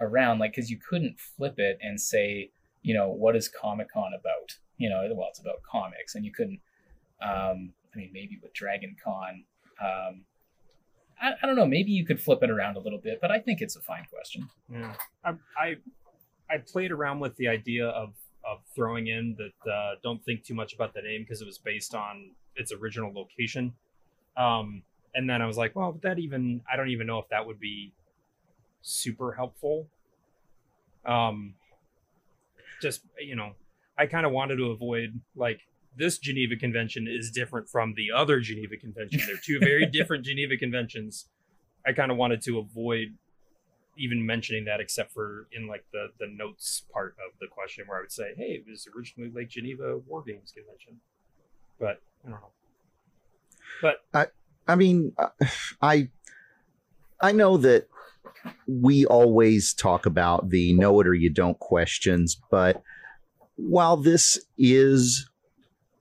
[0.00, 2.50] around, like because you couldn't flip it and say,
[2.82, 4.56] you know, what is Comic Con about?
[4.78, 6.60] You know, well, it's about comics, and you couldn't.
[7.22, 9.44] Um, I mean, maybe with Dragon Con,
[9.80, 10.24] um,
[11.20, 11.66] I, I don't know.
[11.66, 14.06] Maybe you could flip it around a little bit, but I think it's a fine
[14.12, 14.48] question.
[14.72, 14.94] Yeah,
[15.24, 15.76] I, I
[16.50, 18.14] I played around with the idea of
[18.44, 21.58] of throwing in that uh, don't think too much about the name because it was
[21.58, 23.74] based on its original location.
[24.36, 24.82] Um,
[25.14, 27.60] and then I was like, well, that even I don't even know if that would
[27.60, 27.92] be
[28.82, 29.86] super helpful.
[31.04, 31.54] Um,
[32.80, 33.52] just you know,
[33.98, 35.60] I kind of wanted to avoid like
[36.00, 39.20] this Geneva Convention is different from the other Geneva Convention.
[39.26, 41.26] They're two very different Geneva conventions.
[41.86, 43.14] I kind of wanted to avoid
[43.98, 47.98] even mentioning that except for in like the the notes part of the question where
[47.98, 51.00] I would say, "Hey, it was originally Lake Geneva War Games Convention,"
[51.78, 52.50] but I don't know.
[53.82, 54.26] But I
[54.66, 55.28] I mean, uh,
[55.82, 56.08] I
[57.20, 57.88] I know that
[58.66, 62.82] we always talk about the know it or you don't questions, but
[63.56, 65.29] while this is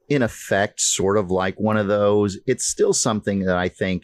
[0.10, 4.04] in effect sort of like one of those, it's still something that I think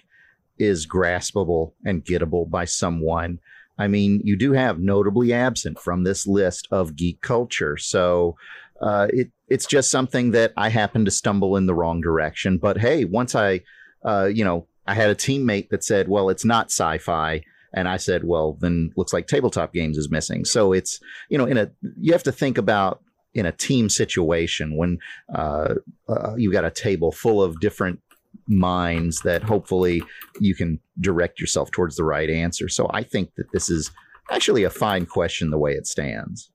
[0.58, 3.40] is graspable and gettable by someone.
[3.78, 8.38] I mean, you do have notably absent from this list of geek culture, so
[8.82, 12.58] uh, it it's just something that I happened to stumble in the wrong direction.
[12.58, 13.62] But hey, once I
[14.06, 17.42] uh, you know, I had a teammate that said, well, it's not sci fi.
[17.74, 20.46] And I said, well, then looks like tabletop games is missing.
[20.46, 23.02] So it's, you know, in a, you have to think about
[23.36, 24.98] in a team situation when
[25.36, 25.76] uh,
[26.10, 28.00] uh, you got a table full of different
[28.48, 30.02] minds that hopefully
[30.40, 32.70] you can direct yourself towards the right answer.
[32.70, 33.92] So I think that this is
[34.32, 36.50] actually a fine question the way it stands.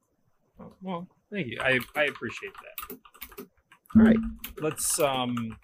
[0.82, 1.58] well, thank you.
[1.60, 2.98] I I appreciate that.
[3.96, 4.18] All right.
[4.60, 5.56] Let's um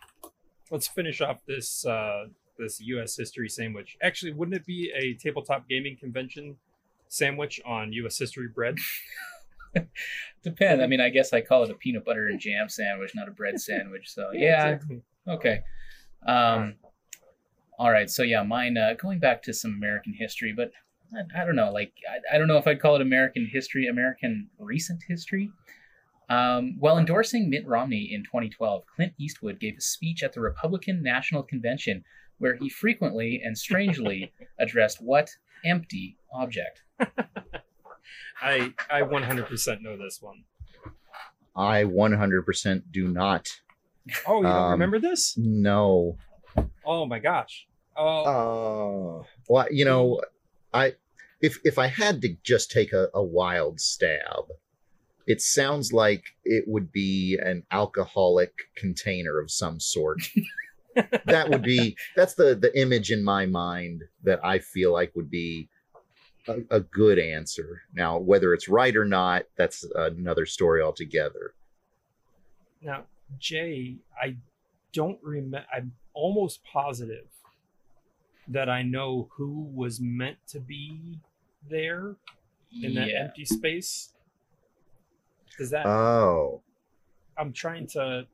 [0.71, 2.27] let's finish off this uh
[2.59, 3.17] this U.S.
[3.17, 3.97] history sandwich.
[4.03, 6.57] Actually, wouldn't it be a tabletop gaming convention
[7.09, 8.19] sandwich on U.S.
[8.19, 8.77] history bread?
[10.43, 10.83] Depends.
[10.83, 13.33] I mean, I guess I call it a peanut butter and jam sandwich, not a
[13.33, 14.13] bread sandwich.
[14.13, 15.03] So yeah, exactly.
[15.29, 15.61] okay.
[16.27, 16.75] Um,
[17.79, 18.09] all right.
[18.09, 18.77] So yeah, mine.
[18.77, 20.71] Uh, going back to some American history, but
[21.15, 21.73] I, I don't know.
[21.73, 25.51] Like I, I don't know if I'd call it American history, American recent history.
[26.29, 31.03] Um, while endorsing Mitt Romney in 2012, Clint Eastwood gave a speech at the Republican
[31.03, 32.03] National Convention
[32.39, 35.31] where he frequently and strangely addressed what
[35.65, 36.83] empty object.
[38.41, 40.45] I I 100% know this one.
[41.55, 43.49] I 100% do not
[44.27, 45.37] Oh, you don't Um, remember this?
[45.37, 46.17] No.
[46.85, 47.67] Oh my gosh.
[47.97, 50.21] Oh, Oh, well, you know,
[50.73, 50.95] I
[51.41, 54.45] if if I had to just take a, a wild stab,
[55.27, 60.21] it sounds like it would be an alcoholic container of some sort.
[61.25, 65.31] that would be that's the the image in my mind that I feel like would
[65.31, 65.69] be
[66.49, 67.83] a, a good answer.
[67.95, 71.55] Now, whether it's right or not, that's another story altogether.
[72.83, 73.05] now
[73.39, 74.37] Jay, I
[74.93, 75.65] don't remember.
[75.75, 77.27] I'm almost positive
[78.49, 81.19] that I know who was meant to be
[81.69, 82.17] there
[82.83, 84.13] in that empty space.
[85.59, 85.87] Does that?
[85.87, 86.63] Oh,
[87.37, 88.27] I'm trying to.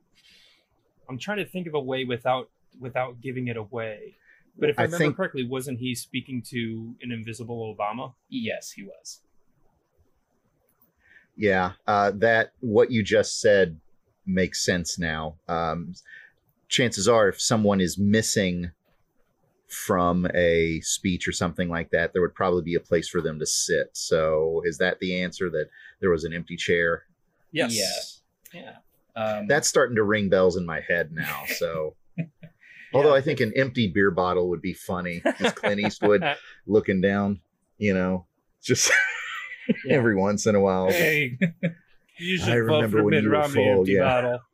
[1.09, 2.49] I'm trying to think of a way without
[2.79, 4.15] without giving it away.
[4.57, 8.13] But if I, I remember think- correctly, wasn't he speaking to an invisible Obama?
[8.29, 9.21] Yes, he was.
[11.35, 13.79] Yeah, uh, that what you just said
[14.25, 15.35] makes sense now.
[15.47, 15.95] Um,
[16.67, 18.71] chances are, if someone is missing
[19.67, 23.39] from a speech or something like that, there would probably be a place for them
[23.39, 23.89] to sit.
[23.93, 25.49] So, is that the answer?
[25.49, 25.69] That
[25.99, 27.03] there was an empty chair?
[27.51, 28.21] Yes.
[28.53, 28.75] Yeah.
[29.15, 31.43] Um, That's starting to ring bells in my head now.
[31.57, 31.95] So,
[32.93, 36.23] although I think an empty beer bottle would be funny, as Clint Eastwood
[36.67, 37.41] looking down,
[37.77, 38.25] you know,
[38.61, 38.91] just
[39.89, 40.89] every once in a while.
[40.89, 41.37] Hey,
[42.17, 44.03] You I should vote remember when Mitt you were Romney full, empty yeah.
[44.03, 44.39] bottle.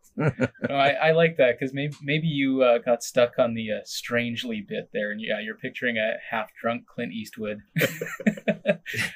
[0.67, 3.79] No, I, I like that because maybe maybe you uh, got stuck on the uh,
[3.85, 7.61] strangely bit there, and yeah, you're picturing a half drunk Clint Eastwood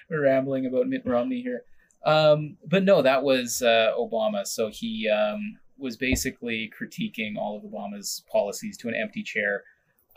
[0.09, 1.63] rambling about Mitt Romney here.
[2.05, 4.47] Um, but no, that was uh, Obama.
[4.47, 9.64] So he um, was basically critiquing all of Obama's policies to an empty chair.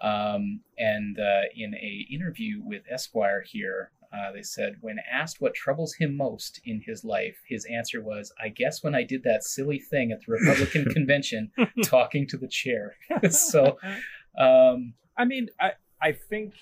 [0.01, 5.55] Um, and uh, in a interview with Esquire here, uh, they said when asked what
[5.55, 9.43] troubles him most in his life, his answer was, "I guess when I did that
[9.43, 11.51] silly thing at the Republican convention,
[11.83, 12.97] talking to the chair."
[13.31, 13.79] so,
[14.39, 16.55] um, I mean, I I think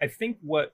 [0.00, 0.72] I think what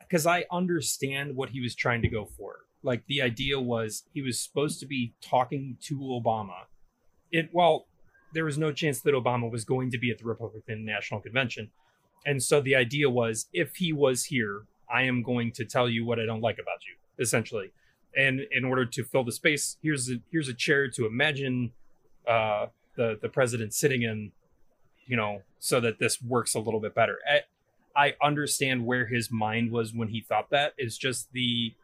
[0.00, 2.66] because I understand what he was trying to go for.
[2.82, 6.66] Like the idea was he was supposed to be talking to Obama.
[7.30, 7.86] It well,
[8.32, 11.70] there was no chance that Obama was going to be at the Republican National Convention.
[12.24, 16.04] And so the idea was if he was here, I am going to tell you
[16.04, 17.72] what I don't like about you, essentially.
[18.16, 21.72] And in order to fill the space, here's a here's a chair to imagine
[22.28, 24.32] uh, the the president sitting in,
[25.06, 27.18] you know, so that this works a little bit better.
[27.26, 27.40] I,
[27.96, 30.74] I understand where his mind was when he thought that.
[30.76, 31.74] It's just the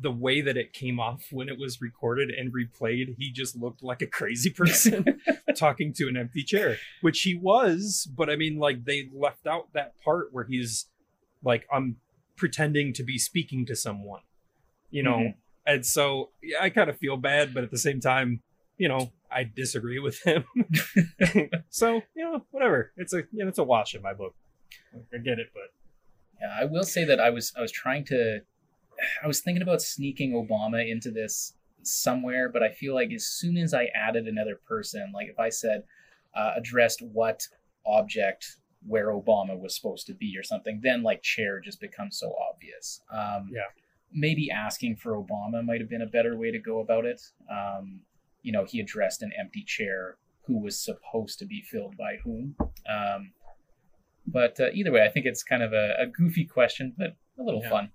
[0.00, 3.14] the way that it came off when it was recorded and replayed.
[3.18, 5.20] He just looked like a crazy person
[5.56, 8.08] talking to an empty chair, which he was.
[8.16, 10.86] But I mean, like they left out that part where he's
[11.44, 11.96] like, I'm
[12.36, 14.22] pretending to be speaking to someone,
[14.90, 15.18] you know.
[15.18, 15.34] Mhm.
[15.64, 18.42] And so yeah, I kind of feel bad, but at the same time,
[18.78, 20.44] you know, I disagree with him.
[21.68, 22.92] so you know, whatever.
[22.96, 24.34] It's a you know, it's a wash in my book.
[25.14, 25.72] I get it, but
[26.40, 28.40] Yeah, I will say that I was I was trying to
[29.22, 33.56] I was thinking about sneaking Obama into this somewhere, but I feel like as soon
[33.56, 35.82] as I added another person, like if I said
[36.34, 37.46] uh, addressed what
[37.84, 38.56] object
[38.86, 43.00] where Obama was supposed to be or something, then like chair just becomes so obvious.
[43.12, 43.62] Um, Yeah.
[44.14, 47.22] Maybe asking for Obama might have been a better way to go about it.
[47.50, 48.00] Um,
[48.42, 50.16] you know, he addressed an empty chair.
[50.46, 52.56] Who was supposed to be filled by whom?
[52.86, 53.32] Um,
[54.26, 57.42] but uh, either way, I think it's kind of a, a goofy question, but a
[57.42, 57.70] little Yeah.
[57.70, 57.90] fun.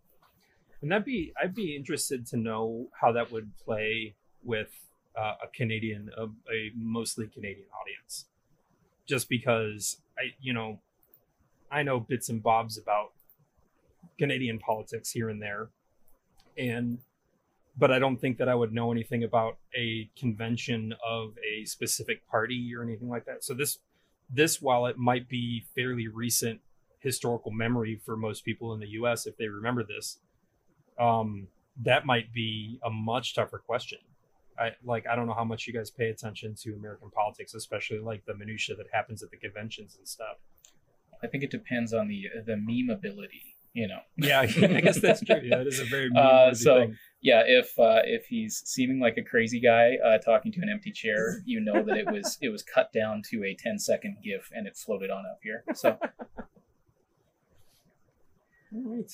[0.82, 4.70] And that'd be I'd be interested to know how that would play with
[5.18, 8.26] uh, a Canadian, a, a mostly Canadian audience,
[9.06, 10.80] just because I you know
[11.72, 13.12] I know bits and bobs about
[14.18, 15.70] Canadian politics here and there,
[16.58, 17.00] and
[17.78, 22.28] but I don't think that I would know anything about a convention of a specific
[22.28, 23.44] party or anything like that.
[23.44, 23.80] So this
[24.30, 26.60] this while it might be fairly recent
[27.00, 30.18] historical memory for most people in the US if they remember this
[31.00, 31.48] um
[31.84, 34.00] that might be a much tougher question
[34.60, 38.00] I like I don't know how much you guys pay attention to American politics especially
[38.00, 40.38] like the minutia that happens at the conventions and stuff
[41.24, 43.42] I think it depends on the the meme ability.
[43.74, 44.40] You know, yeah
[44.78, 46.98] I guess that's true yeah that is a very Uh, meme-worthy so- thing.
[47.22, 47.44] yeah.
[47.46, 51.42] If uh, if he's seeming like a crazy guy uh, talking to an empty chair,
[51.46, 54.66] you know that it was it was cut down to a 10 second GIF and
[54.68, 55.64] it floated on up here.
[55.76, 55.90] So
[58.74, 59.12] all right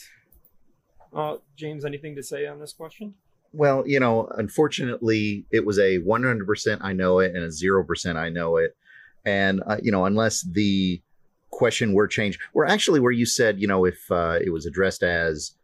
[1.16, 3.14] uh James anything to say on this question
[3.54, 8.30] Well, you know, unfortunately, it was a 100% I know it and a 0% I
[8.30, 8.76] know it.
[9.26, 11.02] And, uh, you know, unless the
[11.52, 15.04] question were changed, or actually where you said, you know, if uh, it was addressed
[15.04, 15.56] as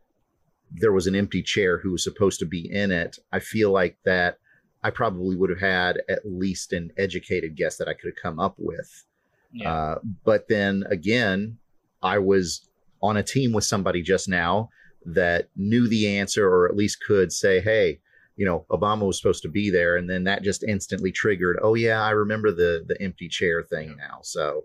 [0.71, 3.97] there was an empty chair who was supposed to be in it, I feel like
[4.05, 4.37] that
[4.83, 8.39] I probably would have had at least an educated guess that I could have come
[8.39, 9.05] up with.
[9.51, 11.57] yeah, Uh, but then again,
[12.01, 12.69] I was
[13.01, 14.69] on a team with somebody just now
[15.05, 17.99] that knew the answer or at least could say, hey,
[18.35, 19.97] you know, Obama was supposed to be there.
[19.97, 23.95] And then that just instantly triggered, oh, yeah, I remember the, the empty chair thing
[23.97, 24.19] now.
[24.21, 24.63] So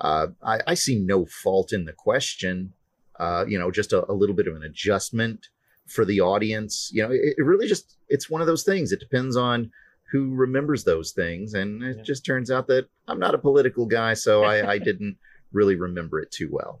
[0.00, 2.72] uh, I, I see no fault in the question.
[3.18, 5.48] Uh, you know, just a, a little bit of an adjustment
[5.86, 6.90] for the audience.
[6.94, 8.92] You know, it, it really just, it's one of those things.
[8.92, 9.70] It depends on
[10.10, 11.52] who remembers those things.
[11.54, 12.02] And it Yeah.
[12.02, 15.18] just turns out that I'm not a political guy, so I, I didn't
[15.52, 16.80] really remember it too well.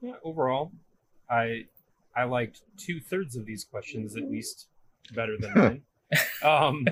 [0.00, 0.72] yeah overall
[1.30, 1.66] I
[2.16, 4.68] I liked two thirds of these questions at least
[5.14, 5.82] better than mine.
[6.44, 6.86] um,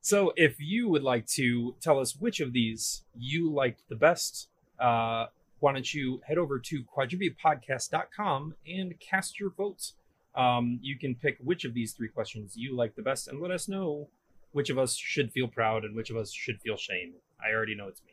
[0.00, 4.48] so if you would like to tell us which of these you liked the best,
[4.78, 5.26] uh,
[5.58, 9.92] why don't you head over to quadriviapodcast.com and cast your vote.
[10.34, 13.50] Um, you can pick which of these three questions you like the best and let
[13.50, 14.08] us know
[14.52, 17.14] which of us should feel proud and which of us should feel shame.
[17.40, 18.12] I already know it's me.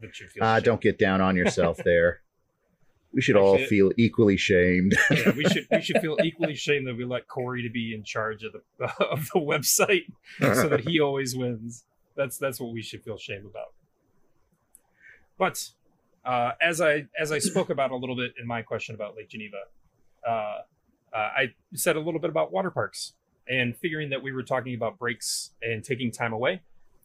[0.00, 0.64] That should feel Uh, shame.
[0.64, 2.20] don't get down on yourself there.
[3.12, 4.96] We should all feel equally shamed.
[5.10, 8.04] yeah, we should we should feel equally ashamed that we let Corey to be in
[8.04, 10.04] charge of the of the website
[10.38, 11.84] so that he always wins.
[12.16, 13.72] That's that's what we should feel shame about.
[15.38, 15.70] But
[16.24, 19.30] uh, as I as I spoke about a little bit in my question about Lake
[19.30, 19.62] Geneva,
[20.26, 20.58] uh, uh,
[21.14, 23.14] I said a little bit about water parks
[23.48, 26.60] and figuring that we were talking about breaks and taking time away.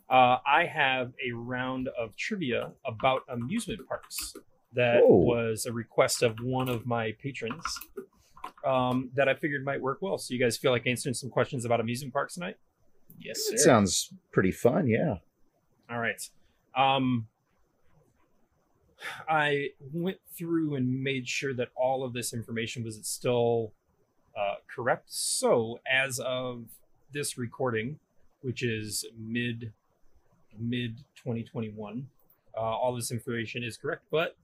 [0.09, 4.35] Uh, I have a round of trivia about amusement parks
[4.76, 5.18] that Oh.
[5.18, 7.64] was a request of one of my patrons
[8.66, 10.18] um, that I figured might work well.
[10.18, 12.58] So you guys feel like answering some questions about amusement parks tonight?
[13.20, 13.66] Yes, It sir.
[13.66, 14.88] sounds pretty fun.
[14.88, 15.18] Yeah.
[15.90, 16.22] All right.
[16.76, 17.28] Um,
[19.28, 23.74] I went through and made sure that all of this information was still
[24.38, 25.12] uh, correct.
[25.12, 26.66] So, as of
[27.12, 28.00] this recording,
[28.41, 29.74] which is mid
[30.58, 32.08] mid 2021,
[32.56, 34.04] uh, all this information is correct.
[34.10, 34.36] But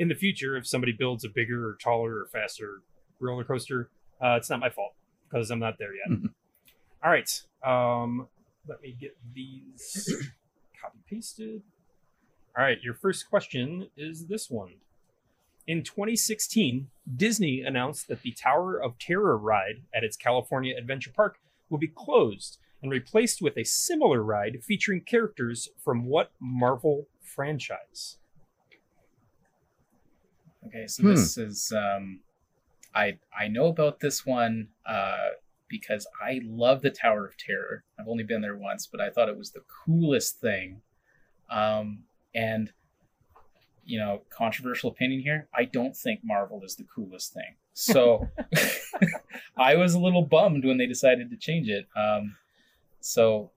[0.00, 2.80] in the future, if somebody builds a bigger or taller or faster
[3.20, 4.94] roller coaster, uh, it's not my fault
[5.28, 6.08] because I'm not there yet.
[6.08, 6.32] Mhm.
[7.04, 7.42] All right.
[7.62, 8.26] Um,
[8.66, 10.08] let me get these
[10.80, 11.62] copy pasted.
[12.56, 14.76] All right, your first question is this one.
[15.66, 21.40] In 2016, Disney announced that the Tower of Terror ride at its California Adventure Park
[21.68, 28.16] will be closed and replaced with a similar ride featuring characters from what Marvel franchise?
[30.66, 31.08] Okay, so Hmm.
[31.10, 32.20] this is um,
[32.94, 35.28] I I know about this one uh,
[35.68, 37.84] because I love the Tower of Terror.
[37.98, 40.82] I've only been there once, but I thought it was the coolest thing.
[41.50, 42.04] Um,
[42.34, 42.72] and
[43.84, 45.48] you know, controversial opinion here.
[45.54, 47.56] I don't think Marvel is the coolest thing.
[47.72, 48.28] So
[49.56, 51.86] I was a little bummed when they decided to change it.
[51.96, 52.36] Um,
[53.00, 53.50] so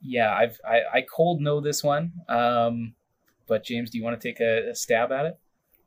[0.00, 2.12] yeah, I've I, I cold know this one.
[2.28, 2.94] Um,
[3.46, 5.38] but James, do you want to take a, a stab at it?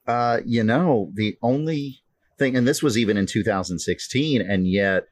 [0.08, 2.02] Uh, you know, the only
[2.38, 5.08] thing, and this was even in 2016, and yet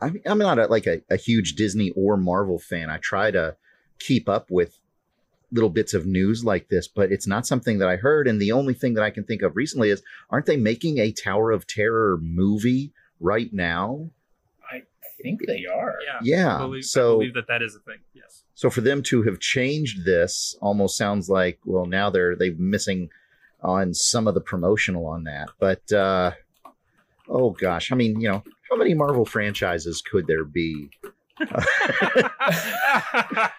[0.00, 2.90] I mean, I'm not a, like a, a huge Disney or Marvel fan.
[2.90, 3.56] I try to
[3.98, 4.78] keep up with
[5.50, 8.28] little bits of news like this, but it's not something that I heard.
[8.28, 11.10] And the only thing that I can think of recently is, aren't they making a
[11.10, 14.10] Tower of Terror movie right now?
[14.70, 14.82] I
[15.20, 15.96] think they are.
[16.04, 16.18] Yeah.
[16.22, 16.56] Yeah.
[16.56, 17.98] I believe, I so, believe that that is a thing.
[18.14, 18.44] Yes.
[18.54, 23.08] so for them to have changed this almost sounds like, well, now they're they're missing
[23.62, 25.48] on some of the promotional on that.
[25.58, 26.32] But uh,
[27.28, 30.90] oh gosh, I mean, you know, how many Marvel franchises could there be?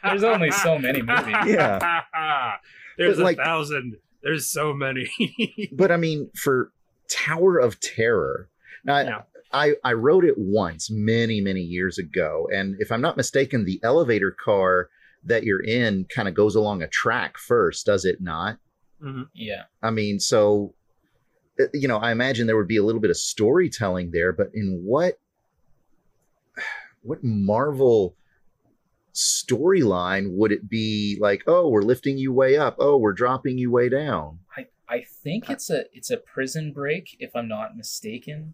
[0.04, 1.36] There's only so many movies.
[1.46, 2.02] Yeah.
[2.98, 3.98] There's But, like- a thousand.
[4.22, 5.10] There's so many.
[5.72, 6.72] But I mean, for
[7.10, 8.50] Tower of Terror,
[8.84, 9.22] now Yeah.
[9.54, 13.80] I I wrote it once many many years ago, and if I'm not mistaken, the
[13.82, 14.90] elevator car
[15.24, 18.58] that you're in kind of goes along a track first, does it not?
[19.02, 19.30] Mhm.
[19.34, 19.64] Yeah.
[19.82, 20.74] I mean, so
[21.60, 24.50] uh, you know, I imagine there would be a little bit of storytelling there, but
[24.54, 25.20] in what
[27.02, 28.16] what Marvel
[29.14, 33.72] storyline would it be like, oh, we're lifting you way up, oh, we're dropping you
[33.72, 34.40] way down?
[34.56, 38.54] I, I think it's a it's a prison break, if I'm not mistaken.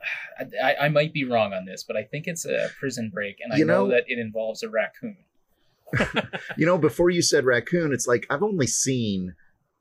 [0.38, 3.38] I, I, I might be wrong on this, but I think it's a prison break,
[3.42, 5.18] and I You know, know- that it involves a raccoon.
[6.56, 9.34] You know, before you said raccoon, it's like I've only seen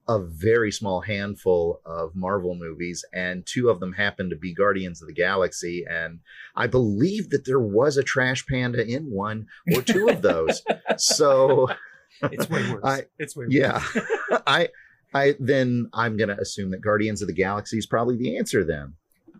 [0.08, 5.02] a very small handful of Marvel movies, and two of them happen to be Guardians
[5.02, 5.84] of the Galaxy.
[5.90, 6.20] And
[6.56, 10.62] I believe that there was a trash panda in one or two of those.
[10.98, 11.68] so
[12.22, 12.84] It's way worse.
[12.84, 13.54] I- it's way worse.
[13.54, 13.84] yeah.
[14.48, 14.70] I,
[15.14, 18.64] I then I'm gonna assume that Guardians of the Galaxy is probably the answer.
[18.64, 18.94] Then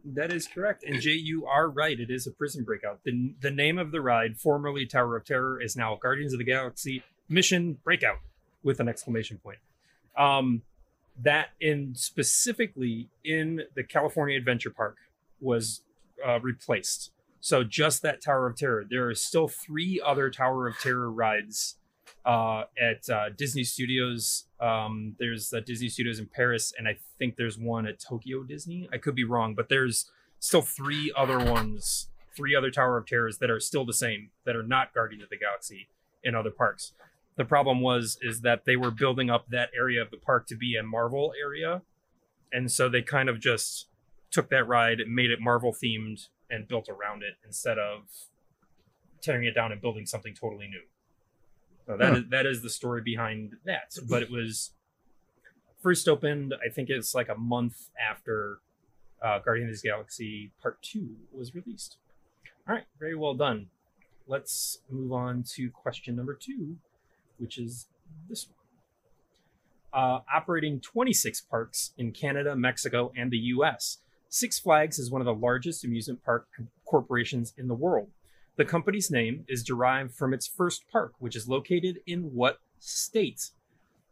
[0.04, 0.84] That is correct.
[0.84, 2.00] And Jay, you are right.
[2.00, 3.02] It is a prison breakout.
[3.04, 6.46] The, the name of the ride, formerly Tower of Terror, is now Guardians of the
[6.46, 8.20] Galaxy Mission Breakout
[8.64, 9.60] with an exclamation point.
[10.18, 10.62] Um,
[11.22, 14.98] that in specifically in the California Adventure Park
[15.40, 15.82] was
[16.26, 17.12] uh, replaced.
[17.40, 18.84] So just that Tower of Terror.
[18.90, 21.78] There are still three other Tower of Terror rides
[22.26, 24.46] uh, at uh, Disney Studios.
[24.60, 28.90] Um, there's uh, Disney Studios in Paris, and I think there's one at Tokyo Disney.
[28.92, 30.10] I could be wrong, but there's
[30.40, 34.56] still three other ones, three other Tower of Terrors that are still the same, that
[34.56, 35.88] are not Guardian of the Galaxy
[36.24, 36.94] in other parks.
[37.38, 40.56] The problem was is that they were building up that area of the park to
[40.56, 41.82] be a Marvel area,
[42.52, 43.88] and so they kind of just
[44.32, 48.04] took that ride, and made it Marvel themed, and built around it instead of
[49.22, 50.84] tearing it down and building something totally new.
[51.88, 52.20] So that Huh.
[52.20, 53.96] is that is the story behind that.
[54.10, 54.72] But it was
[55.82, 58.60] first opened, I think it's like a month after
[59.22, 61.98] uh, Guardians of the Galaxy Part Two was released.
[62.68, 63.68] All right, very well done.
[64.28, 66.78] Let's move on to question number two,
[67.38, 67.88] which is
[68.30, 68.56] this one.
[69.94, 74.00] Uh, operating 26 parks in Canada, Mexico, and the U.S.,
[74.36, 76.48] Six Flags is one of the largest amusement park
[76.84, 78.10] corporations in the world.
[78.58, 83.52] The company's name is derived from its first park, which is located in what state?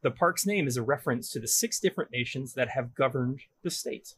[0.01, 3.69] The park's name is a reference to the six different nations that have governed the
[3.69, 4.15] state.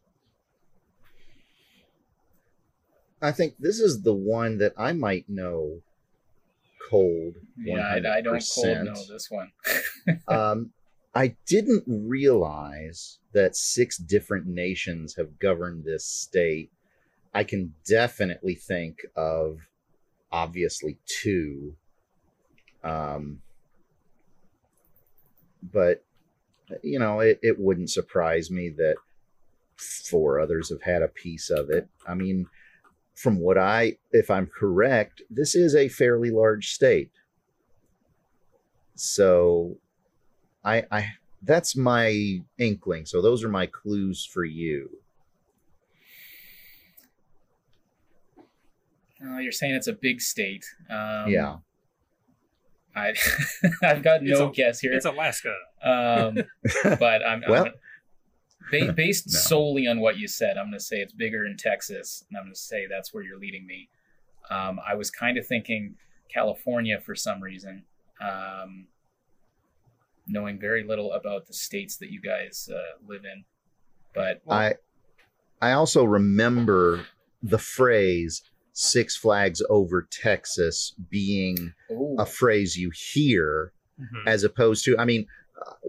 [3.19, 5.81] I think this is the one that I might know
[6.89, 7.35] cold.
[7.57, 8.83] Yeah, I, I don't cold 100%.
[8.85, 9.51] know this one.
[10.27, 10.71] um,
[11.13, 16.71] I didn't realize that six different nations have governed this state.
[17.33, 19.59] I can definitely think of
[20.31, 21.75] obviously two.
[22.83, 23.41] Um,
[25.71, 26.03] but,
[26.83, 28.95] you know, it, it wouldn't surprise me that
[29.77, 31.87] four others have had a piece of it.
[32.07, 32.47] I mean,
[33.15, 37.11] from what I, if I'm correct, this is a fairly large state.
[38.95, 39.77] So
[40.63, 41.07] I, I
[41.41, 43.05] that's my inkling.
[43.05, 44.89] So those are my clues for you.
[49.25, 50.65] Uh, you're saying it's a big state.
[50.89, 51.55] Um, yeah.
[52.95, 53.13] I
[53.83, 54.93] I've got no a- guess here.
[54.93, 55.53] It's Alaska.
[55.83, 56.37] Um,
[56.99, 57.71] but I'm, Well- I'm
[58.71, 59.39] ba- based No.
[59.39, 60.57] solely on what you said.
[60.57, 63.23] I'm going to say it's bigger in Texas, and I'm going to say that's where
[63.23, 63.89] you're leading me.
[64.49, 65.95] Um, I was kind of thinking
[66.33, 67.83] California for some reason,
[68.21, 68.87] um,
[70.27, 73.43] knowing very little about the states that you guys uh, live in.
[74.13, 74.75] But I
[75.61, 77.05] I also remember
[77.43, 78.43] the phrase
[78.73, 84.27] Six Flags over Texas being oh, a phrase you hear Mhm.
[84.27, 85.25] as opposed to I mean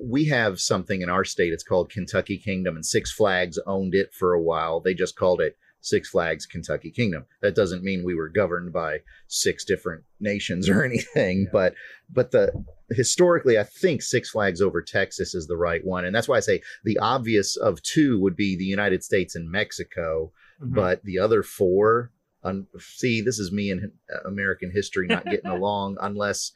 [0.00, 4.12] we have something in our state it's called Kentucky Kingdom and Six Flags owned it
[4.14, 4.80] for a while.
[4.80, 7.26] They just called it Six Flags Kentucky Kingdom.
[7.42, 8.98] That doesn't mean we were governed by
[9.28, 11.50] six different nations or anything, Yeah.
[11.52, 11.74] but
[12.10, 12.52] but the
[12.90, 16.04] historically I think Six Flags over Texas is the right one.
[16.04, 19.50] And that's why I say the obvious of two would be the United States and
[19.50, 20.32] Mexico,
[20.62, 20.74] Mhm.
[20.74, 22.12] but the other four
[22.44, 26.52] un- see this is me and uh, American history not getting along unless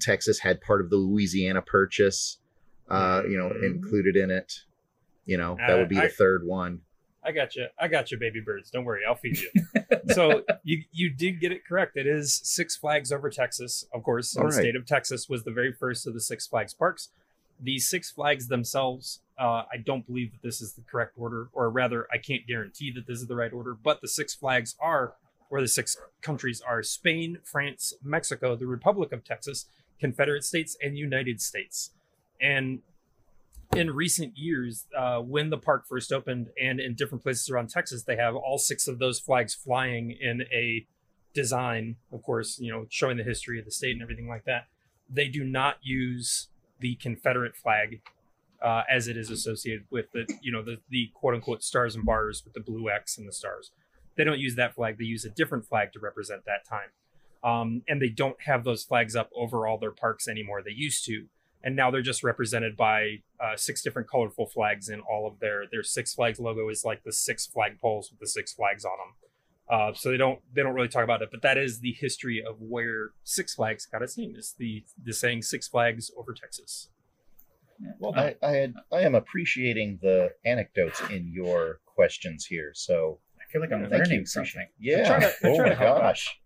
[0.00, 2.38] Texas had part of the Louisiana Purchase,
[2.88, 3.64] uh, you know, Mhm.
[3.64, 4.64] included in it.
[5.24, 6.82] You know, that Uh, would be the I- third one.
[7.22, 7.66] I got you.
[7.76, 8.70] I got you, baby birds.
[8.70, 9.50] Don't worry, I'll feed you.
[10.14, 11.96] so you you did get it correct.
[11.96, 14.30] It is Six Flags over Texas, of course.
[14.32, 14.52] The right.
[14.52, 17.08] state of Texas was the very first of the Six Flags parks.
[17.58, 21.68] The Six Flags themselves, uh, I don't believe that this is the correct order, or
[21.68, 23.74] rather, I can't guarantee that this is the right order.
[23.74, 25.14] But the Six Flags are,
[25.50, 29.66] or the six countries are Spain, France, Mexico, the Republic of Texas,
[30.00, 31.90] Confederate States, and United States.
[32.40, 32.80] And
[33.74, 38.04] in recent years, uh, when the park first opened and in different places around Texas,
[38.04, 40.86] they have all six of those flags flying in a
[41.34, 44.66] design, of course, you know, showing the history of the state and everything like that.
[45.08, 46.48] They do not use
[46.80, 48.00] the Confederate flag
[48.62, 52.04] uh, as it is associated with the, you know, the, the quote unquote stars and
[52.04, 53.70] bars with the blue X and the stars.
[54.16, 54.98] They don't use that flag.
[54.98, 56.90] They use a different flag to represent that time.
[57.44, 60.62] Um, and they don't have those flags up over all their parks anymore.
[60.62, 61.26] They used to
[61.66, 65.64] and now they're just represented by uh, six different colorful flags in all of their
[65.68, 68.92] their Six Flags logo is like the six flag poles with the six flags on
[68.98, 69.14] them.
[69.68, 72.40] Uh, so they don't they don't really talk about it, but that is the history
[72.40, 74.34] of where Six Flags got its name.
[74.36, 76.88] Is the the saying Six Flags over Texas.
[77.80, 77.90] yeah.
[77.98, 78.14] Well.
[78.14, 82.70] I, I had I am appreciating the anecdotes in your questions here.
[82.74, 83.25] So I
[83.56, 83.98] feel like I'm thank you.
[83.98, 84.68] learning Appreciate- something.
[84.78, 85.06] Yeah.
[85.08, 86.02] trying to- I'm oh trying my to help out.
[86.02, 86.40] gosh.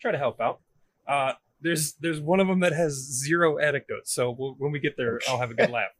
[0.00, 0.60] Try to help out.
[1.06, 4.96] Uh, there's there's one of them that has zero anecdotes, so we'll, when we get
[4.96, 5.90] there, I'll have a good laugh.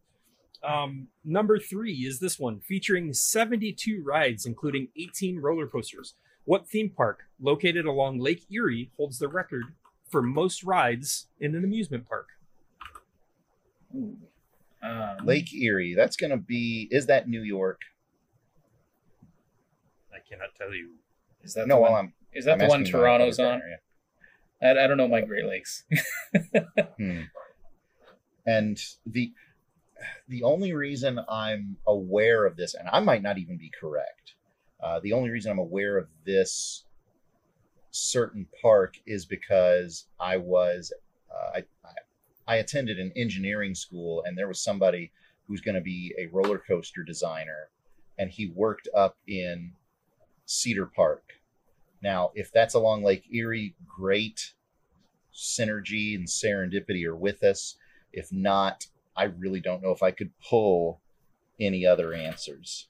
[0.62, 6.14] Um, number three is this one featuring 72 rides, including 18 roller coasters.
[6.44, 9.64] What theme park located along Lake Erie holds the record
[10.10, 12.26] for most rides in an amusement park?
[13.96, 14.16] Ooh.
[14.82, 15.94] Um, Lake Erie.
[15.96, 16.88] That's going to be.
[16.90, 17.80] Is that New York?
[20.28, 20.90] I cannot tell you.
[21.42, 22.04] Is that no, the well, one?
[22.06, 22.12] I'm.
[22.32, 23.60] Is that I'm the one Toronto's on?
[23.60, 23.80] partner,
[24.62, 25.84] I, I don't know my Great Lakes.
[26.96, 27.22] Hmm.
[28.46, 29.32] And the
[30.28, 34.34] the only reason I'm aware of this, and I might not even be correct,
[34.82, 36.84] uh, the only reason I'm aware of this
[37.90, 40.92] certain park is because I was
[41.30, 41.92] uh, I, I
[42.46, 45.12] I attended an engineering school, and there was somebody
[45.46, 47.70] who's going to be a roller coaster designer,
[48.18, 49.72] and he worked up in
[50.48, 51.34] Cedar Park.
[52.02, 54.54] Now, if that's along Lake Erie, great.
[55.34, 57.76] Synergy and serendipity are with us.
[58.12, 61.00] If not, I really don't know if I could pull
[61.60, 62.88] any other answers.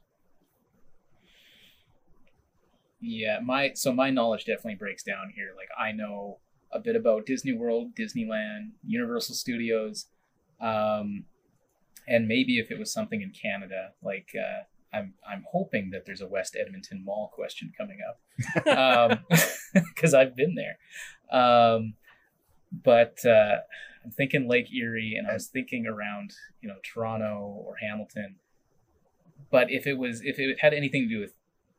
[3.01, 5.53] Yeah, my so my knowledge definitely breaks down here.
[5.57, 6.39] Like I know
[6.73, 10.07] a bit about Disney World, Disneyland, Universal Studios,
[10.61, 11.25] um,
[12.07, 16.21] and maybe if it was something in Canada, like uh, I'm I'm hoping that there's
[16.21, 19.21] a West Edmonton Mall question coming up
[19.75, 20.79] because I've been there.
[21.31, 21.95] Um,
[22.73, 23.59] but uh,
[24.05, 28.37] I'm thinking Lake Erie, and I was thinking around you know Toronto or Hamilton.
[29.51, 31.35] But if it was if it had anything to do with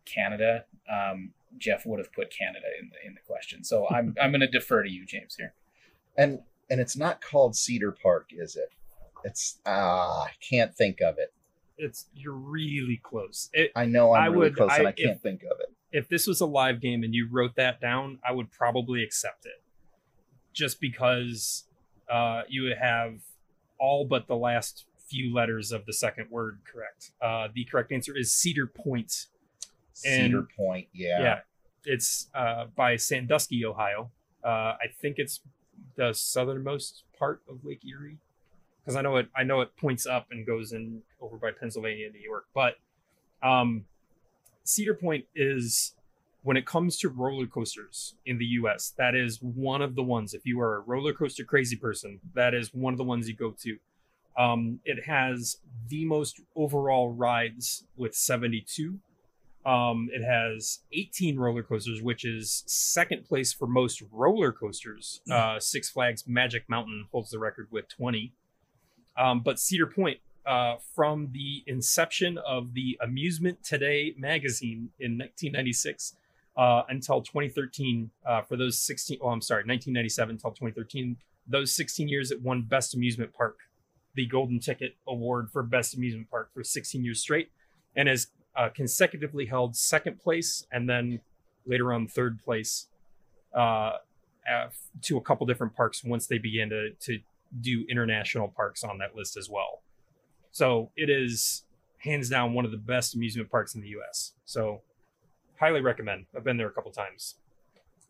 [0.06, 3.64] Canada, um, Jeff would have put Canada in the in the question.
[3.64, 5.54] So I'm I'm going to defer to you, James here.
[6.18, 8.72] And and it's not called Cedar Park, is it?
[9.24, 11.34] It's ah, I can't think of it.
[11.80, 13.50] It's you're really close.
[13.54, 15.60] It, I know I'm I really would- close, and I- I can't if- think of
[15.60, 15.74] it.
[15.92, 19.46] if this was a live game and you wrote that down, I would probably accept
[19.46, 19.62] it.
[20.54, 21.66] Just because
[22.10, 23.20] uh, you would have
[23.80, 27.12] all but the last few letters of the second word correct.
[27.22, 29.28] Uh, the correct answer is Cedar Point.
[29.94, 31.22] Cedar and- Point, yeah.
[31.22, 31.40] Yeah,
[31.86, 34.12] it's uh, by Sandusky, Ohio.
[34.44, 34.48] Uh,
[34.82, 35.40] I think it's
[35.96, 38.18] the southernmost part of Lake Erie,
[38.90, 39.30] because I know it.
[39.36, 42.48] I know it points up and goes in over by Pennsylvania and New York.
[42.56, 42.78] But
[43.44, 43.86] um,
[44.64, 45.94] Cedar Point is
[46.42, 48.92] when it comes to roller coasters in the U.S.
[48.98, 50.34] That is one of the ones.
[50.34, 53.36] If you are a roller coaster crazy person, that is one of the ones you
[53.36, 53.78] go to.
[54.36, 55.58] Um, it has
[55.88, 58.98] the most overall rides with 72.
[59.68, 65.22] Um, it has 18 roller coasters, which is second place for most roller coasters.
[65.30, 68.34] Uh, Six Flags Magic Mountain holds the record with 20.
[69.20, 76.16] Um, but Cedar Point, uh, from the inception of the Amusement Today magazine in 1996
[76.58, 81.18] uh, until 2013, uh, for those 16, oh, I'm sorry, 1997 until 2013,
[81.48, 83.60] those 16 years it won Best Amusement Park,
[84.16, 87.52] the Golden Ticket Award for Best Amusement Park for 16 years straight,
[87.96, 91.20] and has uh, consecutively held second place and then
[91.66, 92.88] later on third place
[93.56, 93.92] uh,
[94.50, 94.68] uh,
[95.02, 97.20] to a couple different parks once they began to, to
[97.62, 99.82] do international parks on that list as well.
[100.52, 101.64] So it is
[102.00, 104.34] hands down one of the best amusement parks in the US.
[104.46, 104.82] So
[105.60, 106.26] highly recommend.
[106.36, 107.36] I've been there a couple times.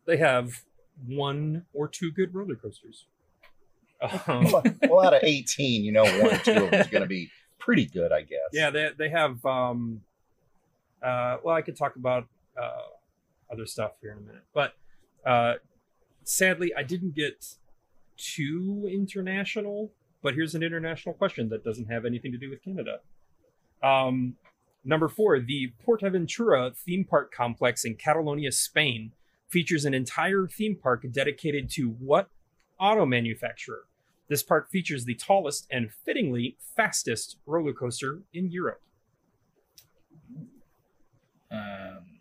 [0.06, 0.62] They have
[1.06, 3.06] one or two good roller coasters.
[4.26, 4.46] Um,
[4.88, 7.30] well, out of 18, you know, one or two of them is going to be
[7.58, 8.38] pretty good, I guess.
[8.52, 9.44] yeah, they they have.
[9.44, 10.00] Um,
[11.02, 12.26] uh, well, I could talk about
[12.60, 14.72] uh, other stuff here in a minute, but
[15.26, 15.54] uh,
[16.24, 17.56] sadly, I didn't get
[18.20, 19.92] too international.
[20.22, 22.98] But here's an international question that doesn't have anything to do with Canada.
[23.82, 24.36] Um,
[24.84, 29.12] number four, the Portaventura theme park complex in Catalonia, Spain,
[29.48, 32.28] features an entire theme park dedicated to what
[32.78, 33.84] auto manufacturer?
[34.28, 38.80] This park features the tallest and fittingly fastest roller coaster in Europe.
[41.50, 42.20] Um,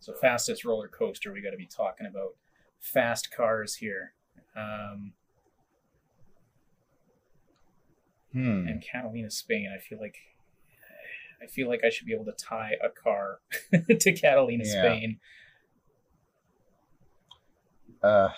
[0.00, 2.34] so fastest roller coaster, we got to be talking about
[2.80, 4.14] fast cars here.
[4.56, 5.12] Um,
[8.32, 8.68] Hmm.
[8.68, 9.68] and Catalina, Spain.
[9.74, 10.16] I feel like
[11.42, 13.40] I feel like I should be able to tie a car
[13.72, 14.82] to Catalina, Yeah.
[14.82, 15.18] Spain.
[18.02, 18.28] Uh,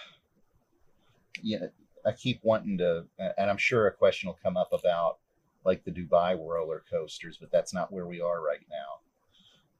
[1.43, 1.66] yeah,
[2.06, 5.18] I keep wanting to, and I'm sure a question will come up about
[5.64, 9.01] like the Dubai roller coasters, but that's not where we are right now.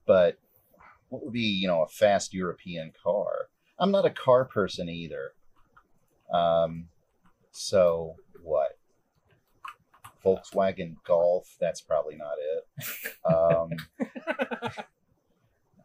[0.07, 0.39] But
[1.09, 3.49] what would be, you know, a fast European car?
[3.79, 5.33] I'm not a car person either.
[6.33, 6.89] Um,
[7.51, 8.79] so what?
[10.25, 11.57] Volkswagen Golf?
[11.61, 12.65] That's probably not it.
[13.25, 13.71] Um,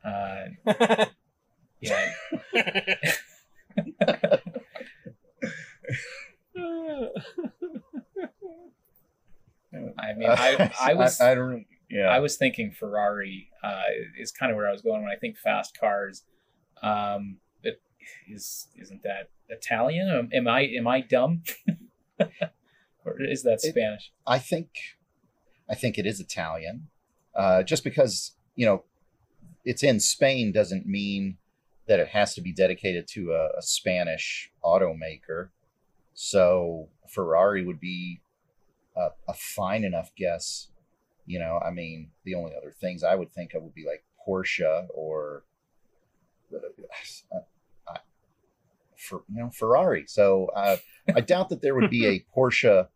[0.07, 0.45] Uh,
[1.81, 2.11] yeah,
[9.99, 11.65] I mean, I, I was I, don't.
[11.89, 12.07] Yeah.
[12.07, 13.81] I was thinking Ferrari uh,
[14.17, 16.23] is kind of where I was going when I think fast cars.
[16.81, 17.37] Um,
[18.29, 20.09] is isn't that Italian?
[20.09, 21.43] Am, am I am I dumb?
[23.05, 24.11] or is that It- Spanish?
[24.25, 24.69] I think
[25.69, 26.87] I think it is Italian.
[27.35, 28.83] Uh, just because you know
[29.65, 31.37] it's in Spain doesn't mean
[31.87, 35.49] that it has to be dedicated to a, a Spanish automaker.
[36.13, 38.19] So Ferrari would be
[38.95, 40.67] a, a fine enough guess.
[41.25, 44.03] You know, I mean, the only other things I would think of would be like
[44.25, 45.43] Porsche or
[46.53, 47.39] uh,
[48.97, 50.05] for you know Ferrari.
[50.07, 50.77] So uh,
[51.15, 52.87] I doubt that there would be a Porsche.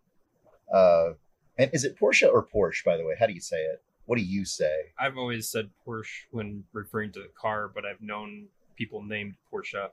[0.73, 1.09] Uh,
[1.57, 3.13] and is it Porsche or Porsche, by the way?
[3.19, 3.83] How do you say it?
[4.05, 4.73] What do you say?
[4.99, 9.89] I've always said Porsche when referring to the car, but I've known people named Porsche.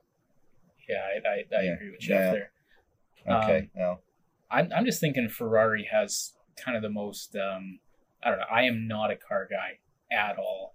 [0.89, 2.32] Yeah, I, I, I Yeah, agree with Jeff yeah.
[2.32, 2.51] there.
[3.43, 4.01] Okay, Um, well,
[4.51, 7.80] I'm, I'm just thinking Ferrari has kind of the most um,
[8.22, 8.47] I don't know.
[8.51, 9.78] I am not a car guy
[10.10, 10.74] at all,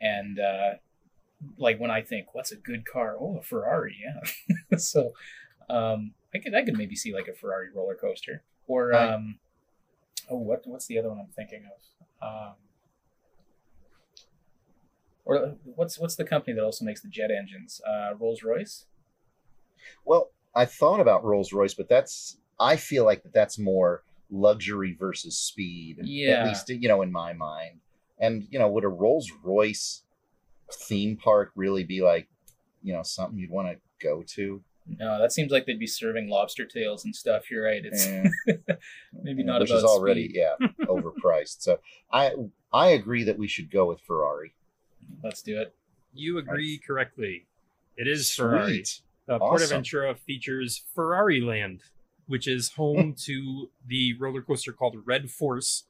[0.00, 0.74] and uh,
[1.58, 4.76] like when I think what's a good car, oh, a Ferrari, yeah.
[4.78, 5.12] so
[5.68, 9.12] um, I could I could maybe see like a Ferrari roller coaster or Right.
[9.14, 9.38] um,
[10.28, 12.28] oh what what's the other one I'm thinking of?
[12.28, 12.54] Um,
[15.24, 17.80] or what's what's the company that also makes the jet engines?
[17.86, 18.86] Uh, Rolls Royce.
[20.04, 24.94] well, I thought about Rolls Royce, but that's I feel like that that's more luxury
[24.98, 25.98] versus speed.
[26.02, 26.40] Yeah.
[26.42, 27.80] At least you know in my mind.
[28.18, 30.02] And you know, would a Rolls Royce
[30.72, 32.28] theme park really be like,
[32.82, 34.62] you know, something you'd want to go to?
[34.98, 37.50] No, that seems like they'd be serving lobster tails and stuff.
[37.50, 37.82] You're right.
[37.84, 38.06] It's
[39.22, 40.36] maybe yeah, not which about is already speed.
[40.60, 41.60] yeah overpriced.
[41.62, 41.78] So
[42.12, 42.32] I
[42.72, 44.52] I agree that we should go with Ferrari.
[45.22, 45.74] Let's do it.
[46.12, 47.46] You agree correctly.
[47.96, 48.84] It is Ferrari.
[48.84, 49.00] Sweet.
[49.28, 49.82] Uh, Awesome.
[49.82, 51.82] Portaventura features Ferrari Land,
[52.26, 55.84] which is home to the roller coaster called Red Force,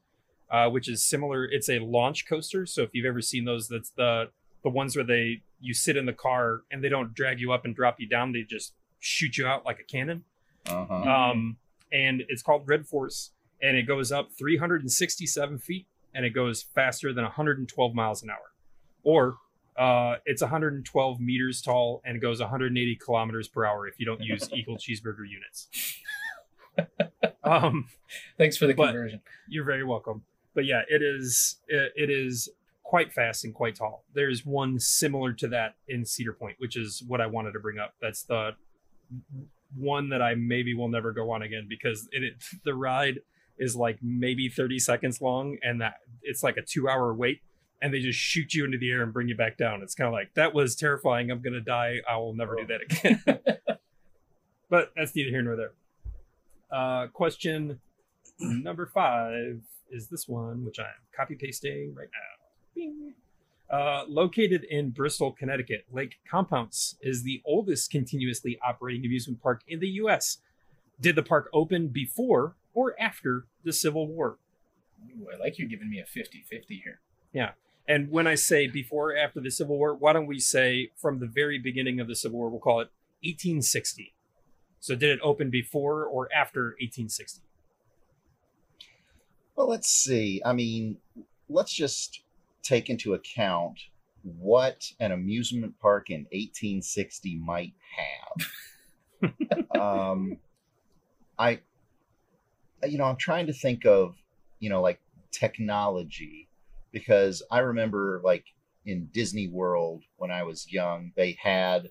[0.51, 1.47] uh, which is similar.
[1.47, 2.66] It's a launch coaster.
[2.66, 4.31] So if you've ever seen those, that's the
[4.62, 7.65] the ones where they you sit in the car and they don't drag you up
[7.65, 8.32] and drop you down.
[8.32, 10.24] They just shoot you out like a cannon.
[10.66, 10.95] Uh-huh.
[10.95, 11.57] Um,
[11.93, 13.31] and it's called Red Force,
[13.62, 18.53] and it goes up 367 feet, and it goes faster than 112 miles an hour,
[19.03, 19.37] or
[19.78, 24.20] uh, it's 112 meters tall and it goes 180 kilometers per hour if you don't
[24.20, 25.69] use equal cheeseburger units.
[27.45, 27.87] um,
[28.37, 29.20] Thanks for the But- conversion.
[29.49, 30.23] you're very welcome.
[30.55, 32.49] But yeah, it is it, it is
[32.91, 34.05] quite fast and quite tall.
[34.15, 37.79] There's one similar to that in Cedar Point, which is what I wanted to bring
[37.79, 37.95] up.
[38.03, 38.57] That's the
[39.77, 43.21] one that I maybe will never go on again because it, it the ride
[43.59, 47.43] is like maybe 30 seconds long and that it's like a 2-hour wait
[47.81, 49.83] and they just shoot you into the air and bring you back down.
[49.83, 51.31] It's kind of like that was terrifying.
[51.31, 51.99] I'm going to die.
[52.11, 53.23] I will never do that again.
[54.69, 55.73] but that's neither here nor there.
[56.73, 57.79] Uh, question
[58.41, 59.61] number five
[59.93, 60.87] is this one, which I'm
[61.17, 62.40] copy pasting right now.
[62.75, 63.15] Bing.
[63.71, 69.79] Uh, located in Bristol, Connecticut, Lake Compounce is the oldest continuously operating amusement park in
[69.79, 70.39] the U.S.
[71.01, 74.39] Did the park open before or after the Civil War?
[75.09, 77.01] Ooh, I like you giving me a 50-50 here.
[77.33, 77.51] Yeah.
[77.87, 81.21] And when I say before or after the Civil War, why don't we say from
[81.21, 82.51] the very beginning of the Civil War?
[82.51, 82.91] We'll call it
[83.23, 84.15] 1860.
[84.81, 87.43] So did it open before or after 1860?
[89.55, 90.41] Well, let's see.
[90.45, 90.97] I mean,
[91.49, 92.23] let's just
[92.62, 93.78] take into account
[94.23, 97.73] what an amusement park in 1860 might
[99.23, 99.31] have.
[99.81, 100.37] um,
[101.39, 101.61] I,
[102.87, 104.15] you know, I'm trying to think of,
[104.59, 105.01] you know, like
[105.31, 106.49] technology
[106.93, 108.45] because I remember like
[108.85, 111.91] in Disney World when I was young, they had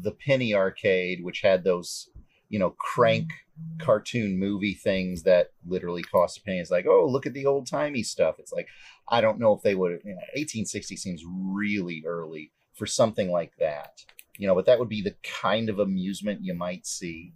[0.00, 2.08] the Penny Arcade, which had those,
[2.52, 3.30] you know, crank
[3.78, 6.58] cartoon movie things that literally cost a penny.
[6.58, 8.36] It's like, oh, look at the old timey stuff.
[8.38, 8.68] It's like,
[9.08, 9.92] I don't know if they would.
[10.04, 14.04] You know, 1860 seems really early for something like that.
[14.36, 17.32] You know, but that would be the kind of amusement you might see.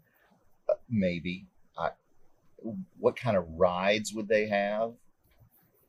[0.69, 1.47] Uh, maybe.
[1.79, 1.91] I,
[2.99, 4.93] what kind of rides would they have?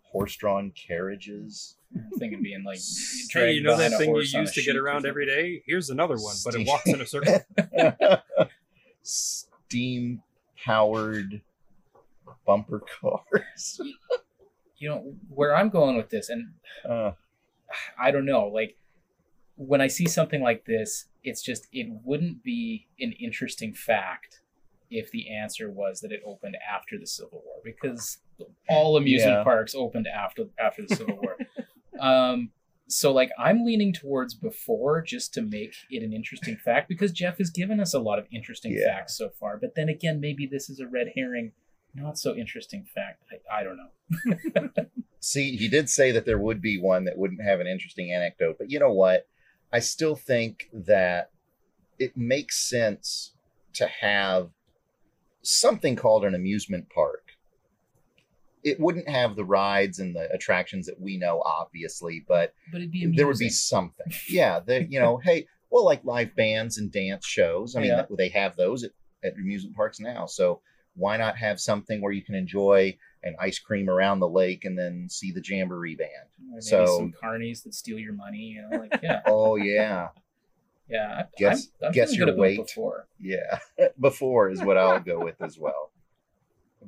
[0.03, 1.75] Horse-drawn carriages.
[1.93, 2.79] I'm thinking being like
[3.33, 5.63] Hey, you know that thing you use to get around every day?
[5.65, 7.39] Here's another one, but it walks in a circle.
[9.07, 10.21] Steam
[10.65, 11.41] powered
[12.45, 13.79] bumper cars.
[14.77, 16.49] you know where I'm going with this, and
[16.87, 17.11] Uh,
[17.97, 18.47] I don't know.
[18.47, 18.77] Like
[19.55, 24.41] when I see something like this, it's just it wouldn't be an interesting fact
[24.89, 28.19] if the answer was that it opened after the Civil War, because
[28.69, 29.43] all amusement Yeah.
[29.43, 31.37] parks opened after after the Civil War.
[31.99, 32.51] um,
[32.87, 37.37] so like I'm leaning towards before just to make it an interesting fact because Jeff
[37.37, 38.85] has given us a lot of interesting Yeah.
[38.97, 39.57] facts so far.
[39.57, 41.51] But then again, maybe this is a red herring,
[41.93, 43.23] not so interesting fact.
[43.51, 44.85] I, I don't know.
[45.19, 48.55] See, he did say that there would be one that wouldn't have an interesting anecdote,
[48.57, 49.27] but you know what?
[49.73, 51.31] I still think that
[51.99, 53.33] it makes sense
[53.73, 54.51] to have
[55.41, 57.26] something called an amusement park.
[58.67, 62.91] It wouldn't have the rides and the attractions that we know, obviously, but But it'd
[62.91, 64.11] be there would be something.
[64.29, 67.75] Yeah, that you know, hey, well, like live bands and dance shows.
[67.75, 68.05] I mean, Yeah.
[68.17, 68.91] they have those at,
[69.23, 70.25] at amusement parks now.
[70.25, 70.61] So
[70.95, 74.77] why not have something where you can enjoy an ice cream around the lake and
[74.77, 76.09] then see the jamboree band?
[76.51, 78.55] Or maybe So- some carnies that steal your money.
[78.55, 80.09] You know, like yeah, Oh yeah,
[80.89, 81.23] yeah.
[81.23, 82.57] I, Guess- I'm, I'm guess your good weight.
[82.57, 83.07] Before.
[83.19, 83.59] yeah.
[83.99, 85.91] Before is what I'll go with as well.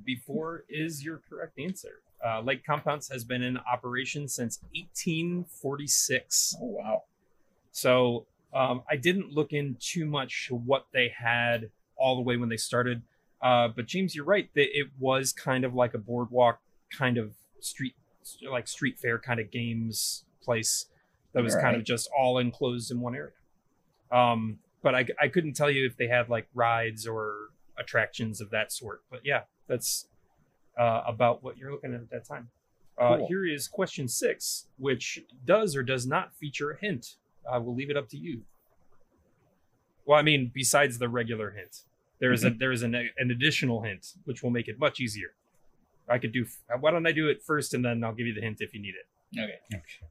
[0.03, 2.01] Before is your correct answer.
[2.25, 6.55] Uh, Lake Compounce has been in operation since 1846.
[6.61, 7.03] Oh wow.
[7.71, 12.49] So um, I didn't look in too much what they had all the way when
[12.49, 13.01] they started.
[13.41, 16.59] Uh, but James, you're right that it was kind of like a boardwalk
[16.91, 17.95] kind of street,
[18.49, 20.85] like street fair kind of games place
[21.33, 23.31] that was kind of just all enclosed in one area.
[24.11, 28.49] Um, but I, I couldn't tell you if they had like rides or attractions of
[28.49, 29.03] that sort.
[29.11, 30.07] But yeah, that's
[30.77, 32.49] uh, about what you're looking at at that time.
[32.97, 33.27] Uh, Cool.
[33.27, 37.15] Here is question six, which does or does not feature a hint.
[37.49, 38.41] I will leave it up to you.
[40.05, 41.83] Well, I mean, besides the regular hint,
[42.19, 45.29] there is a there is an, an additional hint which will make it much easier.
[46.09, 46.45] I could do.
[46.79, 48.81] Why don't I do it first, and then I'll give you the hint if you
[48.81, 49.39] need it.
[49.39, 49.59] Okay.
[49.73, 50.07] okay.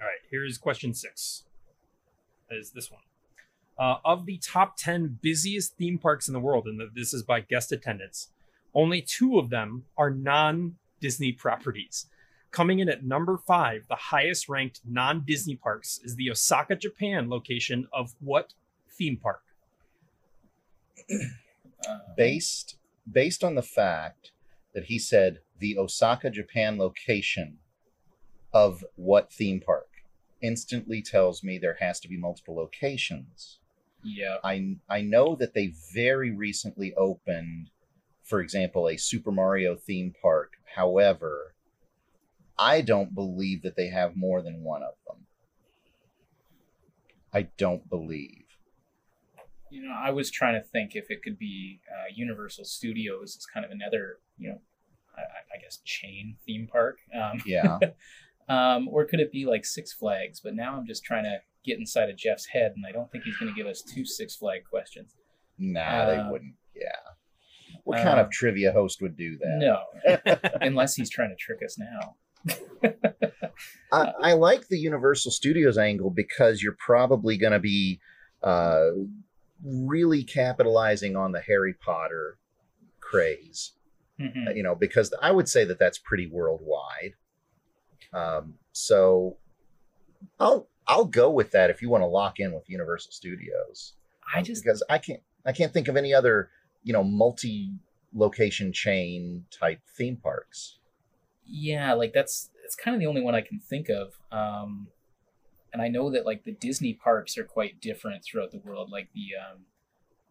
[0.00, 0.20] All right.
[0.30, 1.44] Here's question six.
[2.50, 3.00] is this one.
[3.78, 7.40] Uh, of the top 10 busiest theme parks in the world, and this is by
[7.40, 8.28] guest attendance,
[8.74, 12.06] only two of them are non Disney properties.
[12.50, 17.28] Coming in at number five, the highest ranked non Disney parks is the Osaka, Japan
[17.28, 18.54] location of what
[18.90, 19.42] theme park?
[22.16, 22.76] Based
[23.10, 24.32] based on the fact
[24.74, 27.58] that he said the Osaka, Japan location
[28.52, 29.88] of what theme park
[30.42, 33.58] instantly tells me there has to be multiple locations.
[34.02, 34.36] yeah.
[34.42, 37.70] I I know that they very recently opened,
[38.30, 40.52] for example, a Super Mario theme park.
[40.76, 41.54] However,
[42.58, 45.26] I don't believe that they have more than one of them.
[47.32, 48.44] I don't believe.
[49.70, 53.46] You know, I was trying to think if it could be uh, Universal Studios as
[53.46, 54.60] kind of another, you know,
[55.16, 56.98] I, I- I guess chain theme park.
[57.14, 57.78] Um, Yeah.
[58.48, 60.40] um, or could it be like Six Flags?
[60.40, 63.24] But now I'm just trying to get inside of Jeff's head, and I don't think
[63.24, 65.14] he's going to give us two Six Flag questions.
[65.58, 66.54] nah, they Uh, wouldn't.
[66.74, 67.09] Yeah.
[67.84, 69.58] What kind uh, of trivia host would do that?
[69.58, 72.16] No, unless he's trying to trick us now.
[73.92, 78.00] I, I like the Universal Studios angle because you're probably going to be
[78.42, 78.90] uh,
[79.64, 82.38] really capitalizing on the Harry Potter
[83.00, 83.72] craze.
[84.18, 84.48] Mhm.
[84.48, 87.14] uh, you know, because I would say that that's pretty worldwide.
[88.12, 89.38] Um, so
[90.38, 93.94] I'll I'll go with that if you want to lock in with Universal Studios
[94.34, 96.50] I just because I can't I can't think of any other
[96.82, 97.72] you know multi
[98.12, 100.78] location chain type theme parks.
[101.46, 104.88] yeah like that's it's kind of the only one i can think of um
[105.72, 109.08] and i know that like the disney parks are quite different throughout the world like
[109.14, 109.60] the um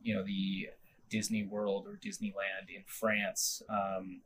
[0.02, 0.68] you know the
[1.10, 4.22] disney world or disneyland in france um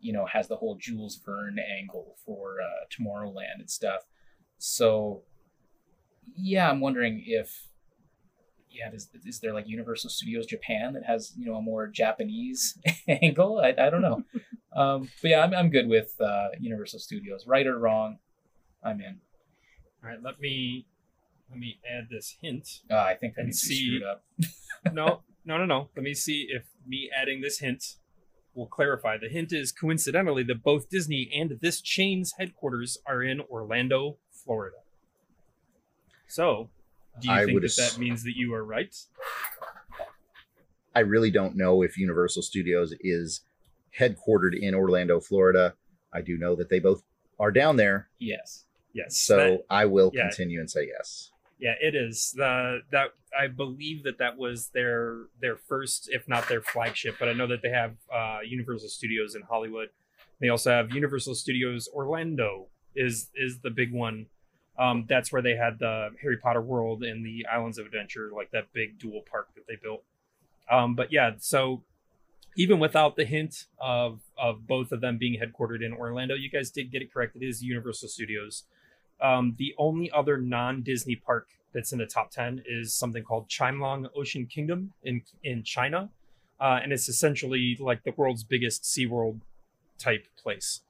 [0.00, 4.02] you know has the whole jules verne angle for uh tomorrowland and stuff
[4.58, 5.22] so
[6.36, 7.69] yeah i'm wondering if
[8.70, 12.78] yeah, does, is there like Universal Studios Japan that has you know a more Japanese
[13.08, 13.60] angle?
[13.60, 14.22] I, I don't know.
[14.72, 17.44] Um, but yeah, I'm, I'm good with uh, Universal Studios.
[17.44, 18.18] Right or wrong,
[18.84, 19.18] I'm in.
[20.00, 20.86] All right, let me
[21.50, 22.82] let me add this hint.
[22.88, 23.74] Uh, I think I And needs to be
[24.38, 24.48] see-.
[24.92, 25.88] No, no, no, no.
[25.96, 27.96] Let me see if me adding this hint
[28.54, 29.16] will clarify.
[29.18, 34.76] The hint is coincidentally that both Disney and this chain's headquarters are in Orlando, Florida.
[36.28, 36.70] So,
[37.20, 38.94] do you I think that ass- that means that you are right?
[40.94, 43.42] I really don't know if Universal Studios is
[43.98, 45.74] headquartered in Orlando, Florida.
[46.12, 47.02] I do know that they both
[47.38, 48.64] are down there, Yes.
[48.92, 49.16] Yes.
[49.18, 50.22] so that- I will yeah.
[50.22, 51.30] continue and say yes.
[51.58, 52.32] Yeah, it is.
[52.36, 53.08] The that
[53.38, 57.16] I believe that that was their their first, if not their flagship.
[57.18, 59.90] But I know that they have uh, Universal Studios in Hollywood.
[60.40, 64.26] They also have Universal Studios Orlando is is the big one.
[64.78, 68.50] Um, that's where they had the Harry Potter World and the Islands of Adventure, like
[68.52, 70.04] that big dual park that they built.
[70.70, 71.82] Um, but yeah, so
[72.56, 76.70] even without the hint of of both of them being headquartered in Orlando, you guys
[76.70, 77.36] did get it correct.
[77.36, 78.64] It is Universal Studios.
[79.20, 84.08] Um, the only other non-Disney park that's in the top ten is something called Chimelong
[84.16, 86.08] Ocean Kingdom in in China,
[86.58, 89.40] uh, and it's essentially like the world's biggest SeaWorld
[89.98, 90.80] type place.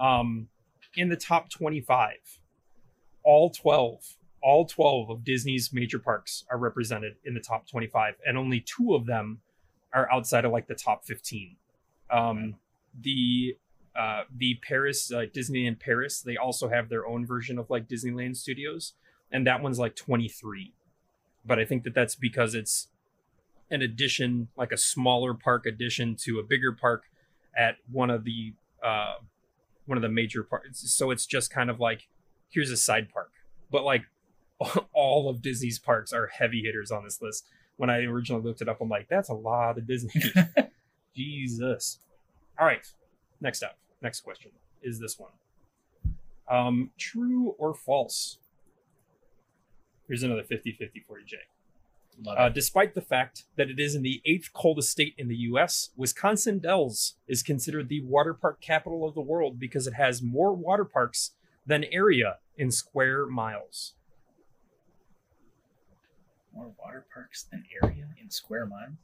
[0.00, 0.48] Um,
[0.96, 2.39] in the top twenty-five,
[3.22, 8.36] all twelve, all twelve of Disney's major parks are represented in the top twenty-five, and
[8.36, 9.40] only two of them
[9.92, 11.56] are outside of like the top fifteen.
[12.10, 12.56] Um,
[12.98, 13.56] the
[13.96, 18.36] uh, the Paris uh, Disneyland Paris, they also have their own version of like Disneyland
[18.36, 18.94] Studios,
[19.32, 20.72] and that one's like 23.
[21.44, 22.88] But I think that that's because it's
[23.70, 27.04] an addition, like a smaller park addition to a bigger park
[27.56, 29.14] at one of the uh,
[29.86, 30.80] one of the major parks.
[30.94, 32.08] So it's just kind of like
[32.50, 33.30] here's a side park,
[33.70, 34.02] but like
[34.92, 37.46] all of Disney's parks are heavy hitters on this list.
[37.76, 40.12] When I originally looked it up, I'm like, that's a lot of Disney.
[41.16, 41.98] Jesus.
[42.58, 42.86] All right.
[43.40, 44.50] Next up, next question
[44.82, 45.32] is this one.
[46.48, 48.38] Um, true or false?
[50.06, 51.38] Here's another 50 50 for you, Jay.
[52.26, 55.90] Uh, despite the fact that it is in the eighth coldest state in the US,
[55.96, 60.52] Wisconsin Dells is considered the water park capital of the world because it has more
[60.52, 61.32] water parks
[61.66, 63.94] than area in square miles.
[66.54, 68.96] More water parks than area in square mile.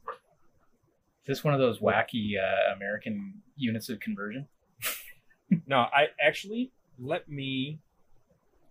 [1.23, 4.47] Is this one of those wacky uh, American units of conversion?
[5.67, 7.79] no, I actually let me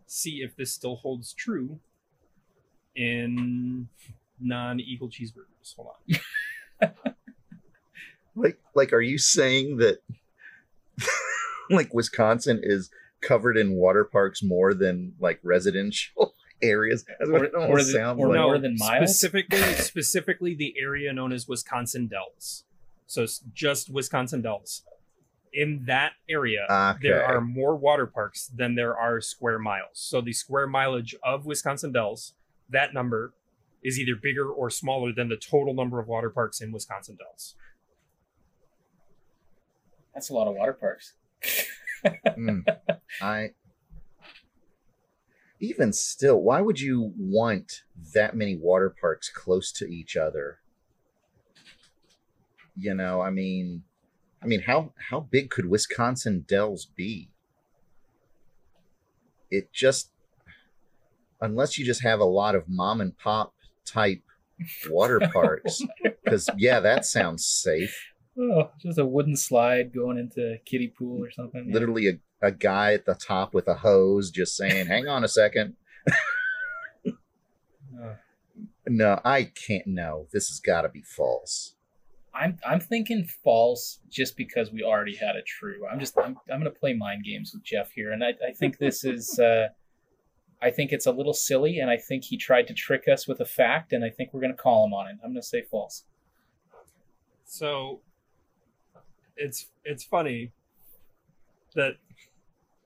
[0.07, 1.79] see if this still holds true
[2.95, 3.89] in
[4.41, 5.75] non-eagle cheeseburgers.
[5.77, 5.91] Hold
[6.83, 6.91] on.
[8.37, 10.03] Like, like, are you saying that
[11.71, 12.91] like Wisconsin is
[13.21, 17.05] covered in water parks more than like residential areas.
[17.19, 18.39] That's what Or- it or almost sounds like.
[18.39, 19.11] more than miles?
[19.19, 22.65] Specifically, specifically the area known as Wisconsin Dells.
[23.07, 24.83] So it's just Wisconsin Dells.
[25.53, 26.67] In that area,
[27.01, 29.93] there are more water parks than there are square miles.
[29.95, 32.35] So the square mileage of Wisconsin Dells,
[32.69, 33.33] that number
[33.83, 37.55] is either bigger or smaller than the total number of water parks in Wisconsin Dells.
[40.13, 41.15] That's a lot of water parks.
[42.05, 42.65] Mm.
[43.23, 43.51] I
[45.61, 47.83] even still, why would you want
[48.15, 50.59] that many water parks close to each other?
[52.77, 53.85] You know, I mean,
[54.43, 57.31] I mean, how how big could Wisconsin Dells be?
[59.51, 60.11] It just,
[61.41, 63.55] unless you just have a lot of mom and pop
[63.87, 64.23] type
[64.91, 68.13] water parks, because yeah, that sounds safe.
[68.39, 71.73] Oh, just a wooden slide going into kiddie pool or something.
[71.73, 75.29] literally a, a guy at the top with a hose just saying, hang on a
[75.29, 75.75] second.
[77.99, 78.17] Oh.
[78.89, 79.87] No, I can't.
[79.87, 81.75] No, this has got to be false.
[82.33, 85.87] I'm I'm thinking false just because we already had a true.
[85.91, 88.79] I'm just I'm I'm gonna play mind games with Jeff here, and I, I think
[88.79, 89.69] this is uh,
[90.63, 93.41] I think it's a little silly, and I think he tried to trick us with
[93.41, 95.17] a fact, and I think we're gonna call him on it.
[95.25, 96.05] I'm gonna say false.
[97.45, 98.03] So
[99.37, 100.53] it's it's funny
[101.75, 101.95] that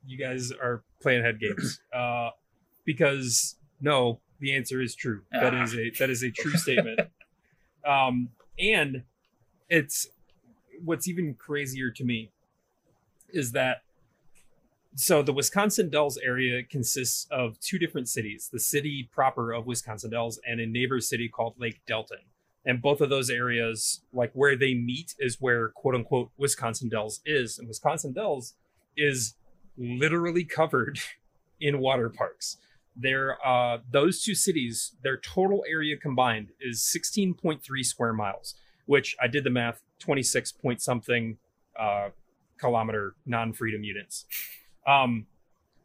[0.07, 1.81] you guys are playing head games.
[1.95, 2.31] Uh
[2.87, 5.23] because no, the answer is true.
[5.33, 5.63] That Ah.
[5.63, 7.01] is a that is a true statement.
[7.87, 8.29] Um
[8.59, 9.05] and
[9.71, 10.07] it's
[10.85, 12.31] what's even crazier to me
[13.31, 13.83] is that
[14.97, 20.11] so the Wisconsin Dells area consists of two different cities, the city proper of Wisconsin
[20.11, 22.19] Dells and a neighbor city called Lake Delton
[22.65, 27.21] and both of those areas like where they meet is where quote unquote wisconsin dells
[27.25, 27.59] is.
[27.59, 28.55] And wisconsin dells
[28.97, 29.35] is
[29.77, 30.99] literally covered
[31.61, 32.59] in water parks.
[32.97, 38.55] There uh those two cities their total area combined is 16.3 square miles
[38.87, 41.39] which i did the math 26 point something
[41.79, 42.09] uh
[42.59, 44.27] kilometer non-freedom units.
[44.87, 45.27] Um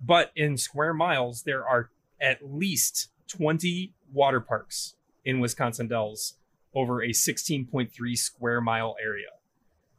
[0.02, 1.90] but in square miles there are
[2.20, 6.34] at least 20 water parks in wisconsin dells
[6.76, 9.30] over a 16.3 square mile area.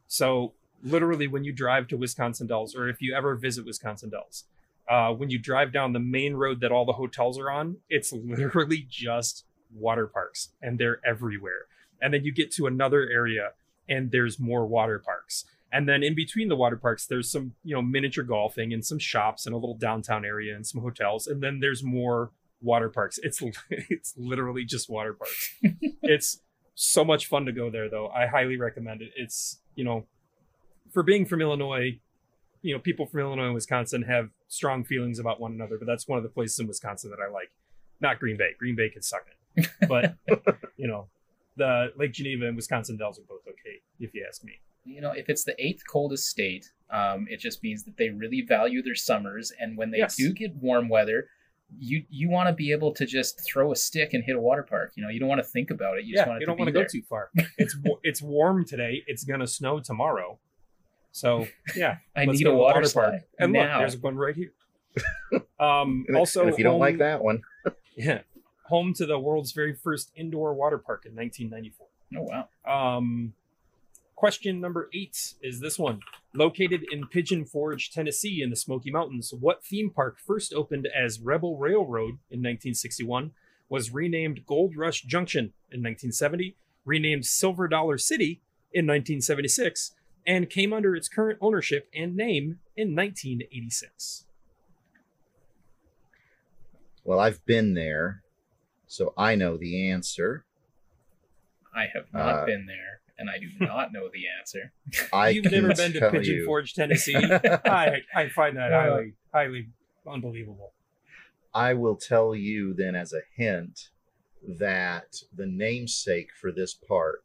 [0.07, 4.45] So literally when you drive to Wisconsin Dells, or if you ever visit Wisconsin Dells,
[4.87, 8.13] uh, when you drive down the main road that all the hotels are on, it's
[8.13, 11.65] literally just water parks and they're everywhere.
[12.01, 13.51] And then you get to another area
[13.89, 15.45] and there's more water parks.
[15.71, 18.99] And then in between the water parks, there's some, you know, miniature golfing and some
[18.99, 21.27] shops and a little downtown area and some hotels.
[21.27, 22.31] And then there's more
[22.61, 23.19] water parks.
[23.21, 25.55] It's it's literally just water parks.
[26.01, 26.39] it's
[26.79, 28.07] so much fun to go there though.
[28.09, 29.09] I highly recommend it.
[29.15, 30.05] It's, you know,
[30.93, 31.99] for being from Illinois,
[32.61, 36.07] you know, people from Illinois and Wisconsin have strong feelings about one another, but that's
[36.07, 37.51] one of the places in Wisconsin that I like.
[37.99, 38.51] Not Green Bay.
[38.59, 39.25] Green Bay can suck
[39.55, 39.69] it.
[39.89, 40.15] But,
[40.77, 41.07] you know,
[41.55, 44.59] the Lake Geneva and Wisconsin Dells are both okay, if you ask me.
[44.85, 48.41] You know, if it's the eighth coldest state, um, it just means that they really
[48.41, 50.15] value their summers, and when they Yes.
[50.15, 51.27] do get warm weather,
[51.79, 54.63] you you want to be able to just throw a stick and hit a water
[54.63, 54.93] park.
[54.95, 56.05] You know, you don't want to think about it.
[56.05, 57.29] You just yeah, want you don't be want to go too far.
[57.57, 59.03] It's it's warm today.
[59.07, 60.39] It's gonna snow tomorrow.
[61.11, 63.21] So yeah, I let's need go a to the water, park.
[63.39, 63.79] And look, now.
[63.79, 64.53] there's one right here.
[65.59, 67.41] um, And also, and if you don't like that one,
[67.95, 68.21] yeah,
[68.65, 71.87] home to the world's very first indoor water park in 1994.
[72.17, 72.97] oh wow.
[72.97, 73.33] Um,
[74.17, 76.01] question number eight is this one.
[76.33, 81.21] Located in Pigeon Forge, Tennessee, in the Smoky Mountains, what theme park first opened as
[81.21, 83.31] Rebel Railroad in 1961
[83.69, 88.41] was renamed Gold Rush Junction in 1970, renamed Silver Dollar City
[88.73, 89.93] in 1976,
[90.25, 94.25] and came under its current ownership and name in 1986?
[97.03, 98.21] well, I've been there,
[98.85, 100.43] so I know the answer.
[101.73, 104.71] I have not Uh, been there, and I do not know the answer.
[105.13, 107.15] I You've never been to Pigeon you- Forge, Tennessee.
[107.65, 109.67] I, I find that Uh, highly, highly
[110.09, 110.73] unbelievable.
[111.53, 113.89] I will tell you then as a hint
[114.47, 117.23] that the namesake for this park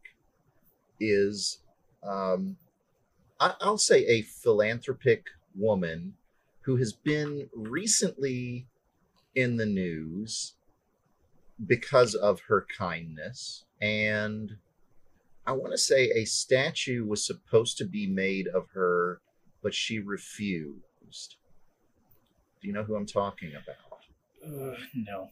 [0.98, 1.58] is,
[2.02, 2.56] um,
[3.38, 6.14] I, I'll say, a philanthropic woman
[6.62, 8.66] who has been recently
[9.34, 10.54] in the news
[11.66, 13.64] because of her kindness.
[13.80, 14.56] And
[15.46, 19.20] I want to say a statue was supposed to be made of her,
[19.62, 21.36] but she refused.
[22.60, 23.76] Do you know who I'm talking about?
[24.44, 25.30] Ugh, no,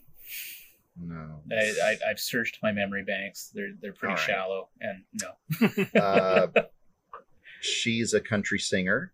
[1.00, 1.40] No.
[1.52, 3.50] I, I, I've searched my memory banks.
[3.54, 4.20] They're they're pretty right.
[4.20, 6.00] shallow, and no.
[6.00, 6.48] Uh,
[7.60, 9.12] she's a country singer.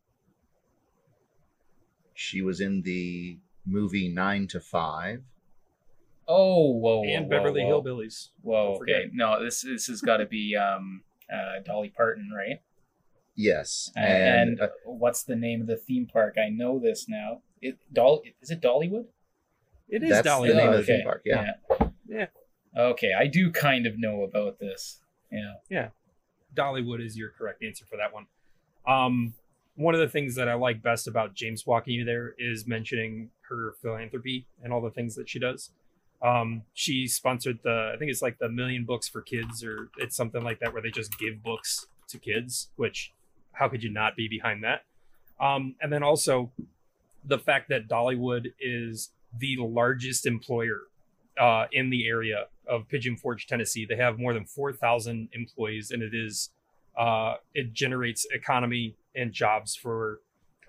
[2.14, 5.22] She was in the movie Nine to Five.
[6.28, 7.82] Oh, whoa, whoa and whoa, Beverly whoa.
[7.82, 8.28] Hillbillies.
[8.42, 9.10] Whoa, okay.
[9.12, 12.60] No, this this has got to be um, uh, Dolly Parton, right?
[13.38, 16.36] Yes, And, and, uh, what's the name of the theme park?
[16.38, 17.42] I know this now.
[17.60, 19.04] It Dolly is it Dollywood?
[19.88, 20.48] It is That's Dolly.
[20.48, 20.96] the name Oh, of the okay.
[20.98, 21.22] theme park.
[21.26, 21.52] Yeah.
[22.08, 22.26] Yeah.
[22.76, 25.00] Okay, I do kind of know about this.
[25.30, 25.52] Yeah.
[25.68, 25.88] Yeah.
[26.54, 28.26] Dollywood is your correct answer for that one.
[28.88, 29.34] Um,
[29.74, 33.30] one of the things that I like best about James walking you there is mentioning
[33.50, 35.70] her philanthropy and all the things that she does.
[36.26, 40.16] Um, she sponsored the, I think it's like the Million Books for Kids, or it's
[40.16, 42.68] something like that, where they just give books to kids.
[42.74, 43.12] Which,
[43.52, 44.84] how could you not be behind that?
[45.38, 46.50] Um, and then also
[47.24, 50.82] the fact that Dollywood is the largest employer
[51.40, 53.84] uh, in the area of Pigeon Forge, Tennessee.
[53.84, 56.50] They have more than 4,000 employees, and it is
[56.98, 60.20] uh, it generates economy and jobs for.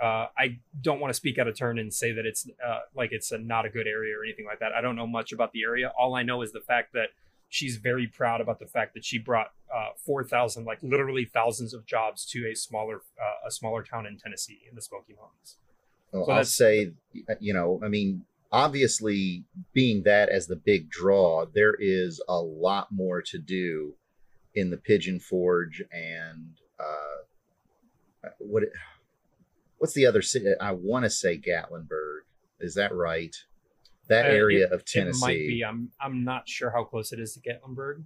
[0.01, 3.11] Uh, I don't want to speak out of turn and say that it's uh, like
[3.11, 4.71] it's a, not a good area or anything like that.
[4.71, 5.91] I don't know much about the area.
[5.97, 7.09] All I know is the fact that
[7.49, 11.85] she's very proud about the fact that she brought uh, 4,000, like literally thousands of
[11.85, 15.57] jobs to a smaller uh, a smaller town in Tennessee in the Smoky Mountains.
[16.11, 16.91] Well, So I'll say,
[17.39, 22.91] you know, I mean, obviously, being that as the big draw, there is a lot
[22.91, 23.93] more to do
[24.55, 28.63] in the Pigeon Forge and uh, what?
[28.63, 28.69] It,
[29.77, 30.47] what's the other city?
[30.59, 32.21] I want to say Gatlinburg.
[32.59, 33.35] Is that right?
[34.07, 35.17] That Uh, area it- of Tennessee.
[35.17, 35.65] It might be.
[35.65, 38.03] I'm I'm not sure how close it is to Gatlinburg.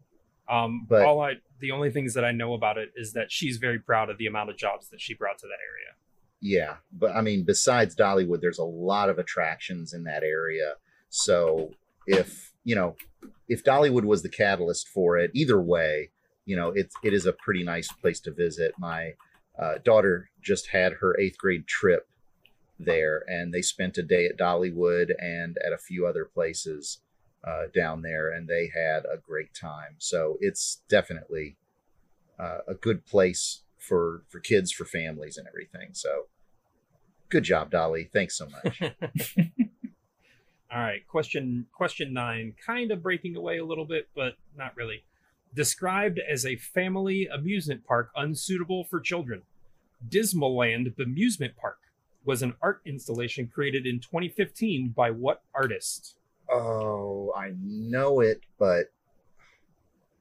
[0.49, 3.57] Um, But- all I the only things that I know about it is that she's
[3.57, 5.95] very proud of the amount of jobs that she brought to that area.
[6.41, 10.75] Yeah, but I mean, besides Dollywood, there's a lot of attractions in that area.
[11.09, 11.71] So
[12.07, 12.95] if you know,
[13.47, 16.11] if Dollywood was the catalyst for it, either way,
[16.45, 18.73] you know, it's it is a pretty nice place to visit.
[18.79, 19.13] My
[19.57, 22.07] uh, daughter just had her eighth grade trip
[22.79, 27.01] there, and they spent a day at Dollywood and at a few other places
[27.43, 29.95] uh, down there, and they had a great time.
[29.97, 31.57] So it's definitely
[32.39, 35.89] uh, a good place for for kids, for families, and everything.
[35.93, 36.27] So
[37.29, 38.09] good job, Dolly.
[38.11, 38.81] Thanks so much.
[40.73, 45.03] All right, question question nine, kind of breaking away a little bit, but not really.
[45.53, 49.41] Described as a family amusement park unsuitable for children,
[50.07, 51.77] Dismaland Bemusement Park
[52.23, 56.15] was an art installation created in 2015 by what artist?
[56.51, 58.91] oh, I know it, but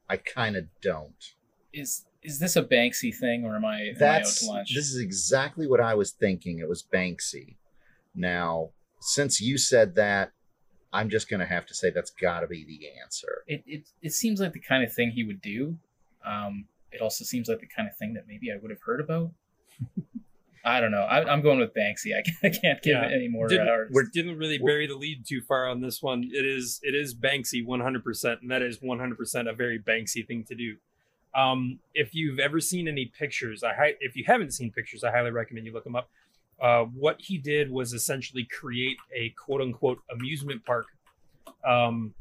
[0.08, 1.34] I kind of don't.
[1.72, 4.74] Is is this a Banksy thing or am I, am That's I out to lunch?
[4.74, 6.58] this is exactly what I was thinking.
[6.58, 7.56] It was Banksy.
[8.14, 8.70] Now,
[9.00, 10.32] since you said that,
[10.92, 13.42] I'm just gonna have to say that's got to be the answer.
[13.46, 15.76] it, it it seems like the kind of thing he would do.
[16.24, 19.00] Um, it also seems like the kind of thing that maybe I would have heard
[19.00, 19.30] about.
[20.62, 21.02] I don't know.
[21.04, 22.10] I, I'm going with Banksy.
[22.14, 23.06] I, can't- I can't give Yeah.
[23.08, 23.48] it any more.
[23.48, 26.24] Didn't- uh, We didn't really bury the lead too far on this one.
[26.30, 30.54] It is it is Banksy 100%, and that is 100% a very Banksy thing to
[30.54, 30.76] do.
[31.34, 35.12] Um, if you've ever seen any pictures, I hi- if you haven't seen pictures, I
[35.12, 36.10] highly recommend you look them up.
[36.60, 40.86] Uh, what he did was essentially create a quote unquote amusement park
[41.66, 42.14] um,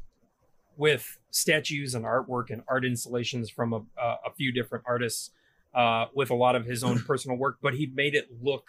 [0.78, 5.32] with statues and artwork and art installations from a, a, a few different artists
[5.76, 8.68] uh, with a lot of his own personal work, but he made it look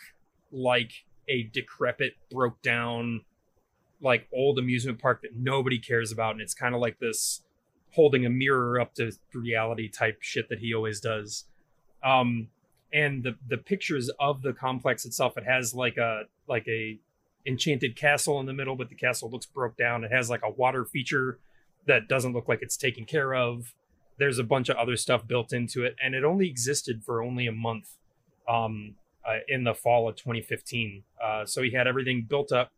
[0.52, 3.22] like a decrepit, broke down,
[4.00, 6.32] like old amusement park that nobody cares about.
[6.32, 7.42] And it's kind of like this
[7.92, 11.44] holding a mirror up to reality type shit that he always does.
[12.02, 12.48] Um,
[12.92, 16.98] and the the pictures of the complex itself, it has like a like a
[17.46, 20.04] enchanted castle in the middle, but the castle looks broke down.
[20.04, 21.38] It has like a water feature
[21.86, 23.74] that doesn't look like it's taken care of.
[24.18, 27.46] There's a bunch of other stuff built into it, and it only existed for only
[27.46, 27.96] a month
[28.48, 28.96] um,
[29.26, 31.04] uh, in the fall of 2015.
[31.22, 32.72] Uh, so he had everything built up,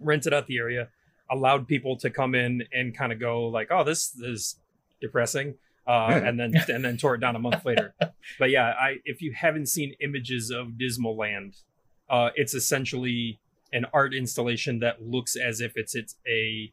[0.00, 0.88] rented out the area,
[1.30, 4.56] allowed people to come in and kind of go like, "Oh, this is
[5.00, 5.54] depressing,"
[5.86, 7.94] uh, and then and then tore it down a month later.
[8.38, 11.62] But yeah, I if you haven't seen images of Dismaland,
[12.08, 13.38] uh, it's essentially
[13.72, 16.72] an art installation that looks as if it's it's a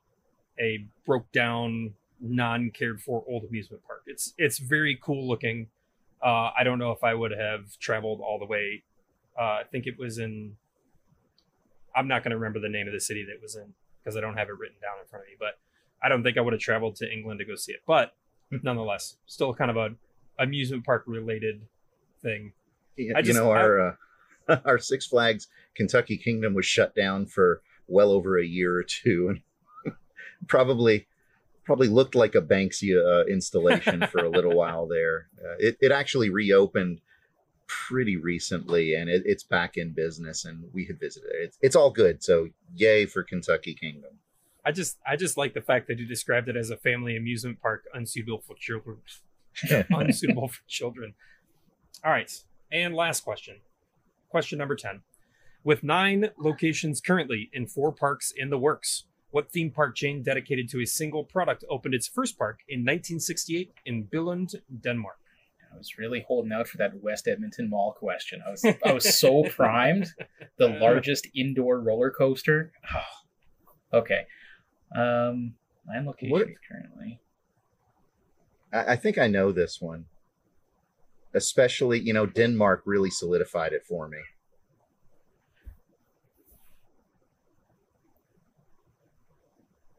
[0.60, 4.04] a broke down, non cared for old amusement park.
[4.08, 5.68] It's it's very cool looking.
[6.22, 8.84] Uh, I don't know if I would have traveled all the way.
[9.38, 10.56] Uh, I think it was in.
[11.96, 14.18] I'm not going to remember the name of the city that it was in because
[14.18, 15.36] I don't have it written down in front of me.
[15.40, 15.60] But
[16.02, 17.82] I don't think I would have traveled to England to go see it.
[17.86, 18.14] But
[18.62, 19.90] nonetheless, still kind of a
[20.40, 21.62] amusement park related
[22.22, 22.54] thing.
[22.96, 23.98] You, I you know, our
[24.48, 28.84] uh, our Six Flags Kentucky Kingdom was shut down for well over a year or
[28.84, 29.30] two,
[29.86, 29.96] and
[30.48, 31.08] probably
[31.64, 35.28] probably looked like a Banksy uh, installation for a little while there.
[35.44, 37.02] Uh, it it actually reopened
[37.68, 41.44] pretty recently, and it, it's back in business, and we had visited it.
[41.44, 42.24] It's, it's all good.
[42.24, 44.20] So yay for Kentucky Kingdom.
[44.66, 47.62] I just I just like the fact that he described it as a family amusement
[47.62, 48.98] park unsuitable for children.
[49.90, 51.14] unsuitable for children.
[52.04, 52.32] All right.
[52.72, 53.58] And last question.
[54.30, 55.02] Question number 10.
[55.64, 60.70] With nine locations currently in four parks in the works, what theme park chain dedicated
[60.70, 65.18] to a single product opened its first park in 1968 in Billund, Denmark?
[65.74, 68.44] I was really holding out for that West Edmonton Mall question.
[68.46, 70.08] I was I was so primed.
[70.58, 72.74] The largest indoor roller coaster.
[72.94, 74.28] Oh, okay.
[74.96, 75.56] Um,
[75.88, 77.20] nine locations What- currently.
[78.72, 80.06] I, I think I know this one.
[81.36, 84.20] Especially, you know, Denmark really solidified it for me.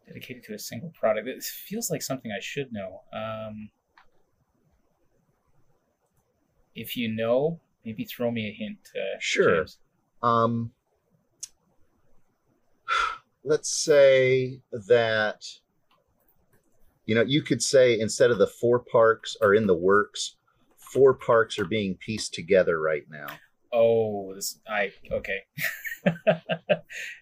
[0.07, 1.27] Dedicated to a single product.
[1.27, 3.01] It feels like something I should know.
[3.13, 3.71] Um,
[6.75, 8.79] if you know, maybe throw me a hint.
[8.95, 9.67] Uh, Sure.
[10.23, 10.73] Um,
[13.45, 15.45] let's say that
[17.07, 20.37] you know you could say instead of the four parks are in the works,
[20.79, 23.27] four parks are being pieced together right now.
[23.73, 25.41] Oh, this I okay.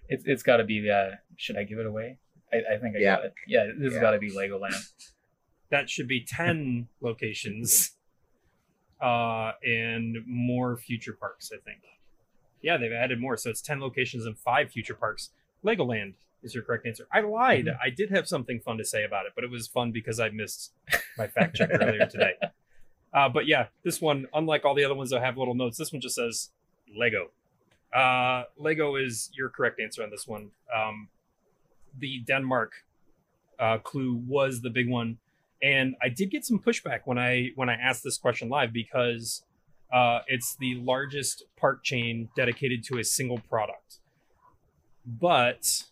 [0.08, 0.88] it's it's got to be.
[0.90, 2.18] Uh, should I give it away?
[2.52, 3.16] I, I think I Yeah.
[3.16, 3.34] got it.
[3.48, 4.74] Yeah, this has got to be Legoland.
[5.70, 7.92] That should be 10 locations
[9.00, 11.80] uh, and more future parks, I think.
[12.60, 13.38] Yeah, they've added more.
[13.38, 15.30] So it's 10 locations and five future parks.
[15.64, 17.06] Legoland is your correct answer.
[17.12, 17.68] I lied.
[17.82, 20.30] I did have something fun to say about it, but it was fun because I
[20.30, 20.72] missed
[21.16, 22.34] my fact check earlier today.
[23.14, 25.93] Uh, but yeah, this one, unlike all the other ones that have little notes, this
[25.93, 26.48] one just says
[26.97, 27.28] Lego.
[27.94, 30.51] Uh, Lego is your correct answer on this one.
[30.74, 31.09] Um,
[31.98, 32.72] the Denmark
[33.59, 35.18] uh, clue was the big one,
[35.62, 39.43] and I did get some pushback when I when I asked this question live because
[39.93, 43.98] uh, it's the largest park chain dedicated to a single product.
[45.06, 45.84] But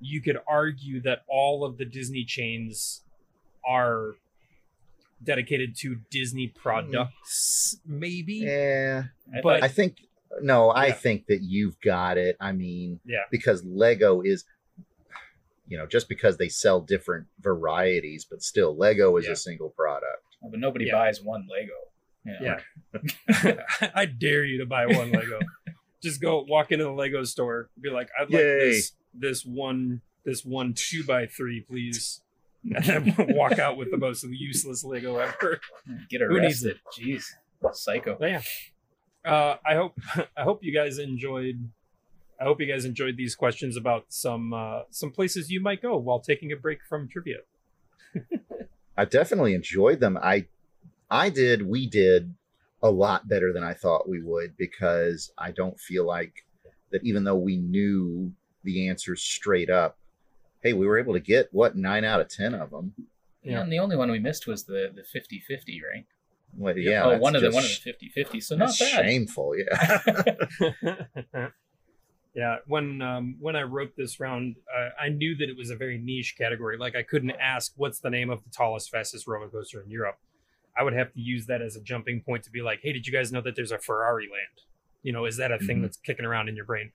[0.00, 3.02] you could argue that all of the Disney chains
[3.66, 4.12] are
[5.22, 8.34] dedicated to Disney products, maybe.
[8.36, 9.04] Yeah,
[9.42, 9.98] But- I think
[10.42, 10.92] no, I Yeah.
[10.92, 12.36] think that you've got it.
[12.40, 13.22] I mean, Yeah.
[13.30, 14.44] because Lego is
[15.68, 19.32] you know, just because they sell different varieties, but still Lego is Yeah.
[19.32, 20.22] a single product.
[20.48, 20.92] but nobody Yeah.
[20.92, 21.72] buys one Lego.
[22.24, 22.58] You know?
[23.26, 23.62] Yeah.
[23.96, 25.40] I dare you to buy one Lego.
[26.02, 28.58] Just go walk into the Lego store, be like, I'd like Yay.
[28.58, 32.20] this this one this one two by three, please.
[32.64, 35.60] And then walk out with the most useless Lego ever.
[36.10, 36.78] Get Who needs it?
[36.98, 37.24] Jeez,
[37.72, 38.16] psycho.
[38.18, 38.42] But yeah.
[39.24, 39.98] Uh, I hope
[40.36, 41.70] I hope you guys enjoyed
[42.40, 45.96] I hope you guys enjoyed these questions about some uh, some places you might go
[45.96, 47.38] while taking a break from trivia.
[48.96, 50.18] I definitely enjoyed them.
[50.22, 50.46] I
[51.10, 52.34] I did, we did
[52.82, 56.44] a lot better than I thought we would because I don't feel like
[56.92, 58.32] that even though we knew
[58.64, 59.98] the answers straight up,
[60.62, 62.92] hey, we were able to get what nine out of ten of them.
[63.42, 63.60] Yeah.
[63.60, 66.04] And the only one we missed was the the 50-50, right?
[66.56, 66.90] Well, Yeah.
[66.90, 69.04] yeah, oh, that's one of the one of the 50-50, so not bad.
[69.04, 70.00] Shameful, yeah.
[72.34, 75.76] yeah, when um, when I wrote this round, uh, I knew that it was a
[75.76, 76.76] very niche category.
[76.78, 80.18] Like I couldn't ask what's the name of the tallest, fastest roller coaster in Europe.
[80.78, 83.06] I would have to use that as a jumping point to be like, hey, did
[83.06, 84.62] you guys know that there's a Ferrari land?
[85.02, 85.82] You know, is that a thing Mhm.
[85.82, 86.92] that's kicking around in your brain?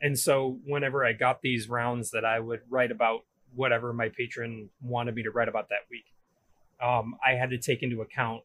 [0.00, 3.24] And so whenever I got these rounds that I would write about
[3.54, 6.04] whatever my patron wanted me to write about that week,
[6.80, 8.44] um, I had to take into account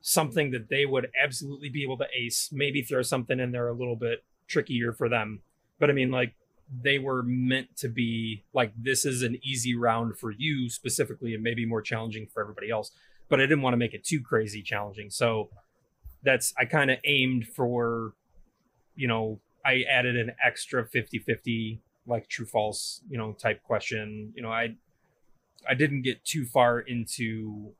[0.00, 3.72] something that they would absolutely be able to ace, maybe throw something in there a
[3.72, 5.42] little bit trickier for them.
[5.80, 6.34] But I mean, like,
[6.82, 11.42] they were meant to be like, this is an easy round for you specifically, and
[11.42, 12.92] maybe more challenging for everybody else.
[13.28, 15.10] But I didn't want to make it too crazy challenging.
[15.10, 15.50] So
[16.22, 18.12] that's, I kind of aimed for,
[18.94, 24.32] you know, I added an extra 50 50, like true false, you know, type question.
[24.36, 24.76] You know, I,
[25.68, 27.72] I didn't get too far into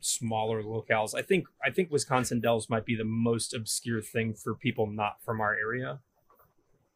[0.00, 1.14] smaller locales.
[1.14, 5.16] I think I think Wisconsin Dells might be the most obscure thing for people not
[5.24, 6.00] from our area.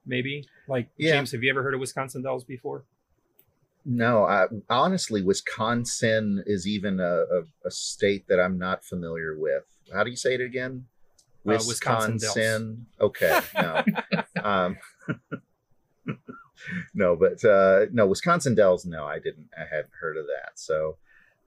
[0.07, 1.13] Maybe like Yeah.
[1.13, 2.85] James, have you ever heard of Wisconsin Dells before?
[3.91, 9.65] No, I, honestly, Wisconsin is even a, a, a state that I'm not familiar with.
[9.91, 10.85] How do you say it again?
[11.47, 12.37] Uh, Wisconsin Dells.
[12.37, 12.87] Wisconsin.
[13.01, 13.83] Okay, no.
[14.45, 14.77] um,
[16.95, 18.85] no, but uh, no, Wisconsin Dells.
[18.85, 19.49] No, I didn't.
[19.57, 20.59] I hadn't heard of that.
[20.59, 20.99] So,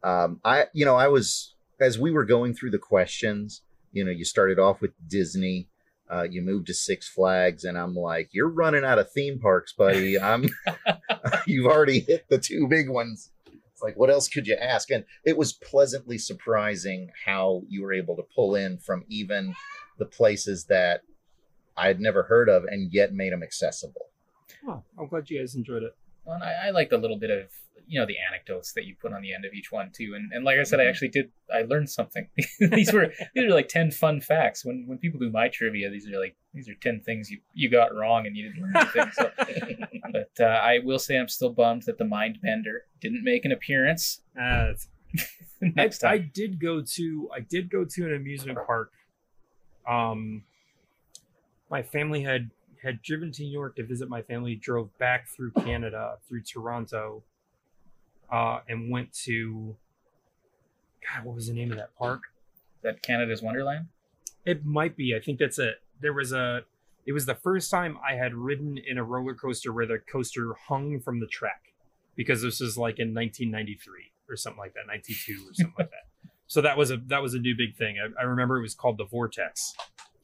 [0.03, 3.61] um, I, you know, I was as we were going through the questions.
[3.91, 5.67] You know, you started off with Disney.
[6.11, 9.73] Uh, you moved to Six Flags, and I'm like, you're running out of theme parks,
[9.73, 10.19] buddy.
[10.19, 10.49] I'm.
[11.47, 13.31] you've already hit the two big ones.
[13.45, 14.91] It's like, what else could you ask?
[14.91, 19.55] And it was pleasantly surprising how you were able to pull in from even
[19.97, 21.01] the places that
[21.77, 24.07] I had never heard of and yet made them accessible.
[24.67, 25.95] Oh, I'm glad you guys enjoyed it.
[26.33, 27.49] And I, I like the little bit of
[27.87, 30.13] you know the anecdotes that you put on the end of each one too.
[30.15, 31.29] And and like I said, I actually did.
[31.53, 32.27] I learned something.
[32.59, 34.63] these were these are like ten fun facts.
[34.63, 37.69] When when people do my trivia, these are like these are ten things you you
[37.69, 39.11] got wrong and you didn't learn anything.
[39.13, 39.31] So,
[40.11, 43.51] but uh, I will say I'm still bummed that the Mind Bender didn't make an
[43.51, 44.21] appearance.
[44.39, 44.73] Uh,
[45.61, 48.93] Next I, I did go to I did go to an amusement park.
[49.85, 50.43] Um,
[51.69, 52.51] my family had
[52.83, 54.55] had driven to New York to visit my family.
[54.55, 57.23] Drove back through Canada through Toronto,
[58.31, 59.75] uh, and went to.
[61.01, 62.21] God, what was the name of that park?
[62.83, 63.87] that Canada's Wonderland.
[64.45, 65.15] It might be.
[65.15, 65.81] I think that's it.
[65.99, 66.63] There was a.
[67.05, 70.53] It was the first time I had ridden in a roller coaster where the coaster
[70.67, 71.73] hung from the track,
[72.15, 76.10] because this was like in 1993 or something like that, 92 or something like that.
[76.51, 77.95] So that was a that was a new big thing.
[77.97, 79.73] I, I remember it was called the Vortex,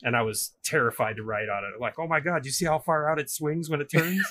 [0.04, 1.80] and I was terrified to ride on it.
[1.80, 4.22] Like, oh my god, you see how far out it swings when it turns?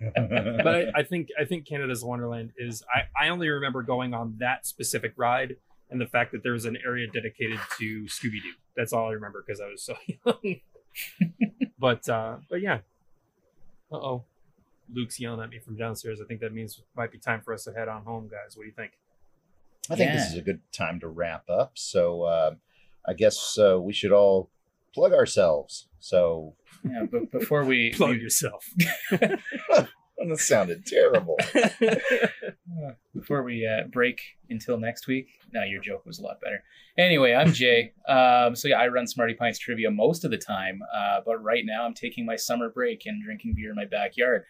[0.14, 2.84] but I, I think I think Canada's Wonderland is.
[2.88, 5.56] I, I only remember going on that specific ride
[5.90, 8.52] and the fact that there was an area dedicated to Scooby Doo.
[8.76, 10.60] That's all I remember because I was so young.
[11.80, 12.78] but uh, but yeah.
[13.90, 14.24] Uh oh,
[14.88, 16.20] Luke's yelling at me from downstairs.
[16.20, 18.56] I think that means it might be time for us to head on home, guys.
[18.56, 18.92] What do you think?
[19.90, 21.72] I think this is a good time to wrap up.
[21.74, 22.54] So uh,
[23.06, 24.50] I guess uh, we should all
[24.94, 25.88] plug ourselves.
[26.00, 26.54] So
[26.84, 28.66] Yeah, but before we, Plug we yourself.
[29.10, 29.88] that
[30.36, 31.36] sounded terrible.
[33.14, 35.28] before we uh, break until next week.
[35.52, 36.62] No, your joke was a lot better.
[36.96, 37.92] Anyway, I'm Jay.
[38.08, 41.64] Um, so yeah, I run Smarty Pints trivia most of the time, uh, but right
[41.66, 44.44] now I'm taking my summer break and drinking beer in my backyard.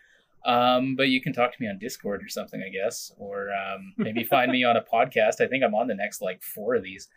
[0.47, 3.95] Um, but you can talk to me on Discord or something, I guess, or um,
[3.97, 5.41] maybe find me on a podcast.
[5.41, 7.09] I think I'm on the next like four of these.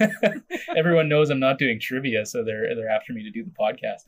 [0.76, 4.02] Everyone knows I'm not doing trivia, so they're they're after me to do the podcast.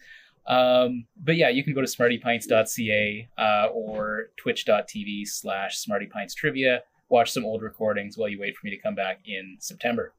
[0.46, 6.80] Um, but yeah, you can go to smartypints.ca uh, or twitch.tv slash smartypintstrivia.
[7.08, 10.12] Watch some old recordings while you wait for me to come back in September.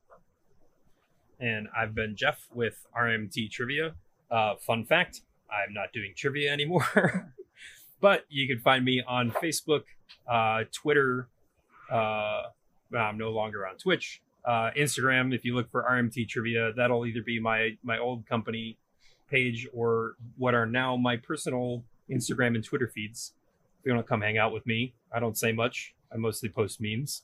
[1.39, 3.95] and I've been Jeff with RMT Trivia.
[4.29, 7.33] Uh, fun fact: I'm not doing trivia anymore,
[8.01, 9.83] but you can find me on Facebook,
[10.27, 11.27] uh, Twitter.
[11.89, 12.43] Uh,
[12.97, 14.21] I'm no longer on Twitch.
[14.43, 15.33] Uh, Instagram.
[15.33, 18.77] If you look for RMT Trivia, that'll either be my my old company
[19.29, 23.33] page or what are now my personal Instagram and Twitter feeds.
[23.79, 25.93] If you want to come hang out with me, I don't say much.
[26.13, 27.21] I mostly post memes.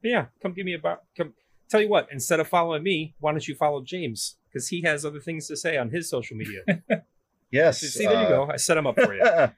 [0.00, 1.00] But yeah, come give me a bar.
[1.16, 1.34] Come
[1.68, 2.08] tell you what.
[2.10, 4.36] Instead of following me, why don't you follow James?
[4.48, 6.62] Because he has other things to say on his social media.
[7.52, 7.80] Yes.
[7.80, 8.50] See, there you uh, go.
[8.50, 9.22] I set him up for you.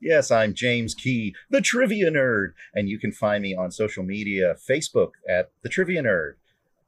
[0.00, 4.54] yes, I'm James Key, the Trivia Nerd, and you can find me on social media:
[4.68, 6.34] Facebook at the Trivia Nerd,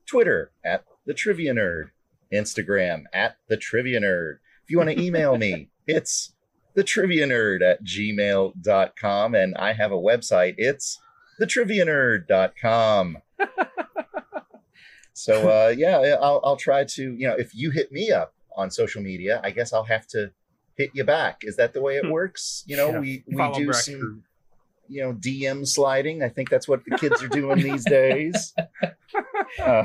[0.07, 1.91] Twitter at the Trivia Nerd,
[2.33, 4.39] Instagram at the Trivia Nerd.
[4.65, 6.33] If you want to email me, it's
[6.75, 10.55] the Trivia Nerd at gmail.com, and I have a website.
[10.57, 10.99] It's
[11.41, 13.19] thetrivianerd.com.
[15.13, 18.71] so uh, yeah, I'll, I'll try to you know if you hit me up on
[18.71, 20.33] social media, I guess I'll have to
[20.77, 21.43] hit you back.
[21.43, 22.65] Is that the way it works?
[22.67, 24.25] You know, Yeah, we we Follow do some
[24.89, 26.23] you know DM sliding.
[26.23, 28.55] I think that's what the kids are doing these days.
[29.61, 29.85] Uh,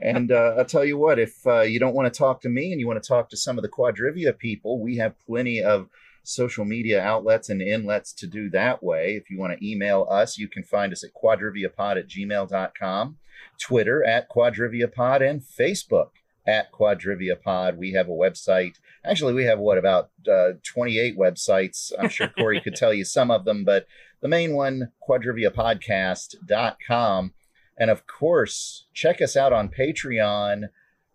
[0.00, 2.72] and uh, I'll tell you what, if uh, you don't want to talk to me
[2.72, 5.88] and you want to talk to some of the Quadrivia people, we have plenty of
[6.24, 9.16] social media outlets and inlets to do that way.
[9.16, 13.16] If you want to email us, you can find us at quadriviapod at gmail.com,
[13.60, 16.10] Twitter at quadriviapod, and Facebook
[16.46, 17.76] at quadriviapod.
[17.76, 18.76] We have a website.
[19.04, 21.90] Actually, we have what about uh, 28 websites?
[21.98, 23.86] I'm sure Corey could tell you some of them, but
[24.20, 27.34] the main one, quadriviapodcast.com.
[27.78, 30.68] And of course, check us out on Patreon.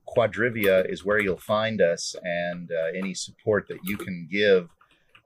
[0.08, 4.70] Quadrivia is where you'll find us, and uh, any support that you can give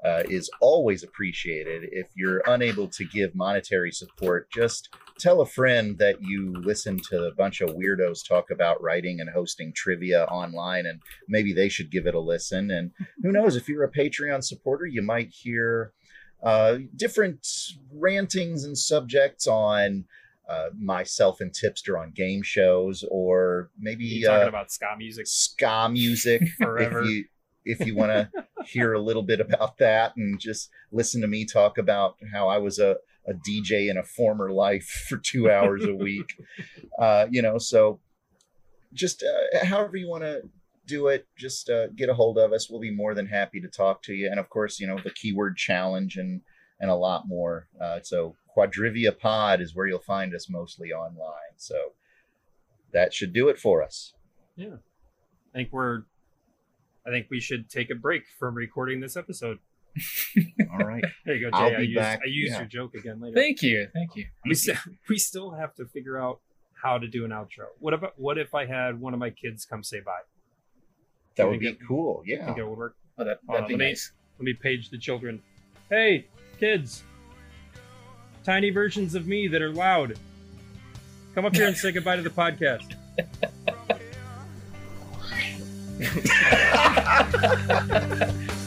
[0.03, 1.83] uh, is always appreciated.
[1.91, 7.25] If you're unable to give monetary support, just tell a friend that you listen to
[7.25, 11.91] a bunch of weirdos talk about writing and hosting trivia online, and maybe they should
[11.91, 12.71] give it a listen.
[12.71, 12.91] And
[13.21, 15.93] who knows, if you're a Patreon supporter, you might hear
[16.41, 17.45] uh, different
[17.93, 20.05] rantings and subjects on
[20.49, 25.27] uh, myself and Tipster on game shows, or maybe You talking uh, about ska music?
[25.27, 27.03] ska music Forever.
[27.03, 27.25] if you
[27.65, 28.29] if you want to
[28.65, 32.57] hear a little bit about that and just listen to me talk about how I
[32.57, 32.97] was a,
[33.27, 36.33] a DJ in a former life for two hours a week,
[36.99, 37.57] uh, you know.
[37.57, 37.99] So
[38.93, 40.41] just uh, however you want to
[40.87, 42.69] do it, just uh, get a hold of us.
[42.69, 44.27] We'll be more than happy to talk to you.
[44.29, 46.41] And of course, you know the keyword challenge and
[46.79, 47.67] and a lot more.
[47.79, 51.55] Uh, so Quadrivia Pod is where you'll find us mostly online.
[51.57, 51.93] So
[52.91, 54.13] that should do it for us.
[54.55, 54.77] Yeah.
[55.53, 56.03] I think we're.
[57.05, 59.59] I think we should take a break from recording this episode.
[60.71, 61.03] All right.
[61.25, 61.63] There you go, Jay.
[61.63, 62.59] I'll I be used, back, I used yeah.
[62.59, 63.35] your joke again later.
[63.35, 64.25] Thank you, thank you.
[64.45, 64.75] we still
[65.09, 66.39] we still have to figure out
[66.81, 67.65] how to do an outro.
[67.79, 70.11] What about what if I had one of my kids come say bye?
[71.35, 72.23] That would be think it- cool.
[72.25, 72.45] I Yeah.
[72.45, 72.95] think it would work.
[73.17, 74.11] Oh, that, that'd on, be let me- nice.
[74.39, 75.41] Let me page the children.
[75.89, 76.25] Hey,
[76.59, 77.03] kids!
[78.43, 80.17] Tiny versions of me that are loud.
[81.35, 82.95] Come up here and say goodbye to the podcast.
[87.03, 88.60] ハハハハ!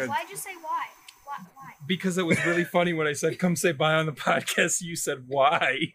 [0.00, 0.86] Wait, why'd you say why?
[1.24, 1.36] Why?
[1.54, 1.70] Why?
[1.86, 4.82] Because it was really funny when I said come say bye on the podcast.
[4.82, 5.94] You said why.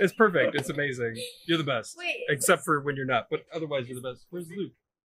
[0.00, 0.54] It's perfect.
[0.56, 1.16] It's amazing.
[1.46, 1.96] You're the best.
[1.96, 2.24] Wait.
[2.28, 4.26] Except for when you're not, but otherwise you're the best.
[4.30, 4.72] Where's Luke?